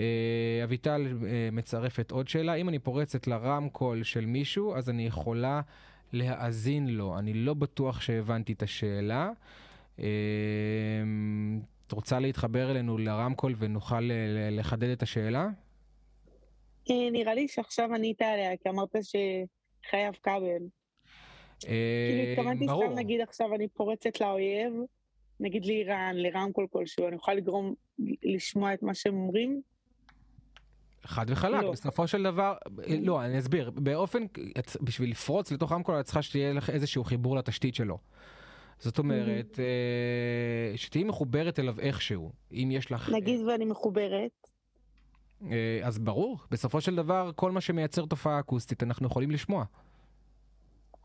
אביטל 0.65 1.07
uh, 1.07 1.25
מצרפת 1.53 2.11
עוד 2.11 2.29
שאלה. 2.29 2.55
אם 2.55 2.69
אני 2.69 2.79
פורצת 2.79 3.27
לרמקול 3.27 4.03
של 4.03 4.27
מישהו, 4.27 4.77
אז 4.77 4.91
אני 4.91 5.07
יכולה 5.07 5.61
להאזין 6.13 6.89
לו. 6.89 7.19
אני 7.19 7.35
לא 7.35 7.55
בטוח 7.55 8.01
שהבנתי 8.01 8.53
את 8.53 8.63
השאלה. 8.63 9.31
Uh, 9.99 10.03
את 11.87 11.93
רוצה 11.93 12.19
להתחבר 12.19 12.71
אלינו 12.71 12.99
לרמקול 12.99 13.55
ונוכל 13.59 14.11
אה, 14.11 14.49
לחדד 14.51 14.89
את 14.89 15.03
השאלה? 15.03 15.49
אה, 16.91 17.11
נראה 17.13 17.35
לי 17.35 17.49
שעכשיו 17.49 17.95
ענית 17.95 18.23
עליה, 18.23 18.57
כי 18.57 18.69
אמרת 18.69 18.97
שחייב 19.03 20.15
כבל. 20.23 20.43
אה, 21.67 22.09
כאילו 22.11 22.31
התכוונתי 22.33 22.65
סתם, 22.65 22.99
נגיד 22.99 23.21
עכשיו 23.21 23.55
אני 23.55 23.69
פורצת 23.69 24.21
לאויב, 24.21 24.73
נגיד 25.41 25.67
לאיראן, 25.67 26.17
לרמקול 26.17 26.67
כלשהו, 26.71 27.09
אני 27.09 27.17
יכולה 27.17 27.37
לגרום 27.37 27.75
לשמוע 28.23 28.75
את 28.75 28.83
מה 28.83 28.95
שהם 28.95 29.15
אומרים? 29.15 29.63
חד 31.05 31.27
וחלק, 31.29 31.63
לא. 31.63 31.73
בסופו 31.73 32.07
של 32.07 32.23
דבר, 32.23 32.55
לא, 33.03 33.25
אני 33.25 33.39
אסביר, 33.39 33.71
באופן, 33.71 34.27
בשביל 34.81 35.11
לפרוץ 35.11 35.53
לתוך 35.53 35.73
רמקול 35.73 36.01
את 36.01 36.05
צריכה 36.05 36.23
שתהיה 36.23 36.53
לך 36.53 36.71
איזשהו 36.71 37.05
חיבור 37.05 37.37
לתשתית 37.37 37.75
שלו. 37.75 37.99
זאת 38.79 38.99
אומרת, 38.99 39.61
אה, 39.61 40.77
שתהיי 40.77 41.05
מחוברת 41.05 41.59
אליו 41.59 41.81
איכשהו, 41.81 42.33
אם 42.53 42.69
יש 42.73 42.93
לך... 42.93 43.11
נגיד 43.11 43.41
ואני 43.41 43.65
מחוברת. 43.65 44.51
אה, 45.51 45.81
אז 45.83 45.99
ברור, 45.99 46.39
בסופו 46.51 46.81
של 46.81 46.95
דבר, 46.95 47.31
כל 47.37 47.51
מה 47.51 47.61
שמייצר 47.61 48.07
תופעה 48.07 48.41
אקוסטית 48.41 48.83
אנחנו 48.83 49.07
יכולים 49.07 49.31
לשמוע. 49.31 49.65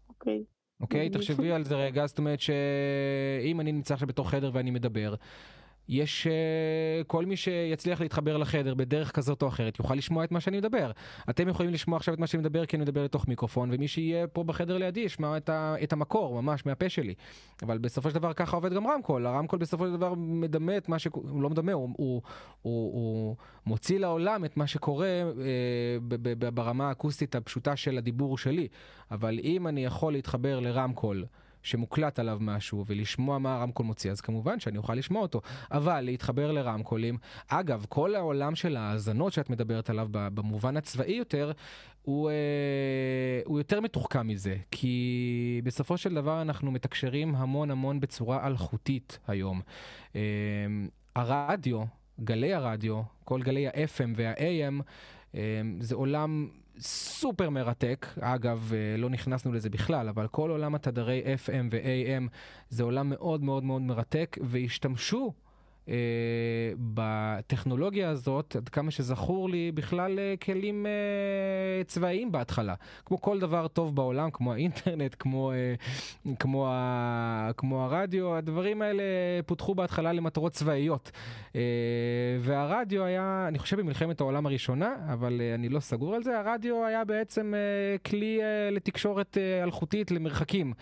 אוקיי. 0.10 0.44
אוקיי? 0.82 1.10
תחשבי 1.10 1.52
על 1.52 1.64
זה 1.64 1.76
רגע, 1.76 2.08
זאת 2.08 2.18
אומרת 2.18 2.40
שאם 2.40 3.62
אני 3.62 3.72
נמצא 3.72 3.94
עכשיו 3.94 4.08
בתוך 4.08 4.30
חדר 4.30 4.52
ואני 4.54 4.72
מדבר, 4.72 5.16
יש 5.90 6.28
uh, 6.28 7.04
כל 7.08 7.26
מי 7.26 7.36
שיצליח 7.36 8.02
להתחבר 8.02 8.38
לחדר 8.38 8.74
בדרך 8.74 9.12
כזאת 9.12 9.42
או 9.42 9.48
אחרת 9.48 9.80
יוכל 9.80 9.96
לשמוע 9.96 10.24
את 10.24 10.32
מה 10.32 10.40
שאני 10.40 10.58
מדבר. 10.58 10.92
אתם 11.30 11.48
יכולים 11.48 11.74
לשמוע 11.74 11.98
עכשיו 11.98 12.14
את 12.14 12.20
מה 12.20 12.28
שאני 12.28 12.42
מדבר 12.42 12.66
כי 12.66 12.76
אני 12.76 12.84
מדבר 12.84 13.04
לתוך 13.04 13.28
מיקרופון, 13.28 13.70
ומי 13.72 13.88
שיהיה 13.88 14.28
פה 14.28 14.44
בחדר 14.44 14.78
לידי 14.78 15.00
ישמע 15.00 15.38
את, 15.38 15.50
ה, 15.50 15.76
את 15.84 15.94
המקור 15.94 16.42
ממש 16.42 16.66
מהפה 16.66 16.90
שלי. 16.90 17.14
אבל 17.62 17.78
בסופו 17.78 18.10
של 18.10 18.16
דבר 18.16 18.34
ככה 18.34 18.58
עובד 18.58 18.74
גם 18.74 18.88
רמקול, 18.88 19.26
הרמקול 19.26 19.60
בסופו 19.60 19.86
של 19.86 19.94
דבר 19.94 20.14
מדמה 20.18 20.78
את 20.78 20.90
מה 20.90 21.00
ש... 21.00 21.08
הוא 21.14 21.42
לא 21.42 21.50
מדמה, 21.50 21.74
הוא, 21.74 21.90
הוא, 21.98 22.22
הוא, 22.62 22.94
הוא 22.94 23.36
מוציא 23.66 24.00
לעולם 24.00 24.46
את 24.46 24.58
מה 24.58 24.68
שקורה 24.68 25.24
uh, 25.32 25.36
ב, 26.08 26.16
ב, 26.46 26.50
ברמה 26.56 26.88
האקוסטית 26.88 27.36
הפשוטה 27.36 27.76
של 27.76 27.98
הדיבור 27.98 28.38
שלי. 28.38 28.68
אבל 29.12 29.40
אם 29.44 29.68
אני 29.68 29.86
יכול 29.86 30.14
להתחבר 30.14 30.60
לרמקול, 30.60 31.26
שמוקלט 31.70 32.20
עליו 32.20 32.38
משהו 32.42 32.86
ולשמוע 32.88 33.38
מה 33.38 33.56
הרמקול 33.56 33.86
מוציא, 33.86 34.12
אז 34.12 34.22
כמובן 34.22 34.60
שאני 34.60 34.78
אוכל 34.78 34.94
לשמוע 34.94 35.22
אותו. 35.22 35.42
אבל 35.72 36.02
להתחבר 36.02 36.52
לרמקולים, 36.52 37.18
אגב, 37.48 37.86
כל 37.90 38.16
העולם 38.16 38.56
של 38.56 38.78
האזנות 38.78 39.34
שאת 39.34 39.50
מדברת 39.50 39.90
עליו 39.90 40.08
במובן 40.12 40.78
הצבאי 40.78 41.14
יותר, 41.14 41.52
הוא, 42.02 42.30
אה, 42.30 43.42
הוא 43.46 43.60
יותר 43.60 43.82
מתוחכם 43.82 44.28
מזה, 44.28 44.56
כי 44.72 45.62
בסופו 45.64 45.98
של 45.98 46.14
דבר 46.14 46.42
אנחנו 46.42 46.72
מתקשרים 46.72 47.36
המון 47.36 47.72
המון 47.72 48.00
בצורה 48.00 48.48
אלחוטית 48.48 49.20
היום. 49.28 49.62
אה, 50.16 50.22
הרדיו, 51.16 51.84
גלי 52.24 52.54
הרדיו, 52.54 53.02
כל 53.24 53.42
גלי 53.42 53.68
ה-FM 53.68 54.10
וה-AM, 54.16 54.82
אה, 55.36 55.62
זה 55.80 55.96
עולם 55.96 56.48
סופר 56.82 57.50
מרתק, 57.50 58.08
אגב, 58.20 58.72
אה, 58.76 58.98
לא 58.98 59.10
נכנסנו 59.10 59.54
לזה 59.54 59.70
בכלל, 59.70 60.10
אבל 60.10 60.28
כל 60.28 60.50
עולם 60.50 60.76
התדרי 60.76 61.22
FM 61.46 61.68
ו-AM 61.72 62.28
זה 62.70 62.84
עולם 62.84 63.10
מאוד 63.10 63.44
מאוד 63.44 63.64
מאוד 63.64 63.82
מרתק, 63.82 64.38
והשתמשו 64.42 65.34
אה, 65.90 65.96
בטכנולוגיה 66.94 68.10
הזאת, 68.10 68.56
עד 68.56 68.70
כמה 68.70 68.92
שזכור 68.92 69.50
לי, 69.50 69.72
בכלל 69.72 70.20
אה, 70.20 70.34
כלים 70.44 70.86
אה, 70.86 71.84
צבאיים 71.84 72.32
בהתחלה. 72.32 72.74
כמו 73.06 73.22
כל 73.22 73.40
דבר 73.40 73.68
טוב 73.68 73.96
בעולם, 73.96 74.32
כמו 74.32 74.54
האינטרנט, 74.54 75.16
כמו, 75.20 75.52
אה, 75.52 75.74
כמו, 76.40 76.68
ה, 76.68 77.52
כמו 77.58 77.84
הרדיו, 77.84 78.36
הדברים 78.36 78.82
האלה 78.82 79.04
פותחו 79.46 79.76
בהתחלה 79.76 80.14
למטרות 80.14 80.52
צבאיות. 80.52 81.12
אה, 81.56 81.62
והרדיו 82.40 83.04
היה, 83.04 83.46
אני 83.48 83.60
חושב 83.60 83.80
במלחמת 83.80 84.22
העולם 84.22 84.46
הראשונה, 84.46 84.96
אבל 85.14 85.42
אה, 85.42 85.56
אני 85.56 85.70
לא 85.70 85.80
סגור 85.80 86.16
על 86.16 86.24
זה, 86.24 86.40
הרדיו 86.40 86.86
היה 86.86 87.06
בעצם 87.06 87.54
אה, 87.56 87.98
כלי 87.98 88.42
אה, 88.42 88.70
לתקשורת 88.72 89.38
אה, 89.38 89.64
אלחוטית 89.64 90.12
למרחקים. 90.12 90.74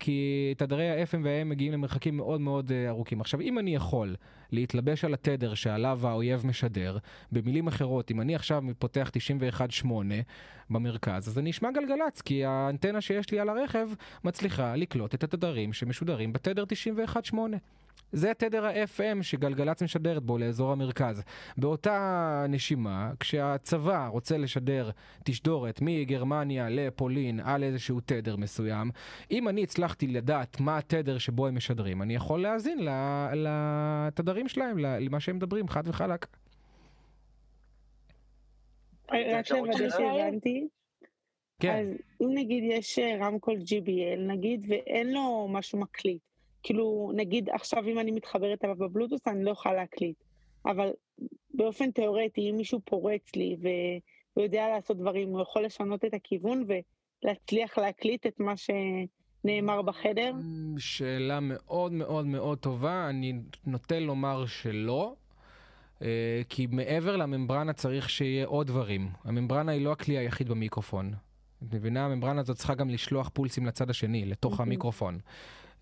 כי 0.00 0.54
תדרי 0.56 0.90
ה-FM 0.90 1.18
וה-AM 1.22 1.44
מגיעים 1.44 1.72
למרחקים 1.72 2.16
מאוד 2.16 2.40
מאוד 2.40 2.72
אה, 2.72 2.88
ארוכים. 2.88 3.20
עכשיו, 3.20 3.40
אם 3.40 3.58
אני 3.58 3.74
יכול 3.74 4.16
להתלבש 4.54 5.04
על 5.04 5.14
התדר 5.14 5.54
שעליו 5.54 6.00
האויב 6.06 6.46
משדר, 6.46 6.98
במילים 7.32 7.66
אחרות, 7.66 8.10
אם 8.10 8.20
אני 8.20 8.34
עכשיו 8.34 8.62
פותח 8.78 9.10
91.8 9.82 9.86
במרכז, 10.70 11.28
אז 11.28 11.38
אני 11.38 11.50
אשמע 11.50 11.70
גלגלצ, 11.70 12.20
כי 12.20 12.44
האנטנה 12.44 13.00
שיש 13.00 13.30
לי 13.30 13.40
על 13.40 13.48
הרכב 13.48 13.88
מצליחה 14.24 14.76
לקלוט 14.76 15.14
את 15.14 15.24
התדרים 15.24 15.72
שמשודרים 15.72 16.32
בתדר 16.32 16.64
91.8. 17.32 17.36
זה 18.12 18.34
תדר 18.34 18.66
ה-FM 18.66 19.22
שגלגלצ 19.22 19.82
משדרת 19.82 20.22
בו 20.22 20.38
לאזור 20.38 20.72
המרכז. 20.72 21.22
באותה 21.56 22.46
נשימה, 22.48 23.12
כשהצבא 23.20 24.06
רוצה 24.06 24.38
לשדר 24.38 24.90
תשדורת 25.24 25.78
מגרמניה 25.82 26.68
לפולין 26.68 27.40
על 27.40 27.62
איזשהו 27.62 28.00
תדר 28.00 28.36
מסוים, 28.36 28.90
אם 29.30 29.48
אני 29.48 29.62
הצלחתי 29.62 30.06
לדעת 30.06 30.60
מה 30.60 30.78
התדר 30.78 31.18
שבו 31.18 31.46
הם 31.46 31.56
משדרים, 31.56 32.02
אני 32.02 32.14
יכול 32.14 32.42
להאזין 32.42 32.78
לתדרים 33.34 34.48
שלהם, 34.48 34.78
למה 34.78 35.20
שהם 35.20 35.36
מדברים, 35.36 35.68
חד 35.68 35.82
וחלק. 35.86 36.26
רק 39.10 39.50
לוודא 39.50 39.90
שהבנתי. 39.90 40.68
כן. 41.60 41.76
אז 41.80 41.86
אם 42.20 42.28
נגיד 42.34 42.64
יש 42.66 42.98
רמקול 43.20 43.54
GBL 43.54 44.20
נגיד 44.32 44.66
ואין 44.68 45.12
לו 45.12 45.48
משהו 45.50 45.78
מקליט, 45.78 46.22
כאילו, 46.64 47.12
נגיד 47.14 47.50
עכשיו 47.50 47.88
אם 47.88 47.98
אני 47.98 48.10
מתחברת 48.10 48.64
אליו 48.64 48.76
בבלוטוס, 48.76 49.20
אני 49.26 49.44
לא 49.44 49.50
יכולה 49.50 49.74
להקליט. 49.74 50.16
אבל 50.66 50.90
באופן 51.54 51.90
תיאורטי, 51.90 52.50
אם 52.50 52.56
מישהו 52.56 52.80
פורץ 52.84 53.36
לי 53.36 53.56
והוא 53.60 54.44
יודע 54.44 54.68
לעשות 54.68 54.96
דברים, 54.96 55.28
הוא 55.28 55.40
יכול 55.42 55.64
לשנות 55.64 56.04
את 56.04 56.14
הכיוון 56.14 56.64
ולהצליח 57.24 57.78
להקליט 57.78 58.26
את 58.26 58.40
מה 58.40 58.54
שנאמר 58.56 59.82
בחדר? 59.82 60.32
שאלה 60.78 61.38
מאוד 61.42 61.92
מאוד 61.92 62.26
מאוד 62.26 62.58
טובה, 62.58 63.08
אני 63.08 63.32
נוטה 63.66 63.98
לומר 63.98 64.46
שלא. 64.46 65.14
אה, 66.02 66.42
כי 66.48 66.66
מעבר 66.70 67.16
לממברנה 67.16 67.72
צריך 67.72 68.10
שיהיה 68.10 68.46
עוד 68.46 68.66
דברים. 68.66 69.08
הממברנה 69.24 69.72
היא 69.72 69.84
לא 69.84 69.92
הכלי 69.92 70.18
היחיד 70.18 70.48
במיקרופון. 70.48 71.12
את 71.58 71.74
מבינה? 71.74 72.04
הממברנה 72.04 72.40
הזאת 72.40 72.56
צריכה 72.56 72.74
גם 72.74 72.90
לשלוח 72.90 73.30
פולסים 73.32 73.66
לצד 73.66 73.90
השני, 73.90 74.24
לתוך 74.24 74.60
המיקרופון. 74.60 75.18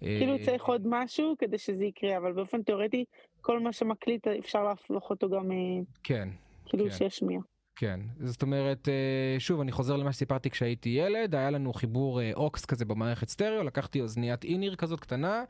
כאילו 0.01 0.33
אה, 0.33 0.45
צריך 0.45 0.65
עוד 0.65 0.83
משהו 0.85 1.35
כדי 1.39 1.59
שזה 1.59 1.85
יקרה, 1.85 2.17
אבל 2.17 2.33
באופן 2.33 2.63
תיאורטי, 2.63 3.05
כל 3.41 3.61
מה 3.61 3.73
שמקליט 3.73 4.27
אפשר 4.27 4.65
להפוך 4.65 5.11
אותו 5.11 5.31
גם, 5.31 5.53
אה, 5.53 5.57
כן. 6.03 6.29
כאילו 6.67 6.85
כן. 6.85 6.91
שישמיע. 6.91 7.41
כן, 7.77 8.01
זאת 8.21 8.43
אומרת, 8.43 8.89
אה, 8.89 9.37
שוב, 9.39 9.61
אני 9.61 9.73
חוזר 9.73 9.97
למה 9.97 10.13
שסיפרתי 10.13 10.51
כשהייתי 10.51 10.89
ילד, 10.89 11.35
היה 11.35 11.51
לנו 11.51 11.73
חיבור 11.73 12.21
אוקס 12.35 12.65
כזה 12.65 12.85
במערכת 12.85 13.29
סטריאו, 13.29 13.63
לקחתי 13.63 14.01
אוזניית 14.01 14.45
איניר 14.45 14.77
כזאת 14.77 15.01
קטנה, 15.01 15.45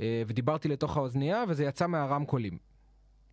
ודיברתי 0.00 0.68
לתוך 0.68 0.96
האוזנייה, 0.96 1.44
וזה 1.48 1.64
יצא 1.64 1.86
מהרמקולים. 1.86 2.71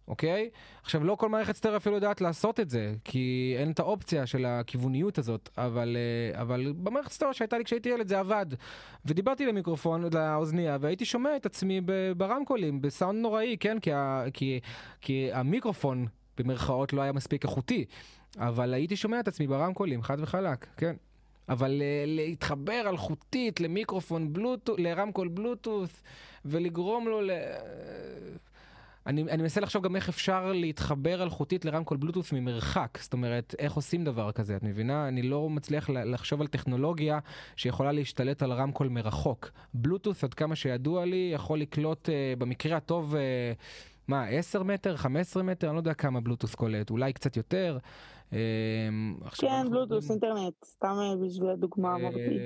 אוקיי? 0.10 0.50
עכשיו, 0.84 1.04
לא 1.04 1.16
כל 1.16 1.30
מערכת 1.30 1.56
סטריאו 1.56 1.78
אפילו 1.78 1.96
יודעת 1.96 2.22
לעשות 2.22 2.60
את 2.60 2.70
זה, 2.70 2.94
כי 3.04 3.56
אין 3.58 3.72
את 3.72 3.80
האופציה 3.80 4.26
של 4.26 4.46
הכיווניות 4.46 5.18
הזאת, 5.18 5.50
אבל, 5.58 5.98
אה, 5.98 6.42
אבל 6.42 6.74
במערכת 6.78 7.12
סטריאו 7.12 7.34
שהייתה 7.34 7.58
לי 7.58 7.64
כשהייתי 7.64 7.90
ילד 7.90 8.08
זה 8.08 8.20
עבד. 8.20 8.46
ודיברתי 9.06 9.46
למיקרופון, 9.46 10.04
לאוזנייה, 10.14 10.78
והייתי 10.82 11.06
שומע 11.06 11.36
את 11.36 11.46
עצמי 11.46 11.82
ברמקולים, 12.18 12.82
בסאונד 12.82 13.22
נוראי, 13.22 13.58
כן? 13.60 13.80
כי, 13.80 13.94
ה, 13.94 14.24
כי, 14.34 14.60
כי 15.02 15.30
המיקרופון, 15.34 16.06
במרכאות, 16.38 16.94
לא 16.94 17.02
היה 17.02 17.12
מספיק 17.12 17.44
איכותי, 17.44 17.86
אבל 18.38 18.74
הייתי 18.74 18.96
שומע 18.96 19.20
את 19.20 19.28
עצמי 19.28 19.48
ברמקולים, 19.48 20.02
חד 20.02 20.18
וחלק, 20.20 20.66
כן. 20.78 20.96
אבל 21.50 21.82
uh, 21.82 22.08
להתחבר 22.08 22.90
אלחוטית 22.90 23.60
למיקרופון 23.60 24.34
בלוטות, 24.34 24.80
לרמקול 24.80 25.28
בלוטות' 25.28 26.02
ולגרום 26.46 27.08
לו 27.08 27.22
ל... 27.22 27.32
אני, 29.10 29.24
אני 29.24 29.42
מנסה 29.42 29.62
לחשוב 29.62 29.84
גם 29.84 29.96
איך 29.96 30.10
אפשר 30.10 30.52
להתחבר 30.52 31.24
אלחוטית 31.24 31.66
לרמקול 31.66 31.98
בלוטות' 31.98 32.34
ממרחק. 32.34 32.98
זאת 33.02 33.14
אומרת, 33.14 33.56
איך 33.60 33.74
עושים 33.74 34.04
דבר 34.04 34.32
כזה, 34.32 34.56
את 34.56 34.64
מבינה? 34.64 35.08
אני 35.08 35.22
לא 35.22 35.50
מצליח 35.50 35.90
לחשוב 35.90 36.42
על 36.42 36.48
טכנולוגיה 36.48 37.20
שיכולה 37.56 37.92
להשתלט 37.92 38.44
על 38.44 38.52
רמקול 38.52 38.88
מרחוק. 38.88 39.52
בלוטות', 39.74 40.24
עד 40.24 40.34
כמה 40.34 40.56
שידוע 40.56 41.06
לי, 41.06 41.32
יכול 41.34 41.60
לקלוט 41.60 42.10
uh, 42.10 42.40
במקרה 42.40 42.78
הטוב, 42.78 43.16
uh, 43.16 43.18
מה, 44.08 44.26
10 44.28 44.64
מטר, 44.64 44.96
15 44.96 45.44
מטר? 45.44 45.68
אני 45.68 45.76
לא 45.76 45.80
יודע 45.80 45.94
כמה 45.94 46.22
בלוטות' 46.22 46.56
קולט, 46.56 46.90
אולי 46.90 47.14
קצת 47.14 47.38
יותר. 47.38 47.78
Uh, 48.32 48.34
כן, 49.38 49.70
בלוטות', 49.70 50.04
אינטרנט, 50.10 50.66
סתם 50.66 50.96
בשביל 51.26 51.50
הדוגמה 51.50 51.96
אמרתי. 51.96 52.40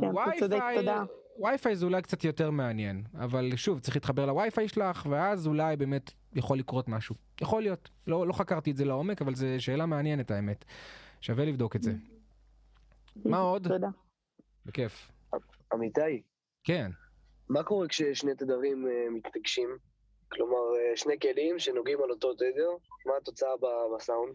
כן, 0.00 0.10
אתה 0.10 0.30
צודק, 0.38 0.60
תודה. 0.76 1.02
וי-פיי 1.40 1.76
זה 1.76 1.86
אולי 1.86 2.02
קצת 2.02 2.24
יותר 2.24 2.50
מעניין, 2.50 3.02
אבל 3.14 3.56
שוב, 3.56 3.80
צריך 3.80 3.96
להתחבר 3.96 4.26
לווי-פיי 4.26 4.68
שלך, 4.68 5.06
ואז 5.10 5.46
אולי 5.46 5.76
באמת 5.76 6.10
יכול 6.34 6.58
לקרות 6.58 6.88
משהו. 6.88 7.14
יכול 7.40 7.62
להיות. 7.62 7.90
לא, 8.06 8.26
לא 8.26 8.32
חקרתי 8.32 8.70
את 8.70 8.76
זה 8.76 8.84
לעומק, 8.84 9.22
אבל 9.22 9.34
זו 9.34 9.46
שאלה 9.58 9.86
מעניינת 9.86 10.30
האמת. 10.30 10.64
שווה 11.20 11.44
לבדוק 11.44 11.76
את 11.76 11.82
זה. 11.82 11.92
מה 13.24 13.38
עוד? 13.38 13.68
תודה. 13.68 13.88
בכיף. 14.66 15.10
אמיתי. 15.74 16.22
כן. 16.64 16.90
מה 17.48 17.62
קורה 17.62 17.88
כששני 17.88 18.34
תדרים 18.34 18.86
uh, 18.86 19.10
מתנגשים? 19.10 19.76
כלומר, 20.28 20.56
uh, 20.56 20.96
שני 20.96 21.18
כלים 21.20 21.58
שנוגעים 21.58 21.98
על 22.02 22.10
אותו 22.10 22.34
תדר, 22.34 22.70
מה 23.06 23.12
התוצאה 23.20 23.50
בסאונד? 23.96 24.34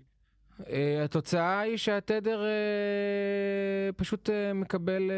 Uh, 0.60 0.64
התוצאה 1.04 1.60
היא 1.60 1.78
שהתדר 1.78 2.42
uh, 2.42 3.94
פשוט 3.96 4.30
uh, 4.30 4.54
מקבל, 4.54 5.12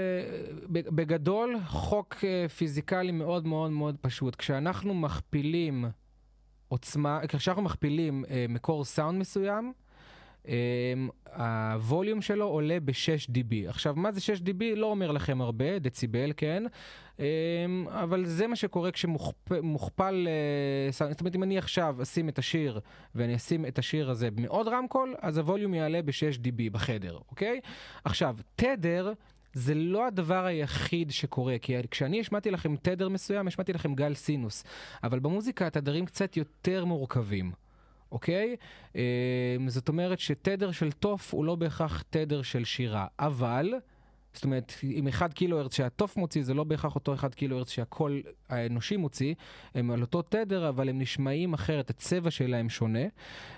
בגדול, 0.70 1.56
חוק 1.66 2.16
פיזיקלי 2.58 3.12
מאוד 3.12 3.48
מאוד 3.48 3.72
מאוד 3.72 3.96
פשוט. 4.02 4.36
כשאנחנו 4.36 4.94
מכפילים 4.94 5.86
עוצמה, 6.68 7.20
כשאנחנו 7.28 7.62
מכפילים 7.62 8.26
מקור 8.50 8.86
סאונד 8.86 9.20
מסוים, 9.20 9.74
הווליום 11.36 12.22
שלו 12.22 12.46
עולה 12.46 12.78
ב-6 12.80 13.30
dB. 13.32 13.70
עכשיו, 13.70 13.96
מה 13.96 14.12
זה 14.12 14.22
6 14.22 14.40
dB? 14.40 14.64
לא 14.76 14.86
אומר 14.86 15.12
לכם 15.12 15.42
הרבה, 15.42 15.80
דציבל, 15.80 16.32
כן? 16.38 16.64
אבל 17.88 18.26
זה 18.26 18.48
מה 18.48 18.56
שקורה 18.56 18.92
כשמוכפל, 18.92 20.28
זאת 20.92 21.22
אומרת, 21.22 21.36
אם 21.36 21.44
אני 21.44 21.58
עכשיו 21.58 21.96
אשים 22.02 22.30
את 22.30 22.40
השיר 22.40 22.80
ואני 23.16 23.36
אשים 23.36 23.66
את 23.66 23.80
השיר 23.80 24.10
הזה 24.10 24.32
במאוד 24.32 24.68
רמקול, 24.68 25.16
אז 25.22 25.38
הווליום 25.38 25.74
יעלה 25.74 26.02
ב-6 26.02 26.38
dB 26.44 26.72
בחדר, 26.72 27.20
אוקיי? 27.30 27.60
עכשיו, 28.04 28.38
תדר... 28.56 29.14
זה 29.54 29.74
לא 29.74 30.08
הדבר 30.08 30.46
היחיד 30.46 31.12
שקורה, 31.12 31.58
כי 31.62 31.76
כשאני 31.92 32.20
השמעתי 32.20 32.52
לכם 32.52 32.76
תדר 32.76 33.10
מסוים, 33.10 33.48
השמעתי 33.48 33.74
לכם 33.74 33.96
גל 33.96 34.14
סינוס, 34.14 34.64
אבל 35.04 35.20
במוזיקה 35.20 35.68
התדרים 35.68 36.06
קצת 36.06 36.38
יותר 36.38 36.86
מורכבים. 36.86 37.52
אוקיי? 38.12 38.56
אמ, 38.96 39.02
זאת 39.68 39.88
אומרת 39.90 40.20
שתדר 40.20 40.72
של 40.72 40.92
תוף 40.92 41.34
הוא 41.34 41.46
לא 41.46 41.56
בהכרח 41.56 42.04
תדר 42.10 42.42
של 42.42 42.66
שירה, 42.66 43.08
אבל... 43.20 43.74
זאת 44.38 44.44
אומרת, 44.44 44.74
עם 44.84 45.08
1 45.08 45.34
קילו 45.34 45.60
הרץ 45.60 45.76
שהתוף 45.76 46.18
מוציא, 46.18 46.44
זה 46.44 46.54
לא 46.54 46.64
בהכרח 46.64 46.96
אותו 46.96 47.14
1 47.14 47.36
קילו 47.36 47.58
הרץ 47.58 47.70
שהקול 47.70 48.22
האנושי 48.50 48.98
מוציא, 48.98 49.34
הם 49.76 49.92
על 49.92 50.02
אותו 50.02 50.22
תדר, 50.22 50.70
אבל 50.70 50.90
הם 50.90 51.00
נשמעים 51.00 51.54
אחרת, 51.54 51.90
הצבע 51.90 52.32
שלהם 52.32 52.70
שונה. 52.70 53.00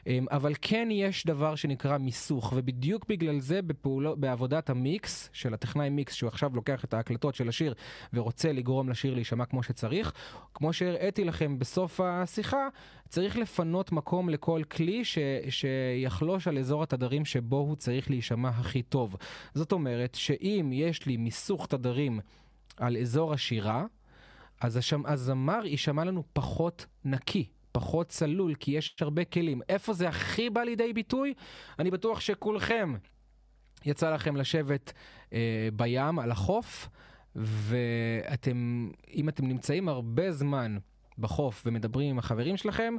אמ, 0.08 0.26
אבל 0.32 0.54
כן 0.62 0.88
יש 0.92 1.26
דבר 1.26 1.56
שנקרא 1.56 1.98
מיסוך, 1.98 2.54
ובדיוק 2.56 3.06
בגלל 3.10 3.40
זה 3.40 3.62
בפעולו, 3.62 4.16
בעבודת 4.18 4.70
המיקס 4.70 5.30
של 5.34 5.54
הטכנאי 5.54 5.90
מיקס, 5.90 6.14
שהוא 6.14 6.28
עכשיו 6.28 6.56
לוקח 6.56 6.84
את 6.84 6.94
ההקלטות 6.94 7.36
של 7.36 7.50
השיר 7.50 7.74
ורוצה 8.14 8.52
לגרום 8.52 8.90
לשיר 8.90 9.14
להישמע 9.14 9.46
כמו 9.46 9.64
שצריך, 9.64 10.14
כמו 10.54 10.74
שהראיתי 10.74 11.24
לכם 11.24 11.60
בסוף 11.60 12.00
השיחה, 12.04 12.68
צריך 13.10 13.38
לפנות 13.38 13.92
מקום 13.92 14.30
לכל 14.30 14.62
כלי 14.72 15.06
ש, 15.06 15.18
שיחלוש 15.50 16.48
על 16.48 16.58
אזור 16.58 16.84
התדרים 16.84 17.26
שבו 17.26 17.58
הוא 17.58 17.76
צריך 17.76 18.10
להישמע 18.10 18.50
הכי 18.50 18.82
טוב. 18.82 19.16
זאת 19.54 19.72
אומרת 19.72 20.16
שאם 20.16 20.69
יש 20.74 21.06
לי 21.06 21.18
מיסוך 21.18 21.68
תדרים 21.68 22.20
על 22.78 22.98
אזור 22.98 23.34
השירה, 23.34 23.86
אז 24.62 24.80
הזמר 25.06 25.66
יישמע 25.66 26.06
לנו 26.06 26.24
פחות 26.34 26.86
נקי. 27.06 27.50
פחות 27.72 28.08
צלול, 28.08 28.56
כי 28.56 28.72
יש 28.72 28.96
הרבה 29.02 29.26
כלים. 29.26 29.62
איפה 29.70 29.94
זה 29.94 30.10
הכי 30.10 30.50
בא 30.50 30.62
לידי 30.62 30.94
ביטוי? 30.94 31.34
אני 31.80 31.92
בטוח 31.92 32.20
שכולכם 32.20 32.94
יצא 33.86 34.14
לכם 34.14 34.36
לשבת 34.36 34.94
אה, 35.34 35.70
בים, 35.74 36.20
על 36.20 36.32
החוף, 36.32 36.90
ואתם, 37.36 38.90
אם 39.14 39.30
אתם 39.30 39.48
נמצאים 39.48 39.90
הרבה 39.90 40.32
זמן 40.32 40.78
בחוף 41.18 41.64
ומדברים 41.66 42.10
עם 42.10 42.20
החברים 42.20 42.58
שלכם, 42.58 42.96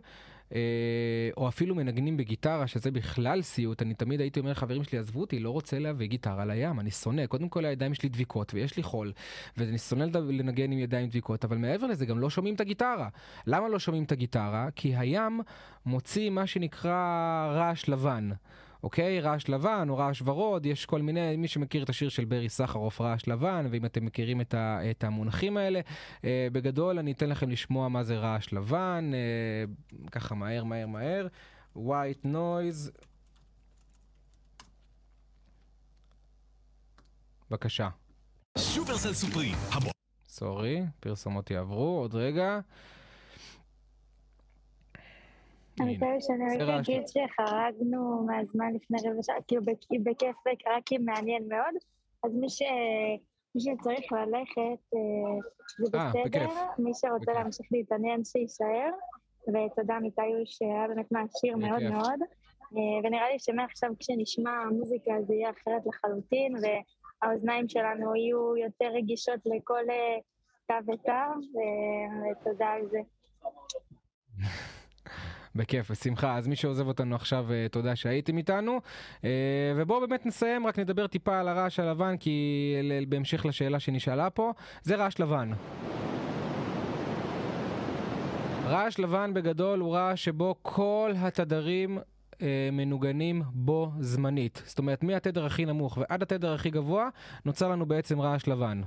או 1.37 1.49
אפילו 1.49 1.75
מנגנים 1.75 2.17
בגיטרה, 2.17 2.67
שזה 2.67 2.91
בכלל 2.91 3.43
סיוט, 3.43 3.83
אני 3.83 3.95
תמיד 3.95 4.21
הייתי 4.21 4.41
אומר 4.41 4.51
לחברים 4.51 4.85
שלי, 4.85 4.99
עזבו 4.99 5.21
אותי, 5.21 5.41
לא 5.41 5.51
רוצה 5.51 5.79
להביא 5.79 6.07
גיטרה 6.07 6.45
לים, 6.45 6.81
אני 6.81 6.91
שונא. 6.91 7.27
קודם 7.27 7.49
כל 7.49 7.65
הידיים 7.65 7.95
שלי 7.95 8.09
דביקות 8.09 8.55
ויש 8.55 8.77
לי 8.77 8.83
חול, 8.83 9.13
ואני 9.57 9.79
שונא 9.79 10.05
לנגן 10.15 10.73
עם 10.73 10.79
ידיים 10.79 11.09
דביקות, 11.09 11.45
אבל 11.45 11.57
מעבר 11.57 11.87
לזה 11.87 12.07
גם 12.07 12.19
לא 12.19 12.31
שומעים 12.31 12.55
את 12.55 12.61
הגיטרה. 12.61 13.09
למה 13.47 13.69
לא 13.69 13.79
שומעים 13.79 14.05
את 14.05 14.13
הגיטרה? 14.13 14.69
כי 14.77 14.97
הים 14.97 15.41
מוציא 15.87 16.31
מה 16.31 16.47
שנקרא 16.47 16.93
רעש 17.55 17.89
לבן. 17.89 18.31
אוקיי? 18.83 19.21
רעש 19.21 19.49
לבן 19.49 19.87
או 19.89 19.97
רעש 19.97 20.23
ורוד, 20.25 20.67
יש 20.67 20.87
כל 20.87 21.03
מיני, 21.03 21.37
מי 21.37 21.49
שמכיר 21.49 21.83
את 21.83 21.89
השיר 21.89 22.09
של 22.09 22.25
ברי 22.25 22.49
סחרוף, 22.49 23.01
רעש 23.01 23.29
לבן, 23.29 23.67
ואם 23.71 23.85
אתם 23.85 24.05
מכירים 24.05 24.41
את, 24.41 24.55
ה, 24.55 24.91
את 24.91 25.05
המונחים 25.05 25.57
האלה, 25.57 25.81
אה, 26.25 26.49
בגדול 26.53 26.99
אני 26.99 27.13
אתן 27.13 27.29
לכם 27.29 27.51
לשמוע 27.51 27.89
מה 27.89 28.03
זה 28.03 28.19
רעש 28.19 28.53
לבן, 28.53 29.11
אה, 29.15 29.65
ככה 30.11 30.35
מהר 30.35 30.65
מהר 30.65 30.87
מהר, 30.87 31.27
white 31.77 32.27
noise. 32.27 32.91
בבקשה. 37.51 37.89
שופרסל 38.59 39.13
סופרי. 39.13 39.53
סורי, 40.29 40.83
פרסומות 41.01 41.51
יעברו, 41.51 41.99
עוד 41.99 42.15
רגע. 42.15 42.61
אני 45.81 45.95
חושבת 45.95 46.23
שאני 46.23 46.65
רק 46.65 46.81
אגיד 46.81 47.03
שחרגנו 47.09 48.27
מהזמן 48.27 48.75
לפני 48.75 48.99
רבע 49.11 49.23
שעה, 49.23 49.37
כאילו 49.49 49.63
בכיף 50.03 50.37
זה 50.45 50.51
קרה 50.65 50.79
כי 50.87 50.99
מעניין 50.99 51.49
מאוד, 51.49 51.75
אז 52.25 52.35
מי 52.35 52.49
ש... 52.49 52.63
מי 53.55 53.61
שצריך 53.61 54.13
ללכת, 54.13 54.83
אה, 54.95 55.39
זה 55.79 55.99
אה, 55.99 56.09
בסדר, 56.09 56.47
מי 56.79 56.91
שרוצה 56.95 57.33
להמשיך 57.33 57.67
להתעניין 57.71 58.25
שיישאר, 58.25 58.91
ותודה 59.49 59.99
מיתאיוש 59.99 60.59
שהיה 60.59 60.89
באמת 60.89 61.13
מעשיר 61.13 61.57
מאוד 61.57 61.83
מאוד, 61.83 62.21
אה, 62.77 62.99
ונראה 63.05 63.31
לי 63.33 63.39
שמעכשיו 63.39 63.91
כשנשמע 63.99 64.65
מוזיקה 64.73 65.13
זה 65.27 65.35
יהיה 65.35 65.51
אחרת 65.51 65.83
לחלוטין, 65.87 66.55
והאוזניים 66.63 67.69
שלנו 67.69 68.17
יהיו 68.17 68.57
יותר 68.57 68.89
רגישות 68.95 69.41
לכל 69.45 69.85
תו 70.67 70.75
ותו, 70.93 71.13
ותודה 72.31 72.67
על 72.67 72.87
זה. 72.89 73.01
בכיף, 75.61 75.91
בשמחה. 75.91 76.37
אז 76.37 76.47
מי 76.49 76.57
שעוזב 76.57 76.87
אותנו 76.87 77.15
עכשיו, 77.15 77.47
תודה 77.71 77.97
שהייתם 77.97 78.39
איתנו. 78.39 78.81
ובואו 79.77 80.01
באמת 80.01 80.27
נסיים, 80.27 80.67
רק 80.67 80.79
נדבר 80.79 81.07
טיפה 81.07 81.41
על 81.41 81.49
הרעש 81.49 81.81
הלבן, 81.81 82.17
כי 82.17 82.75
בהמשך 83.09 83.47
לשאלה 83.47 83.81
שנשאלה 83.81 84.31
פה, 84.31 84.53
זה 84.83 84.97
רעש 84.97 85.21
לבן. 85.21 85.51
רעש 88.71 88.99
לבן 88.99 89.35
בגדול 89.35 89.81
הוא 89.81 89.95
רעש 89.95 90.25
שבו 90.25 90.55
כל 90.63 91.13
התדרים 91.19 91.99
אה, 92.43 92.69
מנוגנים 92.73 93.43
בו 93.53 93.91
זמנית. 94.01 94.63
זאת 94.67 94.79
אומרת, 94.79 95.05
מהתדר 95.05 95.47
הכי 95.47 95.65
נמוך 95.65 95.99
ועד 96.01 96.23
התדר 96.23 96.53
הכי 96.53 96.71
גבוה, 96.71 97.09
נוצר 97.45 97.69
לנו 97.69 97.87
בעצם 97.87 98.21
רעש 98.21 98.49
לבן. 98.49 98.81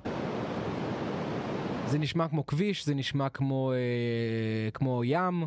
זה 1.85 1.99
נשמע 1.99 2.27
כמו 2.27 2.45
כביש, 2.45 2.85
זה 2.85 2.95
נשמע 2.95 3.29
כמו, 3.29 3.71
אה, 3.71 4.71
כמו 4.71 5.03
ים. 5.03 5.45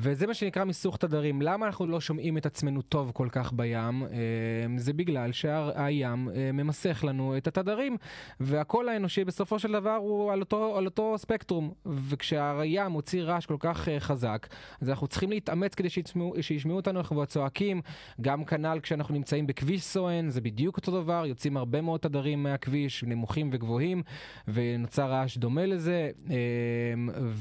וזה 0.00 0.26
מה 0.26 0.34
שנקרא 0.34 0.64
מיסוך 0.64 0.96
תדרים. 0.96 1.42
למה 1.42 1.66
אנחנו 1.66 1.86
לא 1.86 2.00
שומעים 2.00 2.38
את 2.38 2.46
עצמנו 2.46 2.82
טוב 2.82 3.10
כל 3.14 3.28
כך 3.32 3.52
בים? 3.52 4.02
אמ, 4.02 4.78
זה 4.78 4.92
בגלל 4.92 5.32
שהים 5.32 6.28
אה, 6.28 6.52
ממסך 6.52 7.04
לנו 7.04 7.36
את 7.36 7.46
התדרים, 7.46 7.96
והקול 8.40 8.88
האנושי 8.88 9.24
בסופו 9.24 9.58
של 9.58 9.72
דבר 9.72 9.94
הוא 9.94 10.32
על 10.32 10.40
אותו, 10.40 10.76
על 10.76 10.84
אותו 10.84 11.14
ספקטרום. 11.18 11.72
וכשהים 11.86 12.90
מוציא 12.90 13.22
רעש 13.22 13.46
כל 13.46 13.56
כך 13.58 13.88
אה, 13.88 14.00
חזק, 14.00 14.46
אז 14.80 14.90
אנחנו 14.90 15.06
צריכים 15.06 15.30
להתאמץ 15.30 15.74
כדי 15.74 15.90
שישמעו, 15.90 16.34
שישמעו 16.40 16.76
אותנו, 16.76 17.00
אנחנו 17.00 17.26
צועקים. 17.26 17.80
גם 18.20 18.44
כנ"ל 18.44 18.78
כשאנחנו 18.82 19.14
נמצאים 19.14 19.46
בכביש 19.46 19.82
סואן, 19.82 20.30
זה 20.30 20.40
בדיוק 20.40 20.76
אותו 20.76 21.02
דבר, 21.02 21.26
יוצאים 21.26 21.56
הרבה 21.56 21.80
מאוד 21.80 22.00
תדרים 22.00 22.42
מהכביש, 22.42 23.04
נמוכים 23.04 23.50
וגבוהים, 23.52 24.02
ונוצר 24.48 25.10
רעש 25.10 25.36
דומה 25.36 25.66
לזה. 25.66 26.10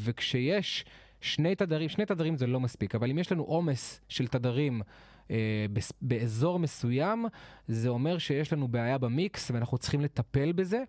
וכשיש... 0.04 0.86
שני 1.28 1.56
תדרים, 1.56 1.90
שני 1.90 2.06
תדרים 2.06 2.36
זה 2.36 2.48
לא 2.48 2.60
מספיק, 2.60 2.96
אבל 2.96 3.10
אם 3.10 3.20
יש 3.20 3.32
לנו 3.32 3.44
עומס 3.44 4.02
של 4.10 4.28
תדרים 4.28 4.82
אה, 5.32 5.66
באזור 6.02 6.60
מסוים, 6.60 7.26
זה 7.68 7.90
אומר 7.90 8.18
שיש 8.18 8.54
לנו 8.54 8.68
בעיה 8.68 8.98
במיקס 8.98 9.52
ואנחנו 9.52 9.78
צריכים 9.78 10.02
לטפל 10.02 10.52
בזה 10.52 10.84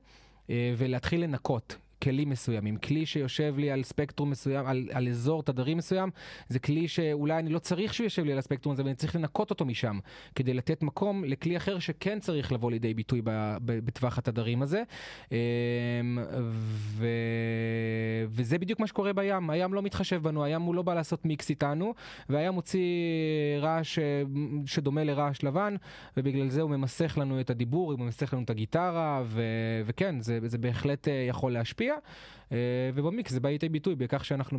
אה, 0.50 0.74
ולהתחיל 0.76 1.22
לנקות. 1.22 1.76
כלים 2.02 2.28
מסוימים. 2.28 2.76
כלי 2.76 3.06
שיושב 3.06 3.54
לי 3.58 3.70
על 3.70 3.82
ספקטרום 3.82 4.30
מסוים, 4.30 4.66
על, 4.66 4.88
על 4.92 5.08
אזור 5.08 5.42
תדרים 5.42 5.78
מסוים, 5.78 6.10
זה 6.48 6.58
כלי 6.58 6.88
שאולי 6.88 7.38
אני 7.38 7.50
לא 7.50 7.58
צריך 7.58 7.94
שהוא 7.94 8.04
יושב 8.04 8.24
לי 8.24 8.32
על 8.32 8.38
הספקטרום 8.38 8.72
הזה, 8.72 8.82
אבל 8.82 8.88
אני 8.88 8.96
צריך 8.96 9.16
לנקות 9.16 9.50
אותו 9.50 9.64
משם, 9.64 9.98
כדי 10.34 10.54
לתת 10.54 10.82
מקום 10.82 11.24
לכלי 11.24 11.56
אחר 11.56 11.78
שכן 11.78 12.20
צריך 12.20 12.52
לבוא 12.52 12.70
לידי 12.70 12.94
ביטוי 12.94 13.20
ב, 13.24 13.30
ב, 13.64 13.78
בטווח 13.84 14.18
התדרים 14.18 14.62
הזה. 14.62 14.82
אמ, 15.32 15.36
ו, 16.96 17.06
וזה 18.28 18.58
בדיוק 18.58 18.80
מה 18.80 18.86
שקורה 18.86 19.12
בים. 19.12 19.50
הים 19.50 19.74
לא 19.74 19.82
מתחשב 19.82 20.22
בנו, 20.22 20.44
הים 20.44 20.62
הוא 20.62 20.74
לא 20.74 20.82
בא 20.82 20.94
לעשות 20.94 21.24
מיקס 21.24 21.50
איתנו, 21.50 21.94
והים 22.28 22.52
מוציא 22.52 22.80
רעש 23.60 23.98
שדומה 24.66 25.04
לרעש 25.04 25.42
לבן, 25.42 25.74
ובגלל 26.16 26.48
זה 26.48 26.60
הוא 26.60 26.70
ממסך 26.70 27.18
לנו 27.18 27.40
את 27.40 27.50
הדיבור, 27.50 27.92
הוא 27.92 28.00
ממסך 28.00 28.32
לנו 28.34 28.42
את 28.42 28.50
הגיטרה, 28.50 29.22
ו, 29.24 29.42
וכן, 29.86 30.20
זה, 30.20 30.38
זה 30.42 30.58
בהחלט 30.58 31.08
אה, 31.08 31.12
יכול 31.28 31.52
להשפיע. 31.52 31.87
להשפיע, 31.88 31.94
אה, 32.52 32.90
ובמיקס 32.94 33.32
זה 33.32 33.40
בא 33.40 33.48
לידי 33.48 33.68
ביטוי 33.68 33.94
בכך 33.94 34.24
שאנחנו, 34.24 34.58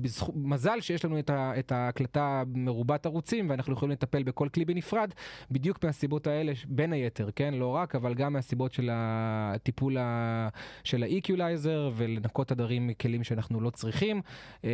בזכו, 0.00 0.32
מזל 0.36 0.80
שיש 0.80 1.04
לנו 1.04 1.18
את, 1.18 1.30
ה, 1.30 1.58
את 1.58 1.72
ההקלטה 1.72 2.42
מרובת 2.54 3.06
ערוצים 3.06 3.50
ואנחנו 3.50 3.72
יכולים 3.72 3.92
לטפל 3.92 4.22
בכל 4.22 4.48
כלי 4.48 4.64
בנפרד, 4.64 5.10
בדיוק 5.50 5.84
מהסיבות 5.84 6.26
האלה, 6.26 6.52
בין 6.66 6.92
היתר, 6.92 7.28
כן? 7.36 7.54
לא 7.54 7.66
רק, 7.66 7.94
אבל 7.94 8.14
גם 8.14 8.32
מהסיבות 8.32 8.72
של 8.72 8.90
הטיפול 8.92 9.98
ה, 9.98 10.48
של 10.84 11.02
ה-Equalizer 11.02 11.92
ולנקות 11.94 12.48
תדרים 12.48 12.86
מכלים 12.86 13.24
שאנחנו 13.24 13.60
לא 13.60 13.70
צריכים, 13.70 14.20
אה, 14.64 14.70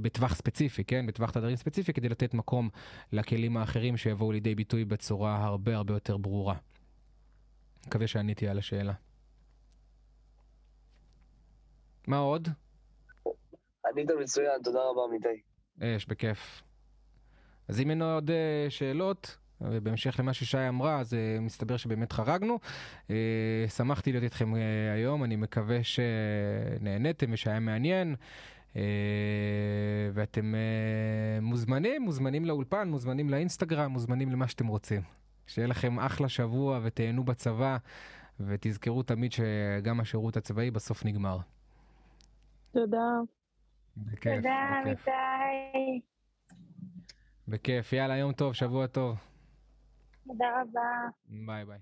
בטווח 0.00 0.34
ספציפי, 0.34 0.84
כן? 0.84 1.06
בטווח 1.06 1.30
תדרים 1.30 1.56
ספציפי, 1.56 1.92
כדי 1.92 2.08
לתת 2.08 2.34
מקום 2.34 2.68
לכלים 3.12 3.56
האחרים 3.56 3.96
שיבואו 3.96 4.32
לידי 4.32 4.54
ביטוי 4.54 4.84
בצורה 4.84 5.44
הרבה 5.44 5.76
הרבה 5.76 5.94
יותר 5.94 6.16
ברורה. 6.16 6.54
מקווה 7.86 8.06
שעניתי 8.06 8.48
על 8.48 8.58
השאלה. 8.58 9.05
מה 12.06 12.16
עוד? 12.16 12.48
ענית 13.86 14.10
מצוין, 14.10 14.62
תודה 14.64 14.78
רבה 14.90 15.02
עמיתי. 15.08 15.40
יש, 15.80 16.08
בכיף. 16.08 16.62
אז 17.68 17.80
אם 17.80 17.90
אין 17.90 18.02
עוד 18.02 18.30
uh, 18.30 18.70
שאלות, 18.70 19.36
ובהמשך 19.60 20.16
למה 20.18 20.32
ששי 20.32 20.68
אמרה, 20.68 21.00
אז 21.00 21.12
uh, 21.12 21.40
מסתבר 21.40 21.76
שבאמת 21.76 22.12
חרגנו. 22.12 22.58
Uh, 23.08 23.10
שמחתי 23.76 24.12
להיות 24.12 24.24
איתכם 24.24 24.54
היום, 24.94 25.24
אני 25.24 25.36
מקווה 25.36 25.78
שנהניתם 25.82 27.26
ושהיה 27.32 27.60
מעניין. 27.60 28.16
ואתם 30.12 30.54
מוזמנים, 31.42 32.02
מוזמנים 32.02 32.44
לאולפן, 32.44 32.88
מוזמנים 32.88 33.30
לאינסטגרם, 33.30 33.90
מוזמנים 33.90 34.30
למה 34.30 34.48
שאתם 34.48 34.66
רוצים. 34.66 35.02
שיהיה 35.46 35.68
לכם 35.68 36.00
אחלה 36.00 36.28
שבוע 36.28 36.80
ותהנו 36.82 37.24
בצבא, 37.24 37.76
ותזכרו 38.40 39.02
תמיד 39.02 39.32
שגם 39.32 40.00
השירות 40.00 40.36
הצבאי 40.36 40.70
בסוף 40.70 41.04
נגמר. 41.04 41.38
תודה. 42.76 43.20
בכיף. 43.96 44.34
תודה, 44.36 44.82
אמיתי. 44.82 46.00
בכיף. 47.48 47.92
יאללה, 47.92 48.16
יום 48.16 48.32
טוב, 48.32 48.52
שבוע 48.52 48.86
טוב. 48.86 49.16
תודה 50.26 50.46
רבה. 50.62 51.08
ביי 51.46 51.64
ביי. 51.64 51.78